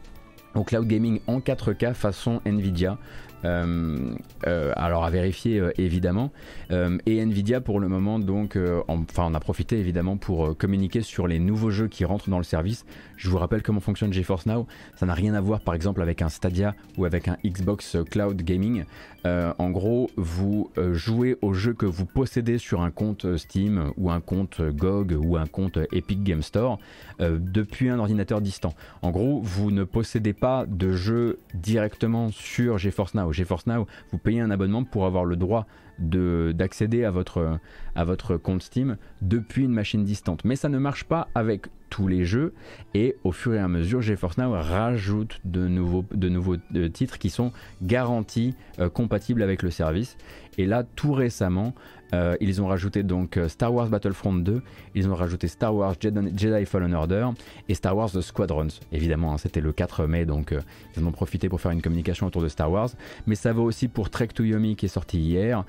[0.55, 2.97] au cloud gaming en 4K façon Nvidia.
[3.45, 4.15] Euh,
[4.47, 6.31] euh, alors à vérifier euh, évidemment.
[6.71, 8.57] et Nvidia pour le moment donc,
[8.87, 12.43] enfin on a profité évidemment pour communiquer sur les nouveaux jeux qui rentrent dans le
[12.43, 12.85] service.
[13.17, 14.67] Je vous rappelle comment fonctionne GeForce Now.
[14.95, 18.41] Ça n'a rien à voir par exemple avec un Stadia ou avec un Xbox Cloud
[18.41, 18.85] Gaming.
[19.25, 24.19] En gros, vous jouez aux jeux que vous possédez sur un compte Steam ou un
[24.19, 26.77] compte GOG ou un compte Epic Game Store
[27.19, 28.73] depuis un ordinateur distant.
[29.01, 33.31] En gros, vous ne possédez pas de jeux directement sur GeForce Now.
[33.31, 35.67] GeForce Now, vous payez un abonnement pour avoir le droit
[35.99, 40.43] d'accéder à votre compte Steam depuis une machine distante.
[40.43, 42.55] Mais ça ne marche pas avec tous les jeux
[42.95, 47.19] et au fur et à mesure GeForce Now rajoute de nouveaux, de nouveaux euh, titres
[47.19, 47.51] qui sont
[47.83, 50.17] garantis euh, compatibles avec le service.
[50.57, 51.75] Et là tout récemment
[52.13, 54.61] euh, ils ont rajouté donc Star Wars Battlefront 2,
[54.93, 57.29] ils ont rajouté Star Wars Jedi, Fallen Order
[57.69, 58.67] et Star Wars The Squadrons.
[58.91, 60.53] Évidemment, hein, c'était le 4 mai, donc
[60.95, 62.89] ils en ont profité pour faire une communication autour de Star Wars.
[63.25, 65.63] Mais ça vaut aussi pour Trek to Yomi qui est sorti hier,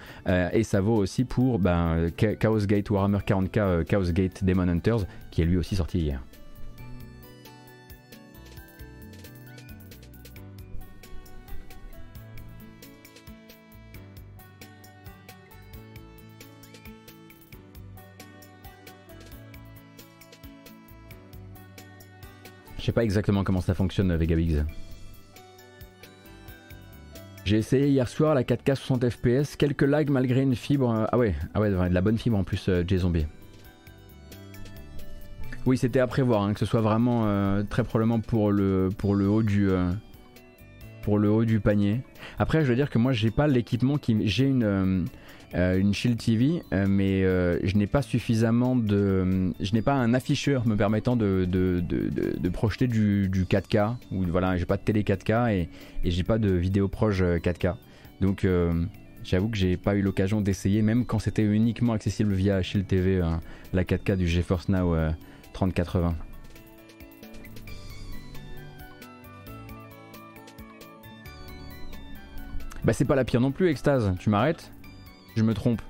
[0.52, 5.42] et ça vaut aussi pour ben, Chaos Gate Warhammer 40k Chaos Gate Demon Hunters qui
[5.42, 6.22] est lui aussi sorti hier.
[22.78, 24.62] Je sais pas exactement comment ça fonctionne Vegabix.
[27.44, 30.90] J'ai essayé hier soir la 4K 60 fps, quelques lags malgré une fibre.
[30.90, 33.26] Euh, ah ouais, ah ouais, de la bonne fibre en plus, euh, J-Zombie.
[35.66, 39.14] Oui, c'était à prévoir, hein, que ce soit vraiment euh, très probablement pour le, pour
[39.14, 39.70] le haut du.
[41.46, 42.02] du panier.
[42.38, 44.28] Après, je veux dire que moi, j'ai pas l'équipement qui.
[44.28, 45.06] J'ai une
[45.54, 49.52] euh, une Shield TV, euh, mais euh, je n'ai pas suffisamment de.
[49.60, 51.46] Je n'ai pas un afficheur me permettant de,
[52.52, 55.68] projeter du, 4K, ou voilà, j'ai pas de télé 4K et,
[56.02, 57.74] et j'ai pas de vidéo proche 4K.
[58.20, 58.46] Donc
[59.22, 63.22] j'avoue que j'ai pas eu l'occasion d'essayer, même quand c'était uniquement accessible via Shield TV,
[63.72, 64.96] la 4K du GeForce Now
[65.54, 66.14] 3080.
[72.84, 74.70] Bah c'est pas la pire non plus, Extase, tu m'arrêtes?
[75.36, 75.80] Je me trompe.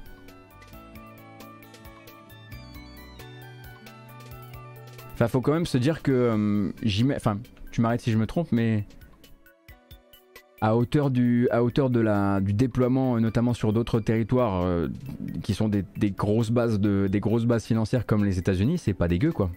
[5.15, 7.17] Enfin, faut quand même se dire que euh, j'y mets.
[7.17, 7.39] Enfin,
[7.73, 8.85] tu m'arrêtes si je me trompe, mais
[10.61, 11.49] à hauteur du,
[12.43, 14.89] déploiement, notamment sur d'autres territoires euh,
[15.43, 19.09] qui sont des, grosses bases de, des grosses bases financières comme les États-Unis, c'est pas
[19.09, 19.51] dégueu quoi.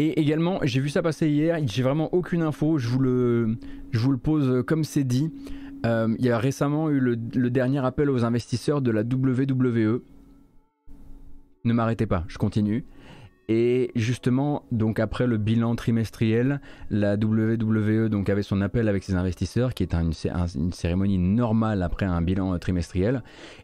[0.00, 3.58] Et également, j'ai vu ça passer hier, j'ai vraiment aucune info, je vous le,
[3.90, 5.30] je vous le pose comme c'est dit.
[5.84, 7.16] Euh, il y a récemment eu le,
[7.50, 10.00] dernier appel aux investisseurs de la WWE.
[11.64, 12.86] Ne m'arrêtez pas, je continue.
[13.50, 19.16] Et justement, donc après le bilan trimestriel, la WWE donc avait son appel avec ses
[19.16, 20.12] investisseurs, qui est une,
[20.54, 23.22] une cérémonie normale après un bilan trimestriel,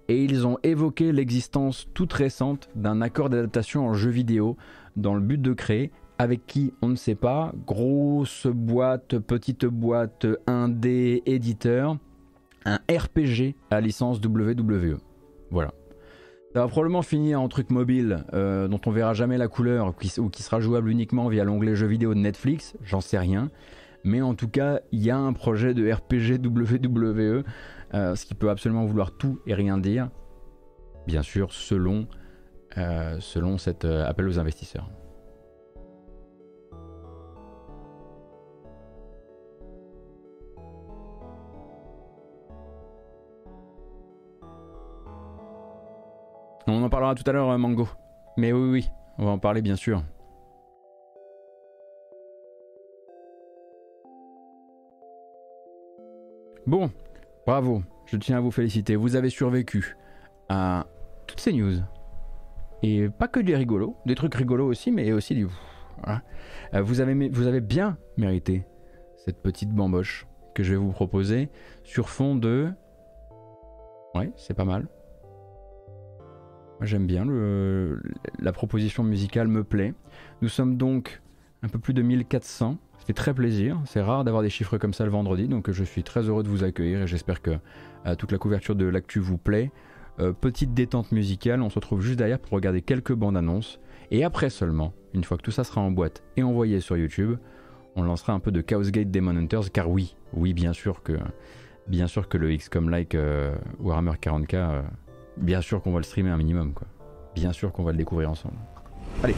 [0.09, 4.59] et ils ont évoqué l'existence toute récente d'un accord d'adaptation en jeu vidéo
[4.97, 10.27] dans le but de créer avec qui on ne sait pas, grosse boîte, petite boîte,
[10.47, 11.99] indé, éditeur,
[12.65, 14.99] un RPG à licence WWE.
[15.51, 15.73] Voilà.
[16.55, 20.31] Ça va probablement finir en truc mobile euh, dont on verra jamais la couleur ou
[20.31, 23.51] qui sera jouable uniquement via l'onglet jeux vidéo de Netflix, j'en sais rien.
[24.05, 27.45] Mais en tout cas, il y a un projet de RPG WWE,
[27.93, 30.09] euh, ce qui peut absolument vouloir tout et rien dire.
[31.07, 32.07] Bien sûr, selon,
[32.79, 34.89] euh, selon cet appel aux investisseurs.
[46.69, 47.89] On en parlera tout à l'heure, euh, Mango.
[48.37, 50.03] Mais oui, oui, on va en parler bien sûr.
[56.67, 56.91] Bon,
[57.47, 58.97] bravo, je tiens à vous féliciter.
[58.97, 59.97] Vous avez survécu
[60.49, 60.87] à
[61.29, 61.75] toutes ces news.
[62.83, 65.47] Et pas que des rigolos, des trucs rigolos aussi, mais aussi du.
[66.09, 68.67] Euh, vous, avez, vous avez bien mérité
[69.17, 71.49] cette petite bamboche que je vais vous proposer
[71.85, 72.73] sur fond de.
[74.17, 74.89] Ouais, c'est pas mal.
[76.83, 78.03] J'aime bien, le,
[78.39, 79.95] la proposition musicale me plaît.
[80.43, 81.23] Nous sommes donc
[81.63, 82.79] un peu plus de 1400.
[82.99, 83.81] Ça fait très plaisir.
[83.87, 86.49] C'est rare d'avoir des chiffres comme ça le vendredi, donc je suis très heureux de
[86.49, 87.53] vous accueillir et j'espère que
[88.07, 89.71] euh, toute la couverture de l'actu vous plaît.
[90.19, 93.81] Euh, petite détente musicale, on se retrouve juste derrière pour regarder quelques bandes annonces.
[94.11, 97.37] Et après seulement, une fois que tout ça sera en boîte et envoyé sur YouTube,
[97.97, 101.15] on lancera un peu de Chaos Gate Demon Hunters, car oui, oui, bien sûr que,
[101.89, 104.83] bien sûr que le XCOM like euh, Warhammer 40k,
[105.37, 106.87] bien sûr qu'on va le streamer un minimum, quoi.
[107.35, 108.57] Bien sûr qu'on va le découvrir ensemble.
[109.23, 109.35] Allez.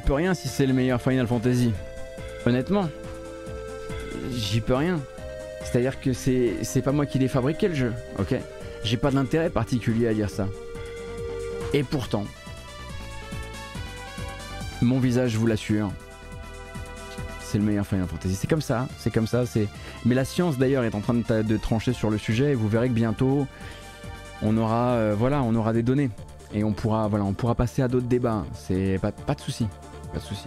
[0.00, 1.72] Peux rien si c'est le meilleur Final Fantasy.
[2.46, 2.88] Honnêtement,
[4.32, 5.00] j'y peux rien.
[5.64, 8.36] C'est-à-dire que c'est pas moi qui l'ai fabriqué le jeu, ok?
[8.84, 10.46] J'ai pas d'intérêt particulier à dire ça.
[11.72, 12.24] Et pourtant,
[14.82, 15.90] mon visage vous l'assure,
[17.40, 18.34] c'est le meilleur Final Fantasy.
[18.34, 19.46] C'est comme ça, c'est comme ça.
[19.46, 19.68] C'est.
[20.04, 22.88] Mais la science d'ailleurs est en train de, trancher sur le sujet et vous verrez
[22.88, 23.46] que bientôt,
[24.42, 26.10] on aura, euh, voilà, on aura des données
[26.52, 28.44] et on pourra, voilà, on pourra passer à d'autres débats.
[28.54, 29.66] C'est pas, pas de souci
[30.14, 30.46] pas de souci.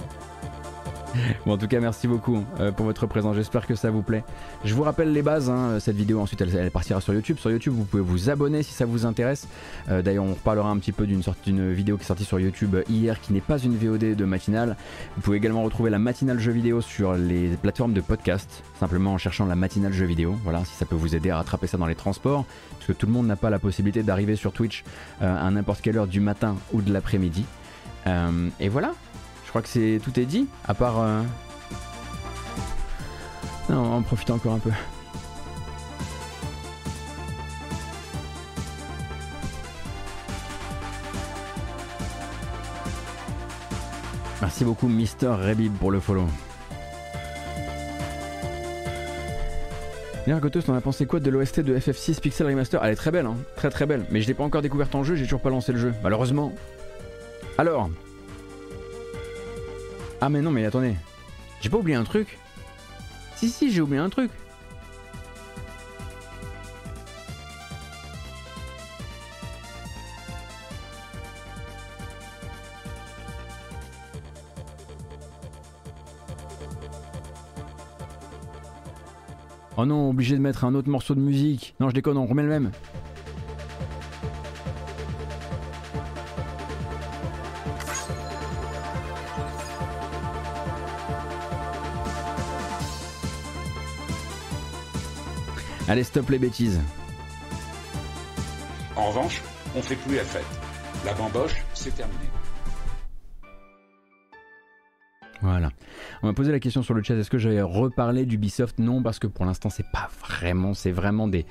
[1.46, 3.36] Bon, en tout cas, merci beaucoup euh, pour votre présence.
[3.36, 4.24] J'espère que ça vous plaît.
[4.64, 5.50] Je vous rappelle les bases.
[5.50, 7.38] Hein, cette vidéo, ensuite, elle, partira sur YouTube.
[7.38, 9.48] Sur YouTube, vous pouvez vous abonner si ça vous intéresse.
[9.90, 13.20] Euh, d'ailleurs, on reparlera un petit peu d'une vidéo qui est sortie sur YouTube hier,
[13.22, 14.76] qui n'est pas une VOD de matinale.
[15.16, 19.18] Vous pouvez également retrouver la matinale jeu vidéo sur les plateformes de podcast, simplement en
[19.18, 20.36] cherchant la matinale jeu vidéo.
[20.44, 23.06] Voilà, si ça peut vous aider à rattraper ça dans les transports, parce que tout
[23.06, 24.84] le monde n'a pas la possibilité d'arriver sur Twitch
[25.22, 27.46] euh, à n'importe quelle heure du matin ou de l'après-midi.
[28.60, 28.94] et voilà,
[29.58, 31.02] crois que c'est tout est dit, à part.
[31.02, 31.24] Euh,
[33.70, 34.70] non, on en profiter encore un peu.
[44.42, 46.28] Merci beaucoup Mister Rebib pour le follow.
[50.28, 52.80] D'ailleurs, Gotos, on a pensé quoi de l'OST de FF6 Pixel Remaster?
[52.84, 54.06] Elle est très belle, hein très très belle.
[54.12, 56.54] Mais je l'ai pas encore découverte en jeu, j'ai toujours pas lancé le jeu, malheureusement.
[57.58, 57.90] Alors,
[60.22, 60.96] ah mais non mais attendez.
[61.62, 62.38] J'ai pas oublié un truc
[63.36, 64.32] Si si j'ai oublié un truc.
[79.80, 81.76] Oh non, obligé de mettre un autre morceau de musique.
[81.80, 82.72] Non, je déconne, on remet le même.
[95.88, 96.80] Allez, stop les bêtises.
[98.96, 99.42] En revanche,
[99.76, 100.44] on fait plus la fête.
[101.06, 102.20] La bamboche, c'est terminé.
[105.42, 105.70] Voilà.
[106.24, 108.80] On m'a posé la question sur le chat, est-ce que j'avais reparlé d'Ubisoft?
[108.80, 111.46] Non, parce que pour l'instant, c'est pas vraiment, c'est vraiment des,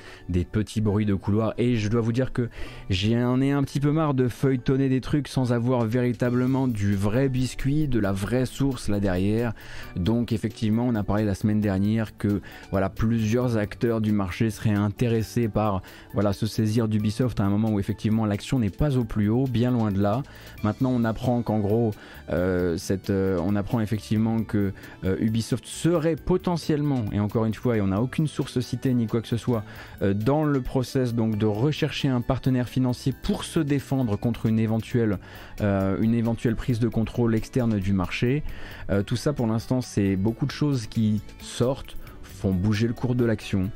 [0.50, 1.54] petits bruits de couloir.
[1.58, 2.48] Et je dois vous dire que
[2.90, 7.28] j'en ai un petit peu marre de feuilletonner des trucs sans avoir véritablement du vrai
[7.28, 9.52] biscuit, de la vraie source là derrière.
[9.94, 12.40] Donc, effectivement, on a parlé la semaine dernière que
[12.70, 15.82] voilà, plusieurs acteurs du marché seraient intéressés par
[16.12, 19.46] voilà, se saisir d'Ubisoft à un moment où effectivement l'action n'est pas au plus haut,
[19.46, 20.22] bien loin de là.
[20.64, 21.92] Maintenant, on apprend qu'en gros,
[22.30, 22.76] euh,
[23.10, 24.72] euh, on apprend effectivement que
[25.04, 29.06] euh, Ubisoft serait potentiellement, et encore une fois, et on n'a aucune source citée ni
[29.06, 29.64] quoi que ce soit,
[30.02, 34.58] euh, dans le process donc de rechercher un partenaire financier pour se défendre contre une
[34.58, 35.18] éventuelle,
[35.60, 38.42] euh, une éventuelle prise de contrôle externe du marché.
[39.06, 43.24] tout ça pour l'instant, c'est beaucoup de choses qui sortent font bouger le cours de
[43.24, 43.70] l'action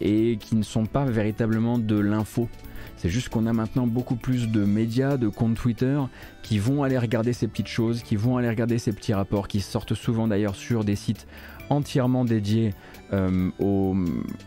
[0.00, 2.48] et qui ne sont pas véritablement de l'info.
[2.96, 6.00] C'est juste qu'on a maintenant beaucoup plus de médias, de comptes Twitter
[6.42, 9.60] qui vont aller regarder ces petites choses, qui vont aller regarder ces petits rapports qui
[9.60, 11.26] sortent souvent d'ailleurs sur des sites
[11.68, 12.72] entièrement dédiés
[13.12, 13.94] euh, aux,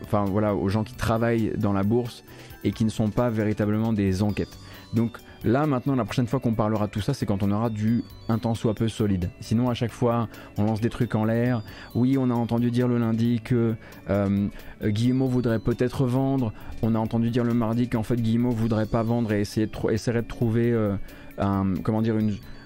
[0.04, 2.24] enfin, voilà, aux gens qui travaillent dans la bourse
[2.64, 4.58] et qui ne sont pas véritablement des enquêtes.
[4.94, 7.70] Donc là maintenant la prochaine fois qu'on parlera de tout ça c'est quand on aura
[7.70, 9.30] du un temps soit peu solide.
[9.40, 11.64] Sinon à chaque fois on lance des trucs en l'air.
[11.96, 13.76] Oui on a entendu dire le lundi que
[14.10, 14.48] euh,
[14.84, 16.54] Guillemot voudrait peut-être vendre.
[16.82, 19.92] On a entendu dire le mardi qu'en fait Guillemot voudrait pas vendre et essayer de
[19.92, 20.96] essaierait de trouver euh,
[21.38, 22.16] un, comment dire,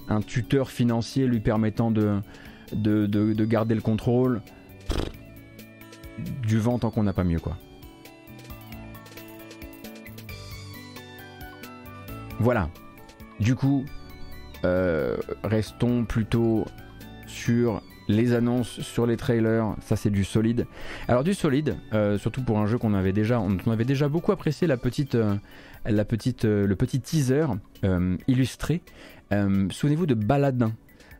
[0.09, 2.19] un tuteur financier lui permettant de,
[2.73, 4.41] de, garder le contrôle.
[6.47, 7.57] du vent tant qu'on n'a pas mieux quoi.
[12.43, 12.67] Voilà.
[13.39, 13.85] Du coup,
[14.65, 15.15] euh,
[15.45, 16.65] restons plutôt
[17.25, 19.77] sur les annonces, sur les trailers.
[19.79, 20.67] Ça, c'est du solide.
[21.07, 23.41] Alors du solide, euh, surtout pour un jeu qu'on avait déjà,
[23.87, 25.35] déjà beaucoup apprécié la petite, euh,
[25.85, 27.45] la petite, le petit teaser
[28.27, 28.81] illustré.
[29.31, 30.73] Souvenez-vous de Baladin.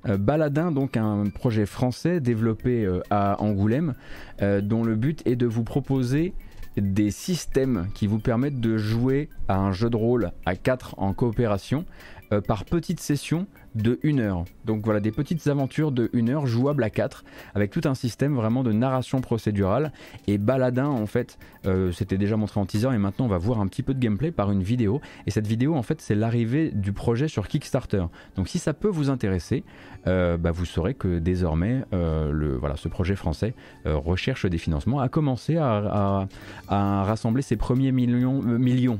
[0.04, 3.94] Baladin, donc un projet français développé à Angoulême,
[4.42, 6.34] dont le but est de vous proposer
[6.78, 11.14] des systèmes qui vous permettent de jouer à un jeu de rôle à 4 en
[11.14, 11.86] coopération
[12.34, 14.46] euh, par petites sessions de 1 heure.
[14.66, 17.24] Donc voilà, des petites aventures de 1 heure jouables à 4
[17.56, 19.92] avec tout un système vraiment de narration procédurale.
[20.28, 23.60] Et Baladin, en fait, euh, c'était déjà montré en teaser et maintenant on va voir
[23.60, 25.02] un petit peu de gameplay par une vidéo.
[25.28, 28.06] Et cette vidéo, en fait, c'est l'arrivée du projet sur Kickstarter.
[28.36, 29.64] Donc si ça peut vous intéresser,
[30.08, 33.54] euh, bah, vous saurez que désormais, le, voilà, ce projet français
[33.86, 36.28] recherche des financements, a commencé à,
[36.70, 39.00] rassembler ses premiers millions, millions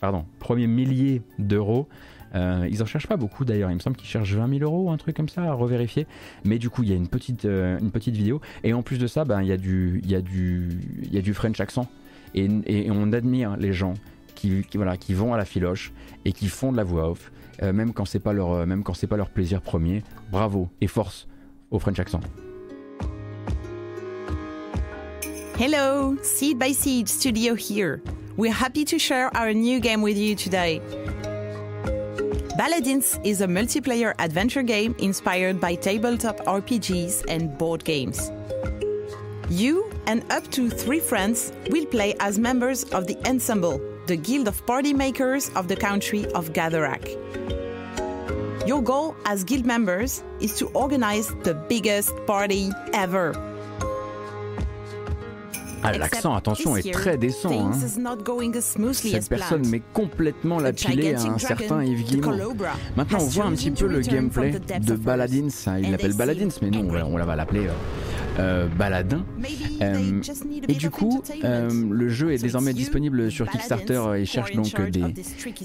[0.00, 1.88] pardon, premiers milliers d'euros
[2.34, 4.90] euh, ils en cherchent pas beaucoup d'ailleurs, il me semble qu'ils cherchent 20 000 euros
[4.90, 6.06] un truc comme ça à revérifier.
[6.44, 8.40] Mais du coup, il y a une petite, euh, une petite vidéo.
[8.62, 11.60] Et en plus de ça, ben, il y, a du, y, y a du French
[11.60, 11.88] accent.
[12.34, 13.94] Et, et, on admire les gens
[14.34, 15.92] qui, voilà, qui vont à la filoche
[16.24, 17.32] et qui font de la voix off,
[17.62, 18.66] euh, même quand c'est pas leur,
[19.08, 20.02] pas leur plaisir premier.
[20.30, 21.28] Bravo et force
[21.70, 22.20] au French accent.
[25.56, 28.02] Hello, Seed by Seed Studio here.
[28.36, 30.80] We're happy to share our new game with you today.
[32.56, 38.30] Baladins is a multiplayer adventure game inspired by tabletop RPGs and board games.
[39.50, 44.46] You and up to three friends will play as members of the Ensemble, the guild
[44.46, 47.08] of party makers of the country of Gatherak.
[48.68, 53.32] Your goal as guild members is to organize the biggest party ever
[55.84, 57.70] Ah, l'accent, attention, est très décent.
[57.70, 57.72] Hein.
[58.92, 62.54] Cette personne met complètement la pilée à un certain Yves Guillemot.
[62.96, 65.48] Maintenant, on voit un petit peu le gameplay de Baladins.
[65.82, 69.24] Il l'appelle Baladins, mais nous, on, va l'appeler euh, euh, baladin.
[69.80, 70.20] Euh,
[70.68, 75.14] et du coup, euh, le jeu est désormais disponible sur Kickstarter et cherche donc des,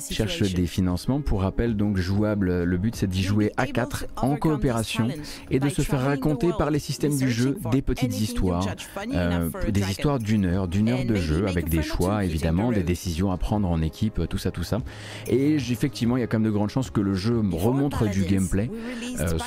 [0.09, 1.21] cherche des financements.
[1.21, 5.07] Pour rappel, donc jouable, le but c'est d'y jouer à 4 en coopération
[5.49, 8.65] et de se faire raconter par les systèmes du jeu des petites histoires,
[9.67, 13.37] des histoires d'une heure, d'une heure de jeu avec des choix évidemment, des décisions à
[13.37, 14.79] prendre en équipe, tout ça, tout ça.
[15.27, 18.25] Et effectivement, il y a quand même de grandes chances que le jeu remonte du
[18.25, 18.69] gameplay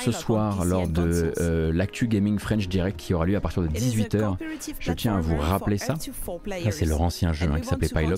[0.03, 4.37] ce soir lors de l'actu gaming French Direct qui aura lieu à partir de 18h.
[4.79, 5.95] Je tiens à vous rappeler ça.
[6.71, 8.15] c'est leur ancien jeu hein, qui s'appelait Pilot.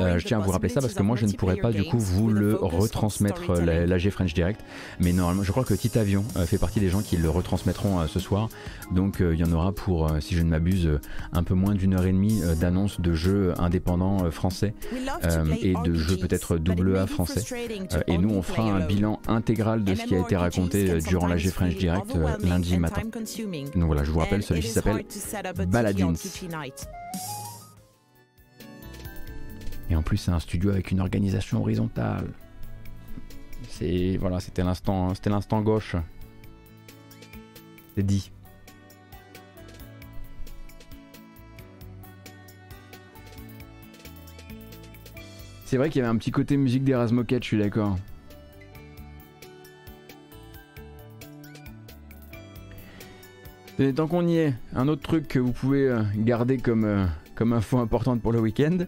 [0.00, 1.84] Euh, je tiens à vous rappeler ça parce que moi, je ne pourrais pas du
[1.84, 4.60] coup vous le retransmettre euh, l'AG French Direct.
[5.00, 8.06] Mais normalement, je crois que Tite Avion euh, fait partie des gens qui le retransmettront
[8.06, 8.48] ce soir.
[8.92, 11.00] Donc il y en aura pour, si je ne m'abuse,
[11.32, 14.74] un peu moins d'une heure et demie d'annonces de jeux indépendants français
[15.62, 17.42] et de jeux peut-être double A français.
[18.06, 21.48] et nous, on fera un bilan intégral de ce qui a été raconté durant l'AG
[21.48, 23.02] French Direct lundi matin.
[23.74, 25.04] Donc voilà, je vous rappelle, celui-ci s'appelle
[25.68, 26.12] Baladins.
[29.88, 32.28] Et en plus, c'est un studio avec une organisation horizontale.
[33.68, 35.96] C'est voilà, c'était l'instant, c'était l'instant gauche.
[37.94, 38.30] C'est dit.
[45.64, 47.98] C'est vrai qu'il y avait un petit côté musique d'Erasmoket, je suis d'accord.
[53.78, 57.04] Et tant qu'on y est, un autre truc que vous pouvez euh, garder comme, euh,
[57.34, 58.78] comme info importante pour le week-end,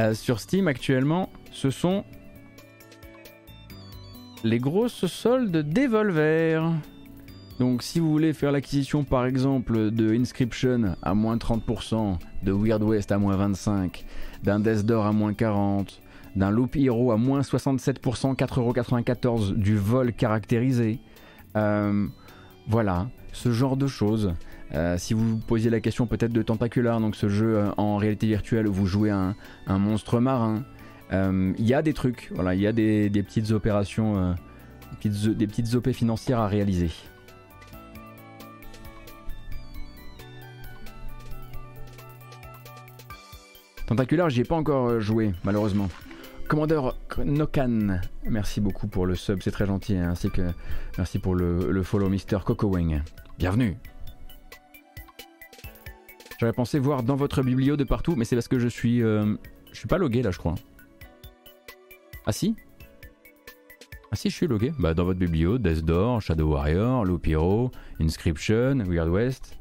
[0.00, 2.04] euh, sur Steam actuellement, ce sont
[4.44, 6.62] les grosses soldes Devolver.
[7.58, 12.84] Donc si vous voulez faire l'acquisition par exemple de Inscription à moins 30%, de Weird
[12.84, 13.90] West à moins 25%,
[14.44, 15.98] d'un Death Door à moins 40%,
[16.36, 21.00] d'un Loop Hero à moins 67%, 4,94€ du vol caractérisé,
[22.68, 24.34] voilà, ce genre de choses.
[24.96, 28.72] si vous posiez la question peut-être de Tentacular, donc ce jeu en réalité virtuelle où
[28.72, 29.34] vous jouez un,
[29.68, 30.64] monstre marin,
[31.12, 35.46] il y a des trucs, voilà, il y a des, petites opérations, des petites, des
[35.46, 36.90] petites OP financières à réaliser.
[43.88, 45.88] Tentacular, j'y ai pas encore joué, malheureusement.
[46.48, 50.40] Commandeur Nokan, merci beaucoup pour le sub, c'est très gentil, hein, ainsi que
[50.96, 53.02] merci pour le, follow Mister Coco Wing.
[53.38, 53.76] Bienvenue.
[56.40, 59.36] J'aurais pensé voir dans votre biblio de partout, mais c'est parce que je suis, euh,
[59.72, 60.54] je suis pas logué là, je crois.
[62.24, 62.56] Ah si?
[64.10, 64.72] Ah si, je suis logué.
[64.78, 67.70] Bah dans votre biblio, Death Door, Shadow Warrior, Lupiro,
[68.00, 69.57] Inscription, Weird West.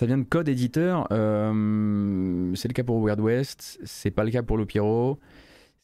[0.00, 1.06] Ça vient de code éditeur.
[1.12, 3.78] Euh, c'est le cas pour Weird West.
[3.84, 5.18] C'est pas le cas pour Lupiro.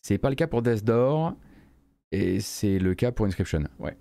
[0.00, 1.34] C'est pas le cas pour Death Door.
[2.12, 3.64] Et c'est le cas pour Inscription.
[3.78, 3.94] Ouais.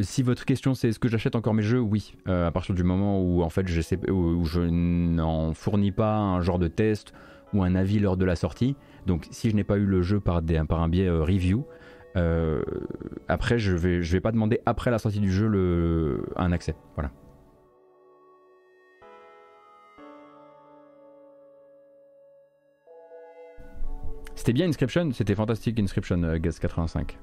[0.00, 2.16] Si votre question c'est est-ce que j'achète encore mes jeux, oui.
[2.26, 6.66] Euh, à partir du moment où en fait je, n'en fournis pas un genre de
[6.66, 7.12] test
[7.54, 8.74] ou un avis lors de la sortie.
[9.06, 11.64] Donc si je n'ai pas eu le jeu par, un biais euh, review,
[12.14, 16.74] après je vais, je vais pas demander après la sortie du jeu le, un accès.
[16.94, 17.10] Voilà.
[24.40, 27.18] C'était bien Inscription, c'était fantastique Inscription euh, Gas 85.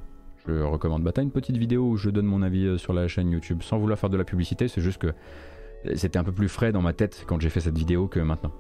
[0.48, 1.02] Je recommande.
[1.02, 3.64] Bah t'as une petite vidéo où je donne mon avis euh, sur la chaîne YouTube
[3.64, 5.14] sans vouloir faire de la publicité, c'est juste que
[5.96, 8.52] c'était un peu plus frais dans ma tête quand j'ai fait cette vidéo que maintenant.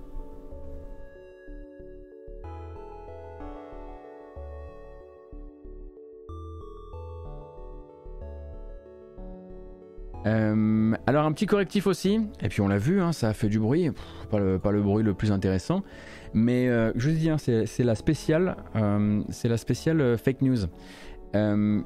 [10.27, 13.47] Euh, alors un petit correctif aussi, et puis on l'a vu, hein, ça a fait
[13.47, 13.91] du bruit,
[14.29, 15.83] pas, le, bruit le plus intéressant,
[16.33, 20.57] mais euh, je vous dis, hein, c'est la spéciale, euh, c'est la spéciale fake news.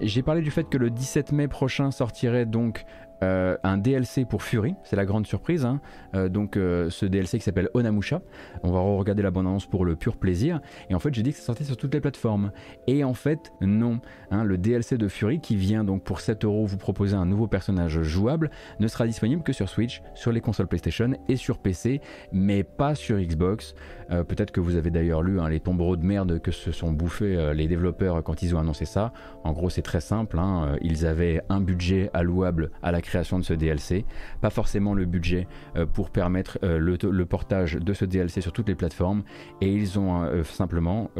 [0.02, 2.86] J'ai parlé du fait que le 17 mai prochain sortirait donc
[3.24, 5.66] euh, un DLC pour Fury, c'est la grande surprise.
[5.66, 5.80] Hein.
[6.16, 8.22] Euh, donc euh, ce DLC qui s'appelle Onamusha.
[8.64, 10.60] On va regarder la bande annonce pour le pur plaisir.
[10.90, 12.52] Et en fait, j'ai dit que ça sortait sur toutes les plateformes.
[12.88, 14.00] Et en fait, non.
[14.32, 14.44] Hein.
[14.44, 18.02] le DLC de Fury qui vient donc pour 7 euros vous proposer un nouveau personnage
[18.02, 18.50] jouable
[18.80, 22.96] ne sera disponible que sur Switch, sur les consoles PlayStation et sur PC, mais pas
[22.96, 23.76] sur Xbox.
[24.10, 27.54] Peut-être que vous avez d'ailleurs lu hein, les tombereaux de merde que se sont bouffés
[27.54, 29.14] les développeurs quand ils ont annoncé ça.
[29.46, 30.38] En gros, c'est très simple.
[30.82, 34.06] Ils avaient un budget allouable à la création création de ce DLC,
[34.40, 38.70] pas forcément le budget euh, pour permettre euh, le, portage de ce DLC sur toutes
[38.70, 39.24] les plateformes,
[39.60, 41.12] et ils ont euh, simplement,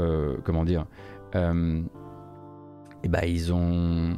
[0.44, 0.86] comment dire,
[1.34, 1.40] et
[3.04, 4.18] eh ben ils ont,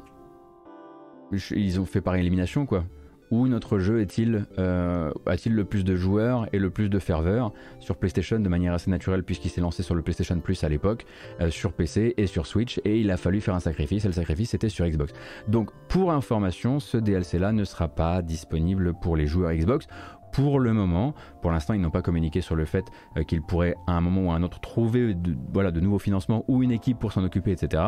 [1.51, 2.85] ils ont fait par élimination quoi
[3.33, 7.51] où notre jeu est-il euh, a-t-il le plus de joueurs et le plus de ferveur
[7.79, 11.07] sur PlayStation de manière assez naturelle puisqu'il s'est lancé sur le PlayStation Plus à l'époque,
[11.41, 14.13] euh, sur PC et sur Switch et il a fallu faire un sacrifice et le
[14.13, 15.13] sacrifice était sur Xbox.
[15.47, 19.87] Donc pour information, ce DLC là ne sera pas disponible pour les joueurs Xbox
[20.31, 21.15] pour le moment.
[21.41, 22.85] Pour l'instant, ils n'ont pas communiqué sur le fait
[23.17, 25.99] euh, qu'ils pourraient à un moment ou à un autre trouver de, voilà, de nouveaux
[25.99, 27.81] financements ou une équipe pour s'en occuper, etc.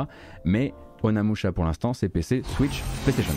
[0.43, 0.73] Mais
[1.03, 3.35] Onamusha pour l'instant, c'est PC, Switch, PlayStation.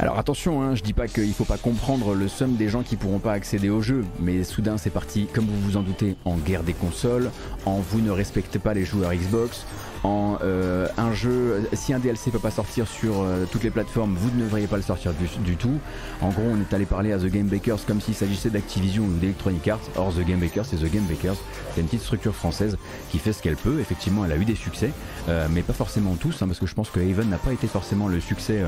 [0.00, 2.96] Alors attention, hein, je dis pas qu'il faut pas comprendre le somme des gens qui
[2.96, 6.36] pourront pas accéder au jeu, mais soudain c'est parti, comme vous vous en doutez, en
[6.38, 7.30] guerre des consoles,
[7.66, 9.66] en vous ne respectez pas les joueurs Xbox,
[10.02, 14.14] en euh, un jeu, si un DLC peut pas sortir sur euh, toutes les plateformes,
[14.14, 15.78] vous ne devriez pas le sortir du, tout.
[16.20, 19.18] En gros, on est allé parler à The Game Bakers comme s'il s'agissait d'Activision ou
[19.18, 19.80] d'Electronic Arts.
[19.96, 21.36] Or, The Game Bakers, c'est The Game Bakers.
[21.74, 22.78] C'est une petite structure française
[23.10, 23.78] qui fait ce qu'elle peut.
[23.80, 24.90] Effectivement, elle a eu des succès,
[25.28, 27.66] euh, mais pas forcément tous, hein, parce que je pense que Haven n'a pas été
[27.66, 28.62] forcément le succès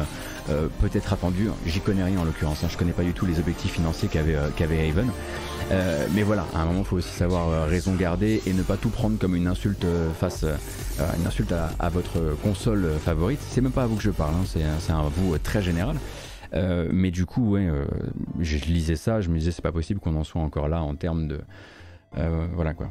[0.81, 1.49] peut-être attendu.
[1.67, 2.63] J'y connais rien en l'occurrence.
[2.65, 2.69] Hein.
[2.71, 5.11] Je connais pas du tout les objectifs financiers qu'avait qu'avait Haven.
[6.15, 8.91] mais voilà, à un moment, il faut aussi savoir raison garder et ne pas tout
[8.91, 9.87] prendre comme une insulte
[10.19, 10.45] face
[11.23, 13.39] une insulte à, votre console favorite.
[13.41, 15.97] C'est même pas à vous que je parle, hein, c'est un vous très général.
[16.55, 17.85] Euh, mais du coup, ouais, euh,
[18.41, 20.95] je lisais ça, je me disais c'est pas possible qu'on en soit encore là en
[20.97, 21.41] termes de,
[22.19, 22.91] euh, voilà quoi.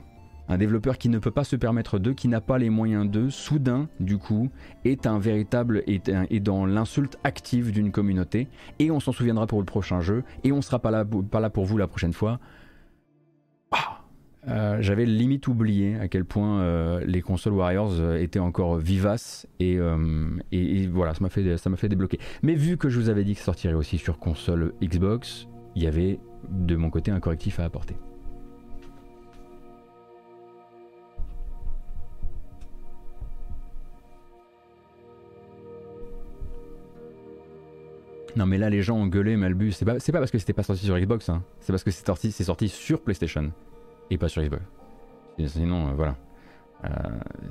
[0.50, 3.30] Un développeur qui ne peut pas se permettre d'eux, qui n'a pas les moyens d'eux,
[3.30, 4.50] soudain, du coup,
[4.84, 8.50] est un véritable, est, dans l'insulte active d'une communauté,
[8.80, 11.50] et on s'en souviendra pour le prochain jeu, et on sera pas là, pas là
[11.50, 12.40] pour vous la prochaine fois.
[13.72, 14.01] Ah
[14.48, 19.46] euh, j'avais limite oublié à quel point euh, les consoles Warriors euh, étaient encore vivaces
[19.60, 19.78] et,
[20.88, 22.20] voilà, ça m'a fait, ça fait débloquer.
[22.42, 25.84] Mais vu que je vous avais dit que ça sortirait aussi sur console Xbox, il
[25.84, 26.20] y avait
[26.50, 27.96] de mon côté un correctif à apporter.
[38.38, 40.64] Non mais là les gens ont gueulé Malbus, c'est pas, pas parce que c'était pas
[40.64, 41.44] sorti sur Xbox, hein.
[41.60, 43.52] c'est parce que c'est sorti, sorti sur PlayStation
[44.12, 44.62] et pas sur Xbox.
[45.48, 46.16] Sinon, voilà.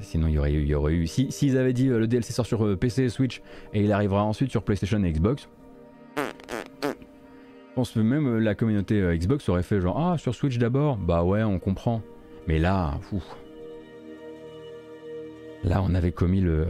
[0.01, 1.07] sinon, il y aurait, y aurait eu.
[1.09, 3.43] S'ils si, avaient dit le DLC sort sur PC, Switch
[3.73, 5.49] et il arrivera ensuite sur PlayStation et Xbox,
[6.17, 11.25] je pense que même la communauté Xbox aurait fait genre Ah, sur Switch d'abord Bah
[11.25, 12.03] ouais, on comprend.
[12.47, 12.99] Mais là.
[15.65, 16.67] Là, on avait commis le.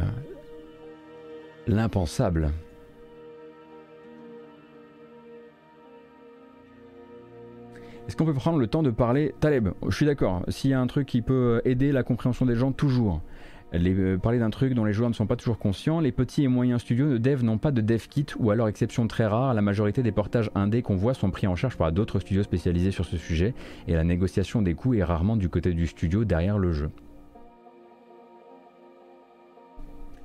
[1.67, 2.53] l'impensable.
[8.11, 10.43] Est-ce qu'on peut prendre le temps de parler Taleb, je suis d'accord.
[10.49, 13.23] S'il y a un truc qui peut aider la compréhension des gens, toujours.
[13.73, 16.49] Euh, parler d'un truc dont les joueurs ne sont pas toujours conscients, les petits et
[16.49, 19.63] moyens studios de dev n'ont pas de dev kit ou alors exception très rare, la
[19.63, 23.05] majorité des portages indés qu'on voit sont pris en charge par d'autres studios spécialisés sur
[23.05, 23.55] ce sujet
[23.87, 26.91] et la négociation des coûts est rarement du côté du studio derrière le jeu.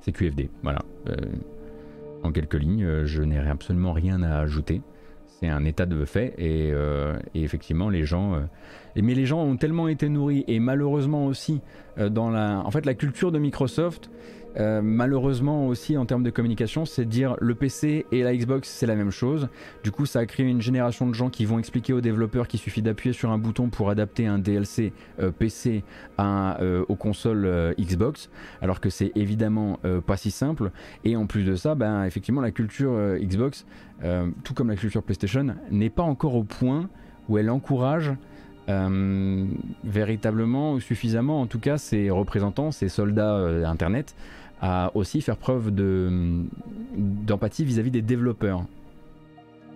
[0.00, 0.80] C'est QFD, voilà.
[1.08, 1.14] Euh,
[2.24, 4.82] en quelques lignes, euh, je n'ai absolument rien à ajouter
[5.40, 8.40] c'est un état de fait et, euh, effectivement les gens euh,
[9.14, 11.60] les gens ont tellement été nourris et malheureusement aussi
[11.98, 14.10] euh, dans la en fait la culture de Microsoft
[14.58, 18.86] euh, malheureusement aussi en termes de communication, c'est dire le PC et la Xbox c'est
[18.86, 19.48] la même chose.
[19.84, 22.60] Du coup, ça a créé une génération de gens qui vont expliquer aux développeurs qu'il
[22.60, 25.84] suffit d'appuyer sur un bouton pour adapter un DLC euh, PC
[26.16, 28.30] à, euh, aux consoles Xbox,
[28.62, 30.70] alors que c'est évidemment pas si simple.
[31.04, 33.66] Et en plus de ça, ben, effectivement, la culture Xbox,
[34.44, 36.88] tout comme la culture PlayStation, n'est pas encore au point
[37.28, 38.12] où elle encourage
[39.84, 44.14] véritablement ou suffisamment, en tout cas, ses représentants, ses soldats Internet,
[44.66, 48.64] à aussi faire preuve d'empathie vis-à-vis des développeurs.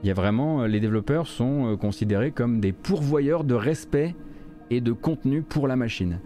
[0.02, 4.16] Il y a vraiment, les développeurs sont euh, considérés comme des pourvoyeurs de respect
[4.70, 6.18] et de contenu pour la machine.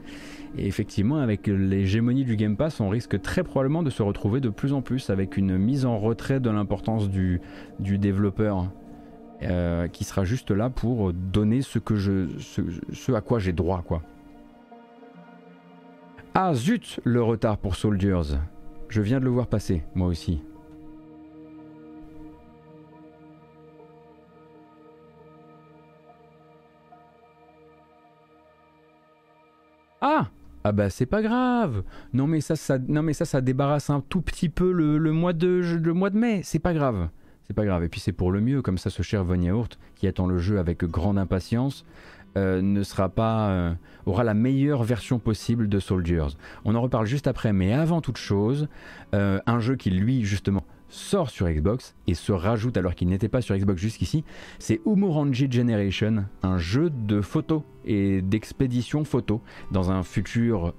[0.56, 4.48] Et effectivement, avec l'hégémonie du Game Pass, on risque très probablement de se retrouver de
[4.48, 7.42] plus en plus avec une mise en retrait de l'importance du,
[7.80, 8.70] du développeur,
[9.42, 13.82] euh, qui sera juste là pour donner ce, que je, ce à quoi j'ai droit,
[13.82, 14.00] quoi.
[16.34, 18.38] Ah zut, le retard pour Soldiers.
[18.94, 20.40] Je viens de le voir passer, moi aussi.
[30.00, 30.28] Ah
[30.62, 31.82] ah bah c'est pas grave.
[32.12, 36.10] Non mais ça, ça, ça débarrasse un tout petit peu le, mois de le mois
[36.10, 36.42] de mai.
[36.44, 37.08] C'est pas grave.
[37.48, 37.82] C'est pas grave.
[37.82, 38.62] Et puis c'est pour le mieux.
[38.62, 41.84] Comme ça, ce cher Von Yaourt, qui attend le jeu avec grande impatience,
[42.36, 43.74] euh, ne sera pas, euh,
[44.06, 46.36] aura la meilleure version possible de Soldiers.
[46.64, 48.68] On en reparle juste après, mais avant toute chose,
[49.14, 53.28] euh, un jeu qui lui justement sort sur Xbox et se rajoute alors qu'il n'était
[53.28, 54.24] pas sur Xbox jusqu'ici,
[54.58, 59.40] c'est Umurangi Generation, un jeu de photos et d'expédition photo
[59.72, 60.74] dans un futur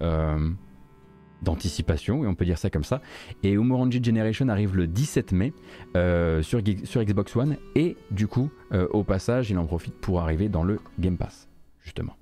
[1.42, 3.02] d'anticipation, et on peut dire ça comme ça.
[3.44, 5.54] Et Umurangi Generation arrive le 17 mai
[5.96, 10.22] euh, sur, sur, Xbox One, et du coup, euh, au passage, il en profite pour
[10.22, 11.48] arriver dans le Game Pass,
[11.84, 12.16] justement.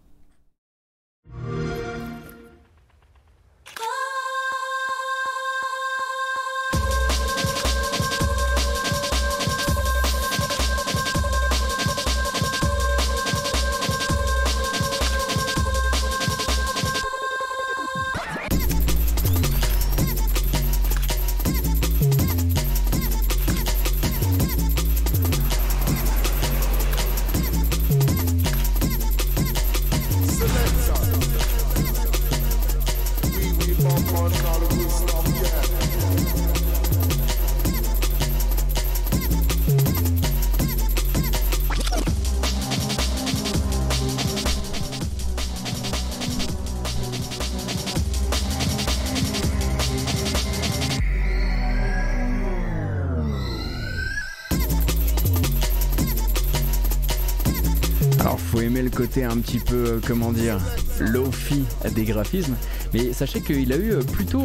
[59.00, 60.60] Un petit peu, euh, comment dire,
[61.00, 61.64] low-fi
[61.96, 62.56] des graphismes.
[62.94, 64.44] Mais sachez qu'il a eu euh, plutôt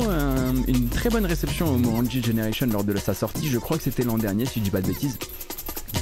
[0.66, 3.48] une très bonne réception au Morangi Generation lors de sa sortie.
[3.48, 5.18] Je crois que c'était l'an dernier, si je dis pas de bêtises.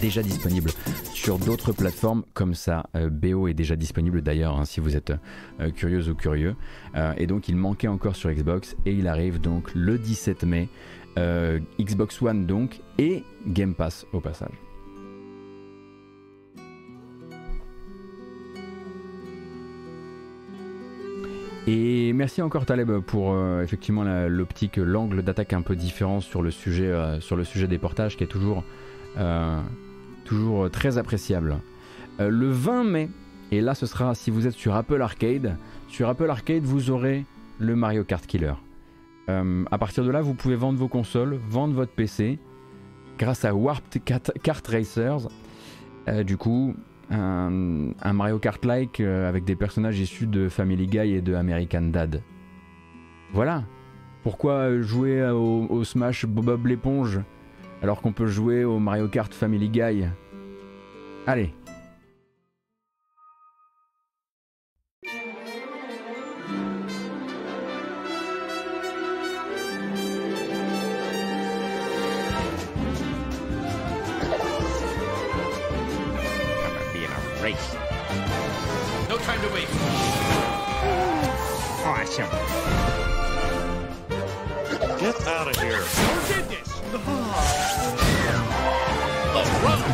[0.01, 0.71] Déjà disponible
[1.13, 2.87] sur d'autres plateformes comme ça.
[2.95, 5.13] Euh, BO est déjà disponible d'ailleurs, hein, si vous êtes
[5.75, 6.55] curieuse ou curieux.
[7.17, 10.69] et donc il manquait encore sur Xbox et il arrive donc le 17 mai.
[11.81, 14.66] Xbox One donc et Game Pass au passage.
[21.69, 26.53] Et merci encore Taleb pour euh, effectivement l'optique, l'angle d'attaque un peu différent sur le
[26.53, 28.63] sujet, euh, sur le sujet des portages qui est toujours,
[29.19, 29.61] euh,
[30.25, 31.57] toujours très appréciable.
[32.21, 33.09] le 20 mai,
[33.51, 35.57] et là ce sera si vous êtes sur Apple Arcade,
[35.89, 37.25] sur Apple Arcade vous aurez
[37.59, 38.55] le Mario Kart Killer.
[39.29, 42.39] à partir de là vous pouvez vendre vos consoles, vendre votre PC
[43.19, 45.29] grâce à Warped Kart Racers.
[46.25, 46.77] du coup,
[47.11, 52.23] un, Mario Kart-like avec des personnages issus de Family Guy et de American Dad.
[53.33, 53.65] Voilà.
[54.23, 57.21] Pourquoi jouer au, au Smash Bob l'éponge
[57.83, 60.07] alors qu'on peut jouer au Mario Kart Family Guy?
[61.27, 61.53] Allez,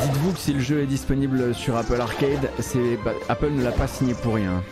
[0.03, 2.99] Dites-vous que si le jeu est disponible sur Apple Arcade, c'est
[3.29, 4.63] Apple ne l'a pas signé pour rien.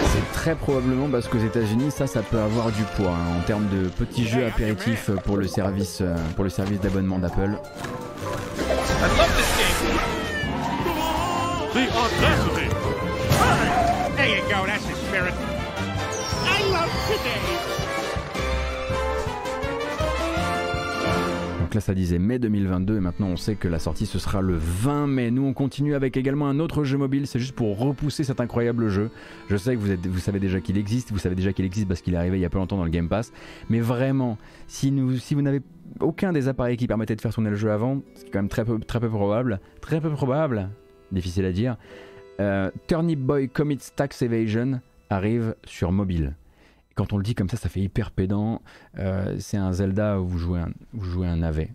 [0.00, 3.66] C'est très probablement parce qu'aux États-Unis, ça, ça peut avoir du poids hein, en termes
[3.68, 7.58] de petits jeux apéritifs pour le service, euh, pour le service d'abonnement d'Apple.
[21.60, 24.40] Donc là ça disait mai 2022 et maintenant on sait que la sortie ce sera
[24.40, 25.32] le 20 mai.
[25.32, 28.88] Nous on continue avec également un autre jeu mobile, c'est juste pour repousser cet incroyable
[28.88, 29.10] jeu.
[29.50, 31.88] Je sais que vous, êtes, vous savez déjà qu'il existe, vous savez déjà qu'il existe
[31.88, 33.32] parce qu'il est arrivé il y a peu longtemps dans le Game Pass.
[33.68, 34.38] Mais vraiment,
[34.68, 35.60] si, nous, si vous n'avez
[35.98, 38.64] aucun des appareils qui permettaient de faire tourner le jeu avant, c'est quand même très
[38.64, 40.70] peu, très peu probable, très peu probable,
[41.12, 41.76] difficile à dire,
[42.40, 46.34] euh, Turnip Boy Commits Tax Evasion arrive sur mobile.
[46.96, 48.62] quand on le dit comme ça, ça fait hyper pédant.
[48.98, 51.70] Euh, c'est un Zelda où vous jouez un, vous jouez un navet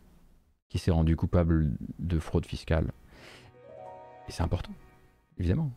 [0.69, 2.91] qui s'est rendu coupable de fraude fiscale.
[4.27, 4.71] Et c'est important,
[5.37, 5.71] évidemment.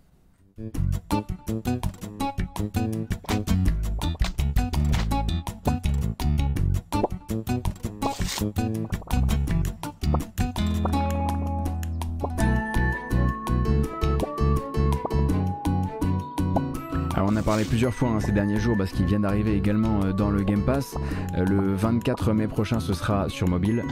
[17.24, 20.12] On a parlé plusieurs fois hein, ces derniers jours parce qu'il vient d'arriver également euh,
[20.12, 20.96] dans le Game Pass.
[21.36, 23.84] Euh, le 24 mai prochain, ce sera sur mobile.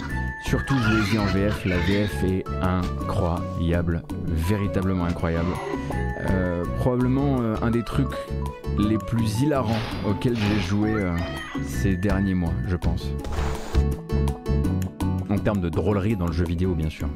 [0.44, 1.64] Surtout jouez-y en VF.
[1.64, 5.50] La VF est incroyable, véritablement incroyable.
[6.30, 8.08] Euh, probablement un des trucs
[8.78, 10.94] les plus hilarants auxquels j'ai joué
[11.66, 13.08] ces derniers mois, je pense.
[15.28, 17.08] En termes de drôlerie dans le jeu vidéo, bien sûr.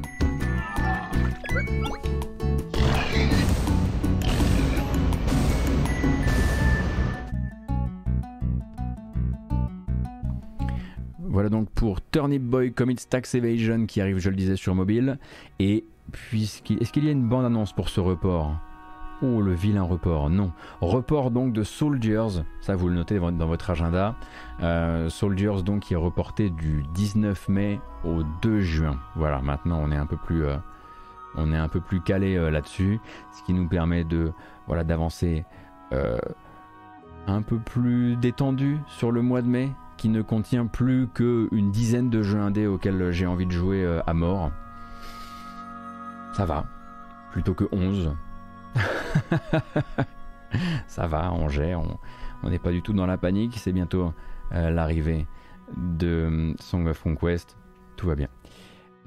[11.49, 15.19] Donc pour Turnip Boy Commits Tax Evasion qui arrive, je le disais, sur mobile.
[15.59, 18.55] Et puisqu'il, est-ce qu'il y a une bande-annonce pour ce report?
[19.21, 20.51] Oh, le vilain report, non.
[20.81, 24.15] Report donc de Soldiers, ça vous le notez dans votre agenda.
[24.61, 28.99] Euh, Soldiers donc qui est reporté du 19 mai au 2 juin.
[29.15, 30.57] Voilà, maintenant on est un peu plus, euh,
[31.35, 32.99] on est un peu plus calé euh, là-dessus,
[33.31, 34.33] ce qui nous permet de,
[34.67, 35.45] voilà, d'avancer
[37.27, 42.09] un peu plus détendu sur le mois de mai qui ne contient plus qu'une dizaine
[42.09, 44.51] de jeux indés auxquels j'ai envie de jouer euh, à mort.
[46.33, 46.65] Ça va,
[47.31, 48.15] plutôt que 11.
[50.87, 51.81] Ça va, on gère,
[52.43, 54.13] on n'est pas du tout dans la panique, c'est bientôt
[54.53, 55.25] euh, l'arrivée
[55.75, 57.57] de euh, Song of Conquest,
[57.97, 58.27] tout va bien.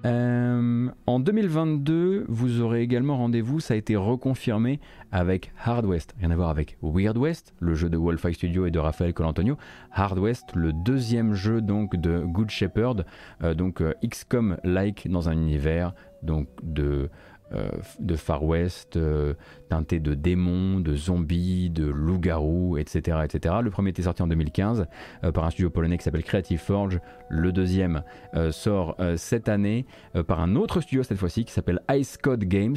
[0.04, 4.78] Euh, en 2022, vous aurez également rendez-vous, ça a été reconfirmé
[5.10, 6.14] avec Hard West.
[6.20, 9.56] Rien à voir avec Weird West, le jeu de Wolfeye Studio et de Raphaël Colantonio.
[9.92, 13.06] Hard West, le deuxième jeu donc de Good Shepherd,
[13.42, 17.10] euh, donc euh, XCOM-like dans un univers donc de
[17.54, 19.32] euh, de Far West, euh,
[19.70, 23.56] teinté de démons, de zombies, de loups-garous, etc., etc.
[23.62, 24.86] Le premier était sorti en 2015
[25.24, 27.00] euh, par un studio polonais qui s'appelle Creative Forge.
[27.30, 28.02] Le deuxième
[28.50, 29.84] sort cette année
[30.26, 32.76] par un autre studio cette fois-ci qui s'appelle Ice Code Games.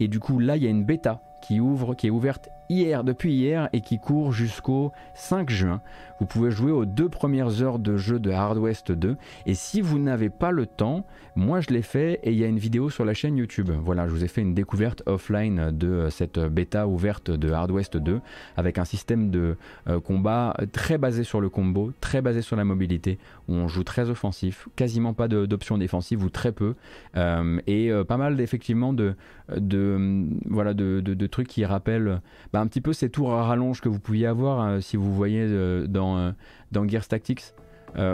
[0.00, 3.04] Et du coup là il y a une bêta qui ouvre, qui est ouverte hier,
[3.04, 5.82] depuis hier, et qui court jusqu'au 5 juin.
[6.20, 9.16] Vous pouvez jouer aux deux premières heures de jeu de Hard West 2.
[9.44, 11.04] Et si vous n'avez pas le temps,
[11.34, 13.70] moi je l'ai fait et il y a une vidéo sur la chaîne YouTube.
[13.84, 17.96] Voilà, je vous ai fait une découverte offline de cette bêta ouverte de Hard West
[17.96, 18.20] 2
[18.56, 19.56] avec un système de
[19.88, 23.82] euh, combat très basé sur le combo, très basé sur la mobilité, où on joue
[23.82, 26.74] très offensif, quasiment pas d'options défensives ou très peu,
[27.16, 29.16] euh, et euh, pas mal effectivement de,
[29.56, 32.20] de, voilà, de, de, trucs qui rappellent
[32.52, 35.46] bah, un petit peu ces tours à rallonge que vous pouviez avoir si vous voyez
[35.88, 36.34] dans,
[36.70, 37.54] dans Gears Tactics.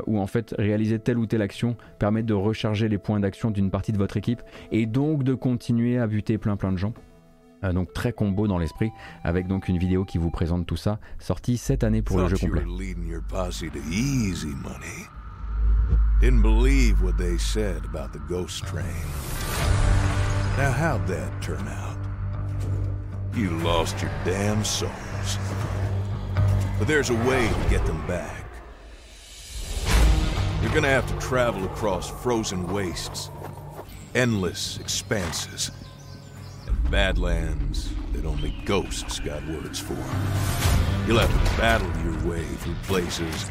[0.06, 3.70] où en fait réaliser telle ou telle action permet de recharger les points d'action d'une
[3.70, 4.42] partie de votre équipe
[4.72, 6.94] et donc de continuer à buter plein plein de gens.
[7.62, 8.90] donc très combo dans l'esprit,
[9.24, 12.36] avec donc une vidéo qui vous présente tout ça, sortie cette année pour le jeu
[12.36, 12.64] complet.
[16.20, 19.97] Didn't believe what they said about the ghost train.
[20.58, 21.96] Now, how'd that turn out?
[23.32, 25.38] You lost your damn souls.
[26.80, 28.44] But there's a way to get them back.
[30.60, 33.30] You're gonna have to travel across frozen wastes,
[34.16, 35.70] endless expanses,
[36.66, 39.94] and badlands that only ghosts got words for.
[41.06, 43.48] You'll have to battle your way through places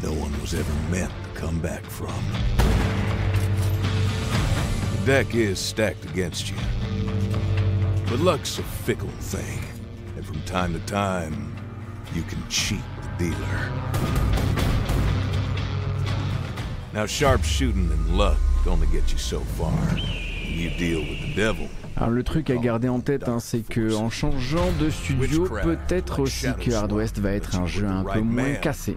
[0.00, 2.14] no one was ever meant to come back from.
[5.06, 6.56] Deck is stacked against you.
[8.08, 9.58] But luck's a fickle thing,
[10.14, 11.56] and from time to time,
[12.14, 13.72] you can cheat the dealer.
[16.92, 18.36] Now, sharp shooting and luck
[18.66, 19.72] only get you so far.
[19.96, 21.68] You deal with the devil.
[21.96, 26.20] Alors le truc à garder en tête, hein, c'est que en changeant de studio, peut-être
[26.20, 28.96] aussi que Hard West va être un jeu un peu moins cassé,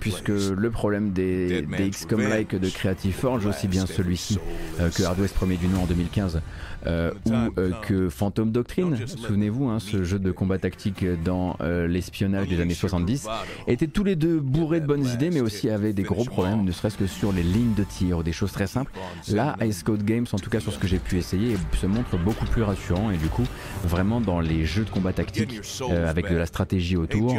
[0.00, 4.38] puisque le problème des, des XCOM-like de Creative Forge, aussi bien celui-ci
[4.80, 6.40] euh, que Hard West premier du nom en 2015, euh,
[6.86, 12.48] ou euh, que Phantom Doctrine, souvenez-vous, hein, ce jeu de combat tactique dans euh, l'espionnage
[12.48, 13.28] des années 70,
[13.66, 16.72] étaient tous les deux bourrés de bonnes idées, mais aussi avaient des gros problèmes, ne
[16.72, 18.92] serait-ce que sur les lignes de tir des choses très simples.
[19.28, 22.16] Là, Ice Code Games, en tout cas sur ce que j'ai pu essayer, se montre
[22.18, 23.46] beaucoup plus rassurant et du coup,
[23.84, 25.60] vraiment dans les jeux de combat tactique,
[26.06, 27.36] avec de la stratégie autour,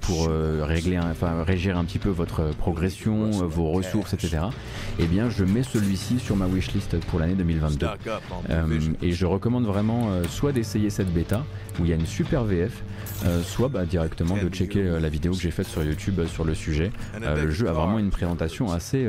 [0.00, 4.38] pour régler, enfin régir un petit peu votre progression, vos ressources, etc.
[4.98, 7.86] Eh bien, je mets celui-ci sur ma wishlist pour l'année 2022.
[9.02, 11.44] Et je recommande vraiment soit d'essayer cette bêta
[11.78, 12.82] où il y a une super VF,
[13.24, 16.26] euh, soit bah, directement de checker euh, la vidéo que j'ai faite sur YouTube euh,
[16.26, 16.90] sur le sujet.
[17.20, 19.08] le jeu a vraiment une présentation assez,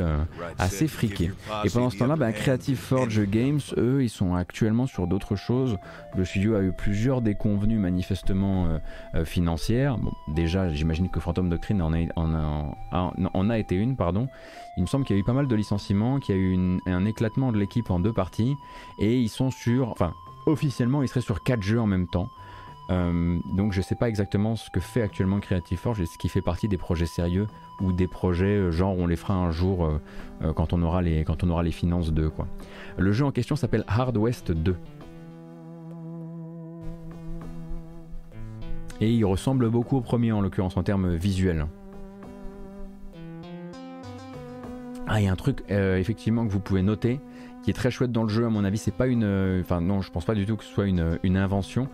[0.57, 1.31] assez friquée.
[1.63, 5.77] Et pendant ce temps-là, bah, Creative Forge Games, eux, ils sont actuellement sur d'autres choses.
[6.15, 8.79] Le studio a eu plusieurs déconvenues manifestement
[9.25, 9.97] financières.
[9.97, 14.27] Bon, déjà, j'imagine que Phantom Doctrine en a, en a, été une, pardon.
[14.77, 16.79] Il me semble qu'il y a eu pas mal de licenciements, qu'il y a eu
[16.85, 18.55] un éclatement de l'équipe en deux parties,
[18.99, 20.13] et ils sont sur, enfin,
[20.45, 22.29] officiellement, ils seraient sur quatre jeux en même temps.
[22.89, 26.29] Euh, donc je sais pas exactement ce que fait actuellement Creative Forge et ce qui
[26.29, 27.47] fait partie des projets sérieux
[27.81, 31.25] ou des projets euh, genre on les fera un jour euh, quand, on aura les,
[31.25, 32.47] quand on aura les finances de quoi.
[32.97, 34.75] Le jeu en question s'appelle Hard West 2.
[39.01, 41.67] Et il ressemble beaucoup au premier en l'occurrence en termes visuels.
[45.07, 47.21] Ah, il y a un truc effectivement que vous pouvez noter,
[47.67, 49.25] qui est très chouette dans le jeu, à mon avis, c'est pas une.
[49.25, 51.89] Euh, enfin, non, je pense pas du tout que ce soit une, une invention.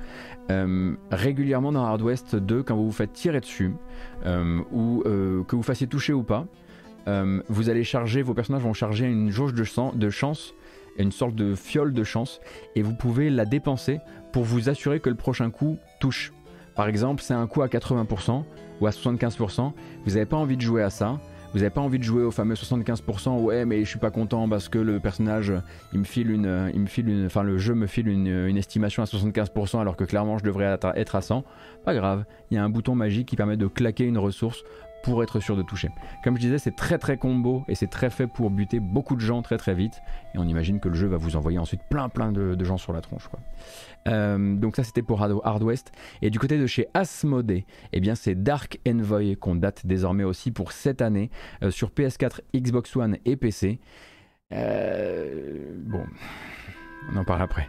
[0.52, 3.74] Euh, régulièrement dans Hard West 2, quand vous vous faites tirer dessus,
[4.28, 5.02] euh, ou
[5.48, 6.46] que vous fassiez toucher ou pas,
[7.50, 10.54] vous allez charger, vos personnages vont charger une jauge de, de chance,
[11.00, 12.40] une sorte de fiole de chance,
[12.76, 14.00] et vous pouvez la dépenser
[14.32, 16.34] pour vous assurer que le prochain coup touche.
[16.76, 18.44] Par exemple, c'est un coup à 80%
[18.80, 19.74] ou à 75%,
[20.06, 21.20] vous n'avez pas envie de jouer à ça
[21.54, 24.50] vous n'avez pas envie de jouer au fameux 75%, ouais, mais je suis pas content
[24.50, 25.54] parce que le personnage,
[25.94, 29.06] il me file une, il me file enfin le jeu me file une estimation à
[29.06, 31.44] 75% alors que clairement je devrais être à 100.
[31.86, 34.64] Pas grave, il y a un bouton magique qui permet de claquer une ressource
[35.04, 35.90] pour être sûr de toucher.
[36.24, 39.22] Comme je disais, c'est très très combo et c'est très fait pour buter beaucoup de
[39.22, 40.02] gens très très vite.
[40.34, 42.94] Et on imagine que le jeu va vous envoyer ensuite plein plein de, gens sur
[42.94, 43.28] la tronche.
[44.08, 45.92] Euh, donc ça c'était pour Hard West.
[46.22, 50.52] Et du côté de chez Asmodee, eh bien c'est Dark Envoy qu'on date désormais aussi
[50.52, 51.30] pour cette année
[51.62, 53.80] euh, sur PS4, Xbox One et PC.
[54.54, 56.06] Euh, bon,
[57.12, 57.68] on en parle après.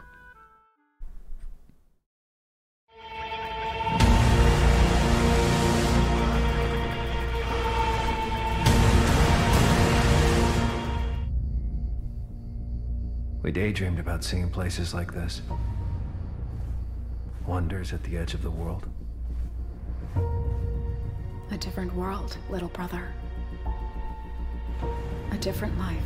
[13.45, 15.43] We daydreamed about seeing places like this.
[17.47, 18.87] Wonders at the edge of the world.
[21.51, 23.13] A different world, little brother.
[25.31, 26.03] A different life.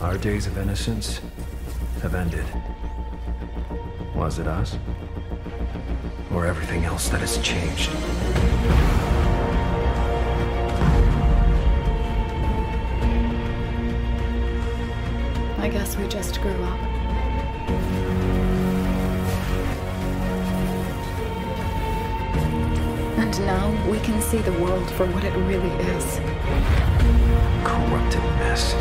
[0.00, 1.22] Our days of innocence
[2.02, 2.44] have ended.
[4.14, 4.76] Was it us?
[6.34, 9.09] Or everything else that has changed?
[15.60, 16.80] I guess we just grew up.
[23.18, 26.18] And now we can see the world for what it really is.
[27.62, 28.72] Corrupted mess.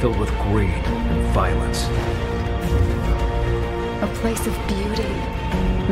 [0.00, 1.84] Filled with greed and violence.
[4.02, 5.12] A place of beauty.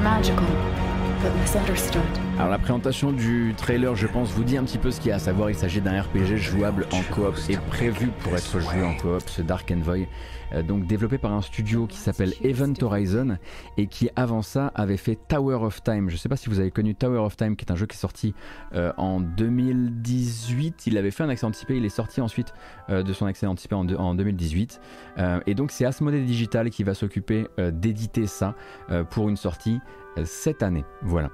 [0.00, 0.46] Magical,
[1.20, 2.27] but misunderstood.
[2.38, 5.12] Alors la présentation du trailer, je pense, vous dit un petit peu ce qu'il y
[5.12, 5.50] a à savoir.
[5.50, 9.42] Il s'agit d'un RPG jouable en coop et prévu pour être joué en coop, ce
[9.42, 10.06] Dark Envoy.
[10.52, 13.38] Euh, donc développé par un studio qui s'appelle Event Horizon
[13.76, 16.08] et qui avant ça avait fait Tower of Time.
[16.08, 17.86] Je ne sais pas si vous avez connu Tower of Time, qui est un jeu
[17.86, 18.34] qui est sorti
[18.72, 20.86] euh, en 2018.
[20.86, 22.54] Il avait fait un accès anticipé, il est sorti ensuite
[22.88, 24.80] euh, de son accès anticipé en, en 2018.
[25.46, 28.54] et donc c'est Asmodee Digital qui va s'occuper d'éditer ça
[29.10, 29.80] pour une sortie
[30.24, 30.84] cette année.
[31.02, 31.30] Voilà.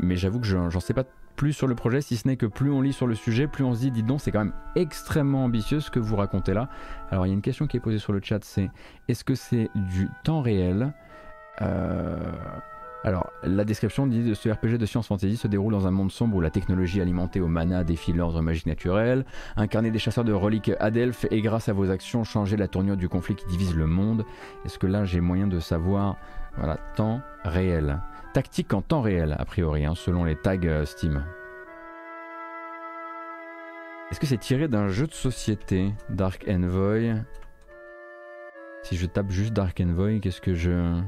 [0.00, 1.04] Mais j'avoue que j'en sais pas
[1.36, 3.64] plus sur le projet, si ce n'est que plus on lit sur le sujet, plus
[3.64, 6.68] on se dit, dis donc, c'est quand même extrêmement ambitieux ce que vous racontez là.
[7.10, 8.68] Alors il y a une question qui est posée sur le chat, c'est
[9.08, 10.92] est-ce que c'est du temps réel?
[11.62, 12.18] Euh,
[13.04, 16.10] Alors la description dit de ce RPG de science fantasy se déroule dans un monde
[16.10, 19.24] sombre où la technologie alimentée au mana défie l'ordre magique naturel,
[19.56, 23.08] incarner des chasseurs de reliques Adelphes et grâce à vos actions changer la tournure du
[23.08, 24.24] conflit qui divise le monde.
[24.66, 26.16] Est-ce que là j'ai moyen de savoir,
[26.58, 27.98] voilà, temps réel?
[28.32, 31.24] Tactique en temps réel, a priori, hein, selon les tags euh, Steam.
[34.10, 37.14] Est-ce que c'est tiré d'un jeu de société, Dark Envoy?
[38.82, 41.00] Si je tape juste Dark Envoy, qu'est-ce que je...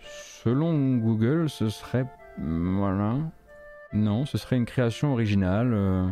[0.00, 2.06] Selon Google, ce serait...
[2.38, 3.16] Voilà.
[3.92, 5.72] Non, ce serait une création originale.
[5.74, 6.08] Euh.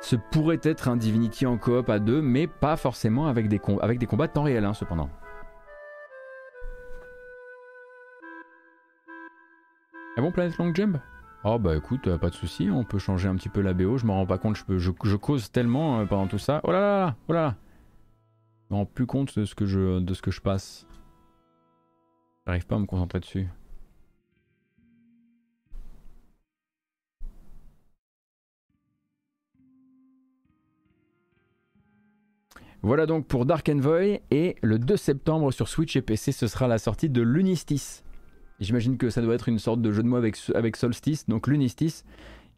[0.00, 4.26] Ce pourrait être un Divinity en coop à deux, mais pas forcément avec des, combats
[4.26, 5.10] de temps réel, hein, cependant.
[10.16, 10.98] Ah bon, Planet Long Jump?
[11.44, 13.96] Oh bah écoute, euh, pas de souci, on peut changer un petit peu la BO,
[13.96, 16.60] je me rends pas compte, je, cause tellement euh, pendant tout ça.
[16.64, 17.56] Oh là là oh là là
[18.68, 20.86] Je me rends plus compte de ce que je passe.
[22.46, 23.48] J'arrive pas à me concentrer dessus.
[32.82, 36.66] Voilà donc pour Dark Envoy et le 2 septembre sur Switch et PC ce sera
[36.66, 38.02] la sortie de Lunistis.
[38.58, 42.04] J'imagine que ça doit être une sorte de jeu de mots avec, Solstice, donc Lunistis,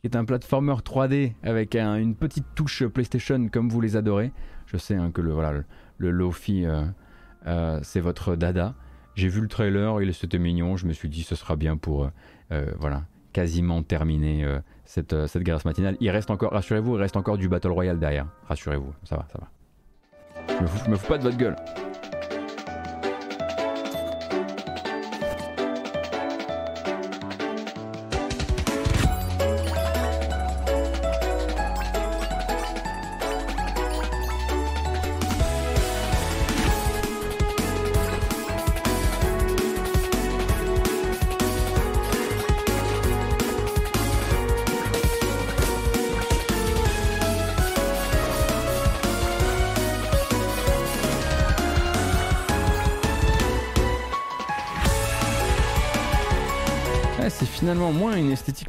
[0.04, 4.32] est un platformer 3D avec une petite touche PlayStation comme vous les adorez.
[4.66, 5.60] Je sais hein, que le, voilà,
[5.98, 6.84] le, Lofi euh,
[7.46, 8.76] euh, c'est votre dada.
[9.16, 12.10] J'ai vu le trailer, il c'était mignon, je me suis dit ce sera bien pour
[12.52, 14.46] euh, voilà, quasiment terminer
[14.84, 15.96] cette, cette grâce matinale.
[16.00, 18.28] Il reste encore, rassurez-vous, il reste encore du Battle Royale derrière.
[18.46, 19.48] Rassurez-vous, ça va, ça va.
[20.48, 21.56] Je me fous, pas de votre gueule.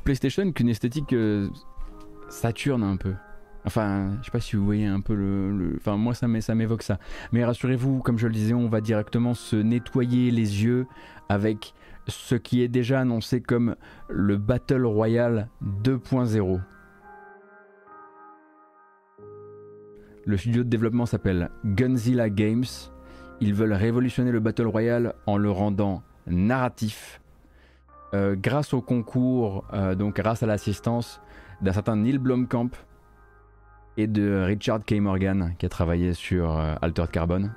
[0.03, 1.49] PlayStation qu'une esthétique euh,
[2.29, 3.13] Saturn un peu.
[3.65, 5.75] Enfin, je sais pas si vous voyez un peu le.
[5.77, 6.99] Enfin, moi, ça m'évoque ça.
[7.31, 10.85] Mais rassurez-vous, comme je le disais, on va directement se nettoyer les yeux
[11.29, 11.73] avec
[12.07, 13.75] ce qui est déjà annoncé comme
[14.09, 15.47] le Battle Royale
[15.83, 16.59] 2.0.
[20.25, 22.65] Le studio de développement s'appelle Gunzilla Games.
[23.41, 27.21] Ils veulent révolutionner le Battle Royale en le rendant narratif,
[28.13, 31.19] euh, grâce au concours, euh, donc grâce à l'assistance
[31.61, 32.69] d'un certain Neil Blomkamp
[33.97, 34.93] et de Richard K.
[34.99, 37.49] Morgan qui a travaillé sur euh, Altered Carbon.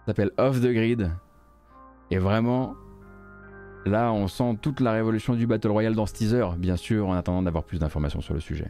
[0.00, 1.10] Ça s'appelle Off the Grid.
[2.10, 2.74] Et vraiment,
[3.84, 7.12] là, on sent toute la révolution du Battle Royale dans ce teaser, bien sûr, en
[7.12, 8.68] attendant d'avoir plus d'informations sur le sujet.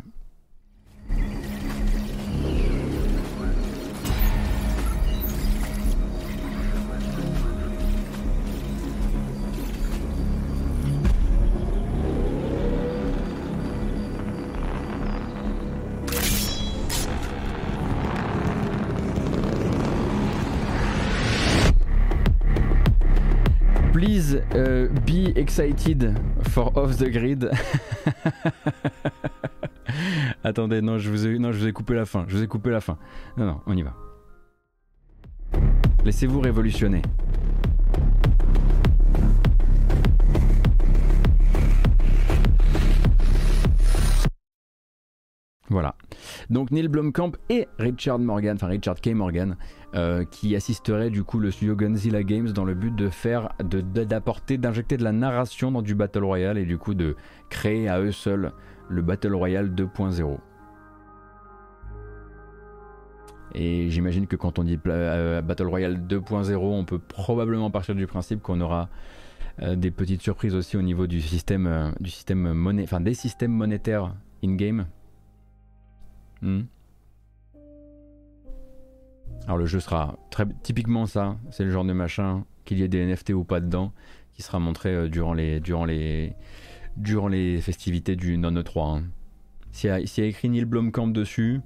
[24.54, 26.14] Euh, be excited
[26.48, 27.48] for off the grid.
[30.44, 32.24] Attendez, non je, vous ai, coupé la fin.
[32.28, 32.98] Je vous ai coupé la fin.
[33.36, 33.94] Non, non, on y va.
[36.04, 37.02] Laissez-vous révolutionner.
[45.70, 45.94] Voilà.
[46.50, 49.14] Donc Neil Blomkamp et Richard Morgan, enfin Richard K.
[49.14, 49.56] Morgan,
[49.94, 54.58] euh, qui assisterait du coup le studio Gunzilla Games dans le but de faire, d'apporter,
[54.58, 57.14] d'injecter de la narration dans du Battle Royale et du coup de
[57.50, 58.52] créer à eux seuls
[58.88, 60.38] le Battle Royale 2.0.
[63.54, 68.42] Et j'imagine que quand on dit Battle Royale 2.0, on peut probablement partir du principe
[68.42, 68.88] qu'on aura
[69.60, 74.14] des petites surprises aussi au niveau du système, du système monnaie, enfin des systèmes monétaires
[74.44, 74.86] in-game.
[76.42, 76.62] Hmm.
[79.46, 82.88] Alors le jeu sera très typiquement ça, c'est le genre de machin qu'il y ait
[82.88, 83.92] des NFT ou pas dedans,
[84.32, 86.34] qui sera montré euh, durant les durant les
[86.96, 88.98] durant les festivités du non E3.
[88.98, 89.02] Hein.
[89.72, 91.60] S'il y, a écrit Neil Blomkamp dessus,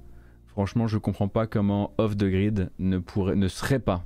[0.47, 4.05] franchement je comprends pas comment Off the Grid ne pourrait ne serait pas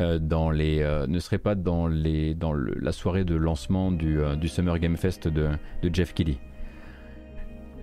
[0.00, 4.18] euh, dans les euh, ne serait pas dans les dans la soirée de lancement du,
[4.38, 5.50] du Summer Game Fest de,
[5.82, 6.38] de Jeff Kelly.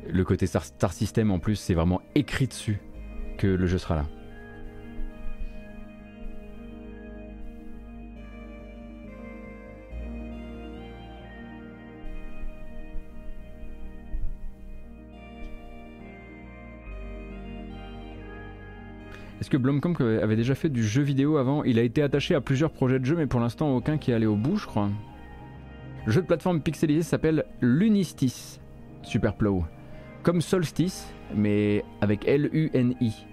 [0.09, 2.79] Le côté Star System en plus c'est vraiment écrit dessus
[3.37, 4.05] que le jeu sera là.
[19.39, 22.41] Est-ce que Blomkamp avait déjà fait du jeu vidéo avant Il a été attaché à
[22.41, 24.89] plusieurs projets de jeux, mais pour l'instant aucun qui est allé au bout, je crois.
[26.05, 28.59] Le jeu de plateforme pixelisé s'appelle Lunistis
[29.03, 29.63] Superplow.
[30.23, 33.25] Comme Solstice, mais avec L-U-N-I.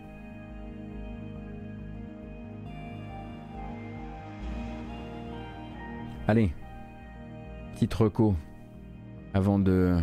[6.26, 6.52] Allez,
[7.74, 8.34] petite reco
[9.34, 9.98] avant de,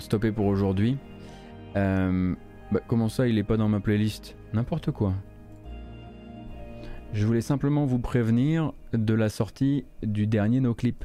[0.00, 0.98] stopper pour aujourd'hui.
[1.76, 2.34] Euh,
[2.72, 4.36] bah, comment ça, il est pas dans ma playlist?
[4.52, 5.14] N'importe quoi.
[7.12, 11.04] Je voulais simplement vous prévenir de la sortie du dernier No Clip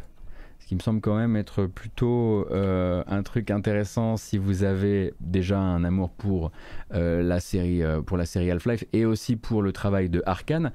[0.65, 5.13] ce qui me semble quand même être plutôt euh, un truc intéressant si vous avez
[5.19, 6.51] déjà un amour pour
[6.95, 10.71] euh, la série euh, pour la série Half-Life et aussi pour le travail de Arkane.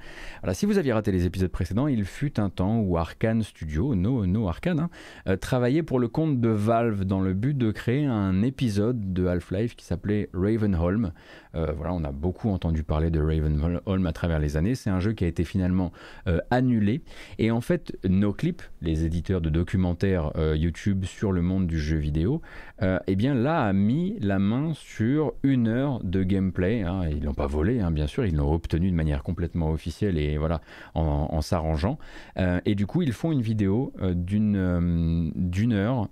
[0.53, 4.25] Si vous aviez raté les épisodes précédents, il fut un temps où Arkane Studio, no,
[4.25, 4.87] no Arkane,
[5.25, 9.25] hein, travaillait pour le compte de Valve dans le but de créer un épisode de
[9.25, 11.11] Half-Life qui s'appelait Ravenholm.
[11.53, 14.75] voilà, on a beaucoup entendu parler de Ravenholm à travers les années.
[14.75, 15.91] C'est un jeu qui a été finalement
[16.49, 17.01] annulé
[17.39, 19.80] et en fait, NoClip, les éditeurs de documents
[20.35, 22.41] euh, YouTube sur le monde du jeu vidéo,
[22.81, 26.81] euh, eh bien là a mis la main sur une heure de gameplay.
[26.81, 27.03] Hein.
[27.09, 30.37] Ils l'ont pas volé, hein, bien sûr, ils l'ont obtenu de manière complètement officielle et
[30.37, 30.61] voilà
[30.93, 31.97] en, s'arrangeant.
[32.37, 36.07] Euh, et du coup, ils font une vidéo d'une d'une heure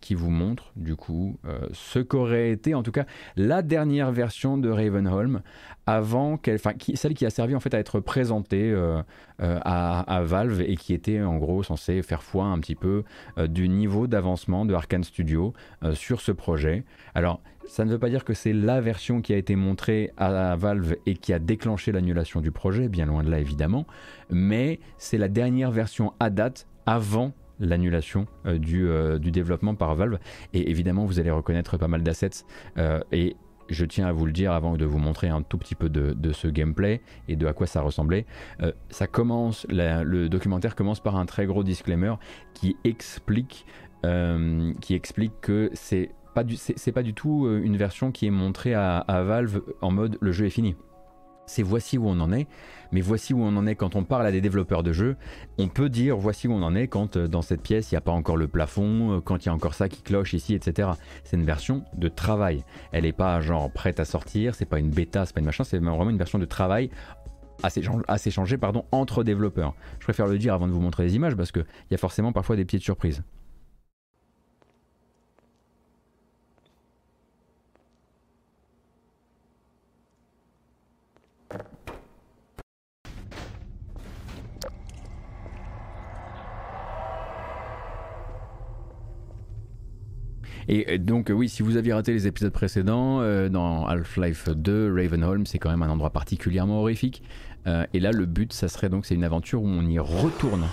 [0.00, 1.38] qui vous montre du coup
[1.72, 3.06] ce qu'aurait été en tout cas
[3.36, 5.42] la dernière version de Ravenholm
[5.86, 9.02] avant qu'elle, enfin, celle qui a servi en fait à être présentée euh,
[9.42, 13.04] euh, à, Valve et qui était en gros censée faire foi un petit peu
[13.38, 15.52] euh, du niveau d'avancement de Arkane Studio
[15.92, 16.84] sur ce projet.
[17.14, 20.56] Alors, ça ne veut pas dire que c'est la version qui a été montrée à,
[20.56, 23.86] Valve et qui a déclenché l'annulation du projet, bien loin de là évidemment,
[24.30, 28.88] mais c'est la dernière version à date avant l'annulation du,
[29.18, 30.18] du, développement par Valve.
[30.52, 32.44] Et évidemment, vous allez reconnaître pas mal d'assets.
[33.12, 33.36] et
[33.68, 36.32] je tiens à vous le dire avant de vous montrer un tout petit peu de,
[36.32, 38.26] ce gameplay et de à quoi ça ressemblait.
[38.62, 42.14] Euh, ça commence, le documentaire commence par un très gros disclaimer
[42.54, 43.66] qui explique,
[44.04, 44.72] euh,
[45.40, 46.56] que c'est pas du,
[46.92, 50.46] pas du tout euh, une version qui est montrée à Valve en mode le jeu
[50.46, 50.74] est fini
[51.46, 52.46] c'est voici où on en est,
[52.92, 55.16] mais voici où on en est quand on parle à des développeurs de jeux.
[55.58, 57.98] On peut dire voici où on en est quand euh, dans cette pièce il n'y
[57.98, 60.54] a pas encore le plafond, euh, quand il y a encore ça qui cloche ici,
[60.54, 60.90] etc.
[61.24, 62.64] C'est une version de travail.
[62.92, 65.64] Elle n'est pas genre prête à sortir, c'est pas une bêta, c'est pas une machin,
[65.64, 66.90] c'est vraiment une version de travail
[67.62, 69.74] à s'échanger pardon, entre développeurs.
[69.98, 72.32] Je préfère le dire avant de vous montrer les images parce qu'il y a forcément
[72.32, 73.22] parfois des petites surprises.
[90.68, 95.46] Et donc oui, si vous aviez raté les épisodes précédents, euh, dans Half-Life 2, Ravenholm,
[95.46, 97.22] c'est quand même un endroit particulièrement horrifique.
[97.66, 100.64] Euh, et là, le but, ça serait donc, c'est une aventure où on y retourne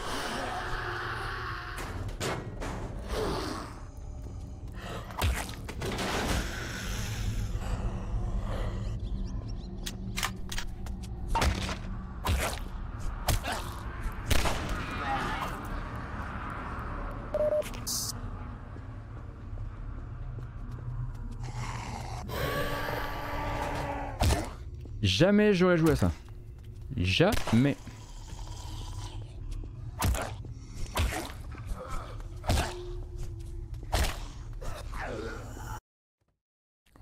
[25.41, 26.11] Jamais j'aurais joué à ça.
[26.97, 27.75] Jamais.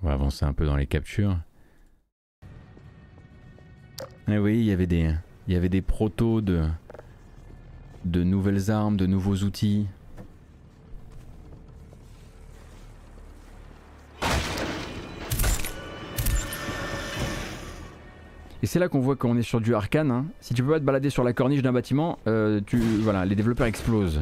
[0.02, 1.36] On va avancer un peu dans les captures.
[4.26, 5.14] Et eh oui, il y avait des,
[5.46, 6.66] il y avait des protos de,
[8.06, 9.86] de nouvelles armes, de nouveaux outils.
[18.70, 20.12] C'est là qu'on voit qu'on est sur du arcane.
[20.12, 20.26] Hein.
[20.40, 23.34] Si tu peux pas te balader sur la corniche d'un bâtiment, euh, tu, voilà, les
[23.34, 24.20] développeurs explosent.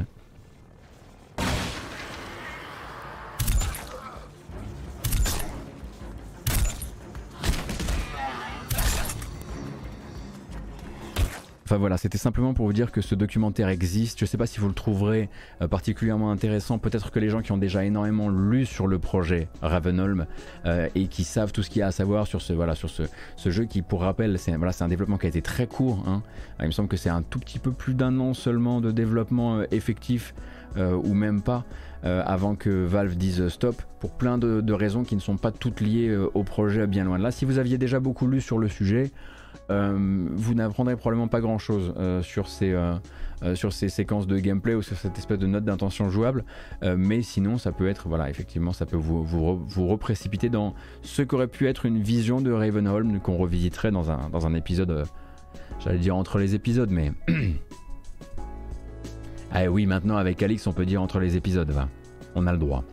[11.68, 14.18] Enfin voilà, c'était simplement pour vous dire que ce documentaire existe.
[14.20, 15.28] Je sais pas si vous le trouverez
[15.60, 16.78] euh, particulièrement intéressant.
[16.78, 20.24] Peut-être que les gens qui ont déjà énormément lu sur le projet Ravenholm
[20.64, 23.82] euh, et qui savent tout ce qu'il y a à savoir sur ce, jeu qui,
[23.82, 26.02] pour rappel, c'est un développement qui a été très court.
[26.06, 26.22] Hein.
[26.58, 28.90] Euh, il me semble que c'est un tout petit peu plus d'un an seulement de
[28.90, 30.32] développement effectif
[30.76, 31.64] ou même pas.
[32.04, 36.16] avant que Valve dise stop pour plein de, raisons qui ne sont pas toutes liées
[36.16, 37.30] au projet bien loin de là.
[37.30, 39.10] Si vous aviez déjà beaucoup lu sur le sujet,
[39.68, 42.94] vous n'apprendrez probablement pas grand chose euh, sur, ces, euh,
[43.54, 46.44] sur ces séquences de gameplay ou sur cette espèce de note d'intention jouable,
[46.82, 51.22] mais sinon ça peut être, voilà, effectivement, ça peut vous, vous, vous reprécipiter dans ce
[51.22, 55.04] qu'aurait pu être une vision de Ravenholm qu'on revisiterait dans un, dans un épisode,
[55.80, 57.12] j'allais dire entre les épisodes, mais.
[59.52, 61.88] ah oui, maintenant avec Alix, on peut dire entre les épisodes, va.
[62.34, 62.84] On a le droit.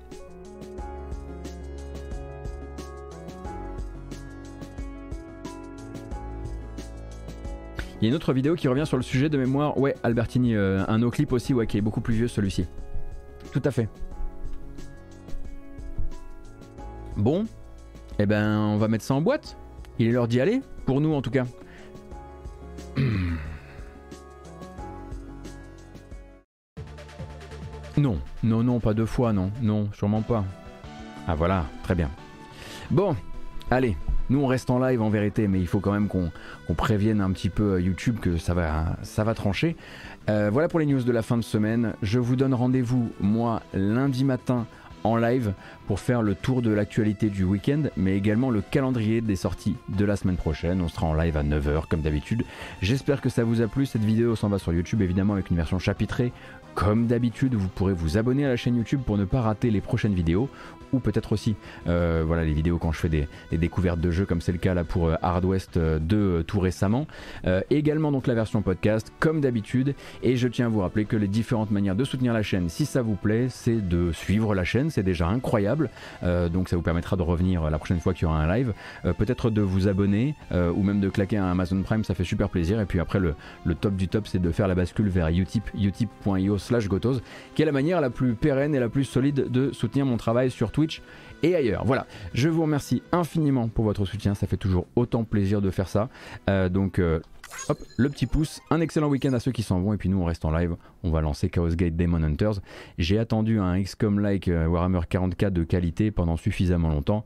[8.06, 9.80] Il y a une autre vidéo qui revient sur le sujet de mémoire.
[9.80, 12.68] Ouais, Albertini, euh, un autre clip aussi, ouais, qui est beaucoup plus vieux celui-ci.
[13.52, 13.90] Tout à fait.
[17.18, 17.46] Bon,
[18.20, 19.58] eh ben, on va mettre ça en boîte.
[19.98, 21.46] Il est l'heure d'y aller, pour nous en tout cas.
[27.98, 30.44] Non, non, non, pas deux fois, non, non, sûrement pas.
[31.28, 32.12] Ah voilà, très bien.
[32.92, 33.16] Bon,
[33.72, 33.96] allez,
[34.30, 37.32] nous on reste en live en vérité, mais il faut quand même qu'on prévienne un
[37.32, 39.76] petit peu YouTube que ça va, ça va trancher.
[40.30, 41.94] Euh, voilà pour les news de la fin de semaine.
[42.02, 44.66] Je vous donne rendez-vous moi lundi matin
[45.06, 45.54] en live
[45.88, 50.04] pour faire le tour de l'actualité du week-end, mais également le calendrier des sorties de
[50.04, 50.82] la semaine prochaine.
[50.82, 52.44] On sera en live à 9h comme d'habitude.
[52.82, 53.86] J'espère que ça vous a plu.
[53.86, 56.34] Cette vidéo s'en va sur YouTube évidemment avec une version chapitrée.
[56.74, 59.80] Comme d'habitude, vous pourrez vous abonner à la chaîne YouTube pour ne pas rater les
[59.80, 60.50] prochaines vidéos
[60.96, 61.56] ou peut-être aussi
[61.88, 64.74] euh, voilà, les vidéos quand je fais des, découvertes de jeux comme c'est le cas
[64.74, 67.08] là pour euh, Hard West 2 euh, tout récemment.
[67.70, 69.96] également donc la version podcast comme d'habitude.
[70.24, 72.86] Et je tiens à vous rappeler que les différentes manières de soutenir la chaîne si
[72.86, 75.90] ça vous plaît c'est de suivre la chaîne, c'est déjà incroyable.
[76.24, 78.74] Donc ça vous permettra de revenir la prochaine fois qu'il y aura un live,
[79.18, 82.80] peut-être de vous abonner ou même de claquer un Amazon Prime ça fait super plaisir.
[82.80, 83.36] Et puis après le,
[83.66, 87.22] le top du top c'est de faire la bascule vers utip utip.io slash gotos
[87.54, 90.52] qui est la manière la plus pérenne et la plus solide de soutenir mon travail
[90.52, 90.85] sur Twitch
[91.44, 91.86] et ailleurs.
[91.86, 95.88] Voilà, je vous remercie infiniment pour votre soutien, ça fait toujours autant plaisir de faire
[95.88, 96.10] ça.
[96.50, 97.20] Euh, donc euh,
[97.70, 100.20] hop, le petit pouce, un excellent week-end à ceux qui s'en vont et puis nous
[100.20, 102.62] on reste en live, on va lancer Chaos Gate Demon Hunters.
[102.98, 107.26] J'ai attendu un XCOM like euh, Warhammer 40k de qualité pendant suffisamment longtemps.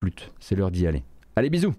[0.00, 1.02] Plus, c'est l'heure d'y aller.
[1.36, 1.74] Allez bisous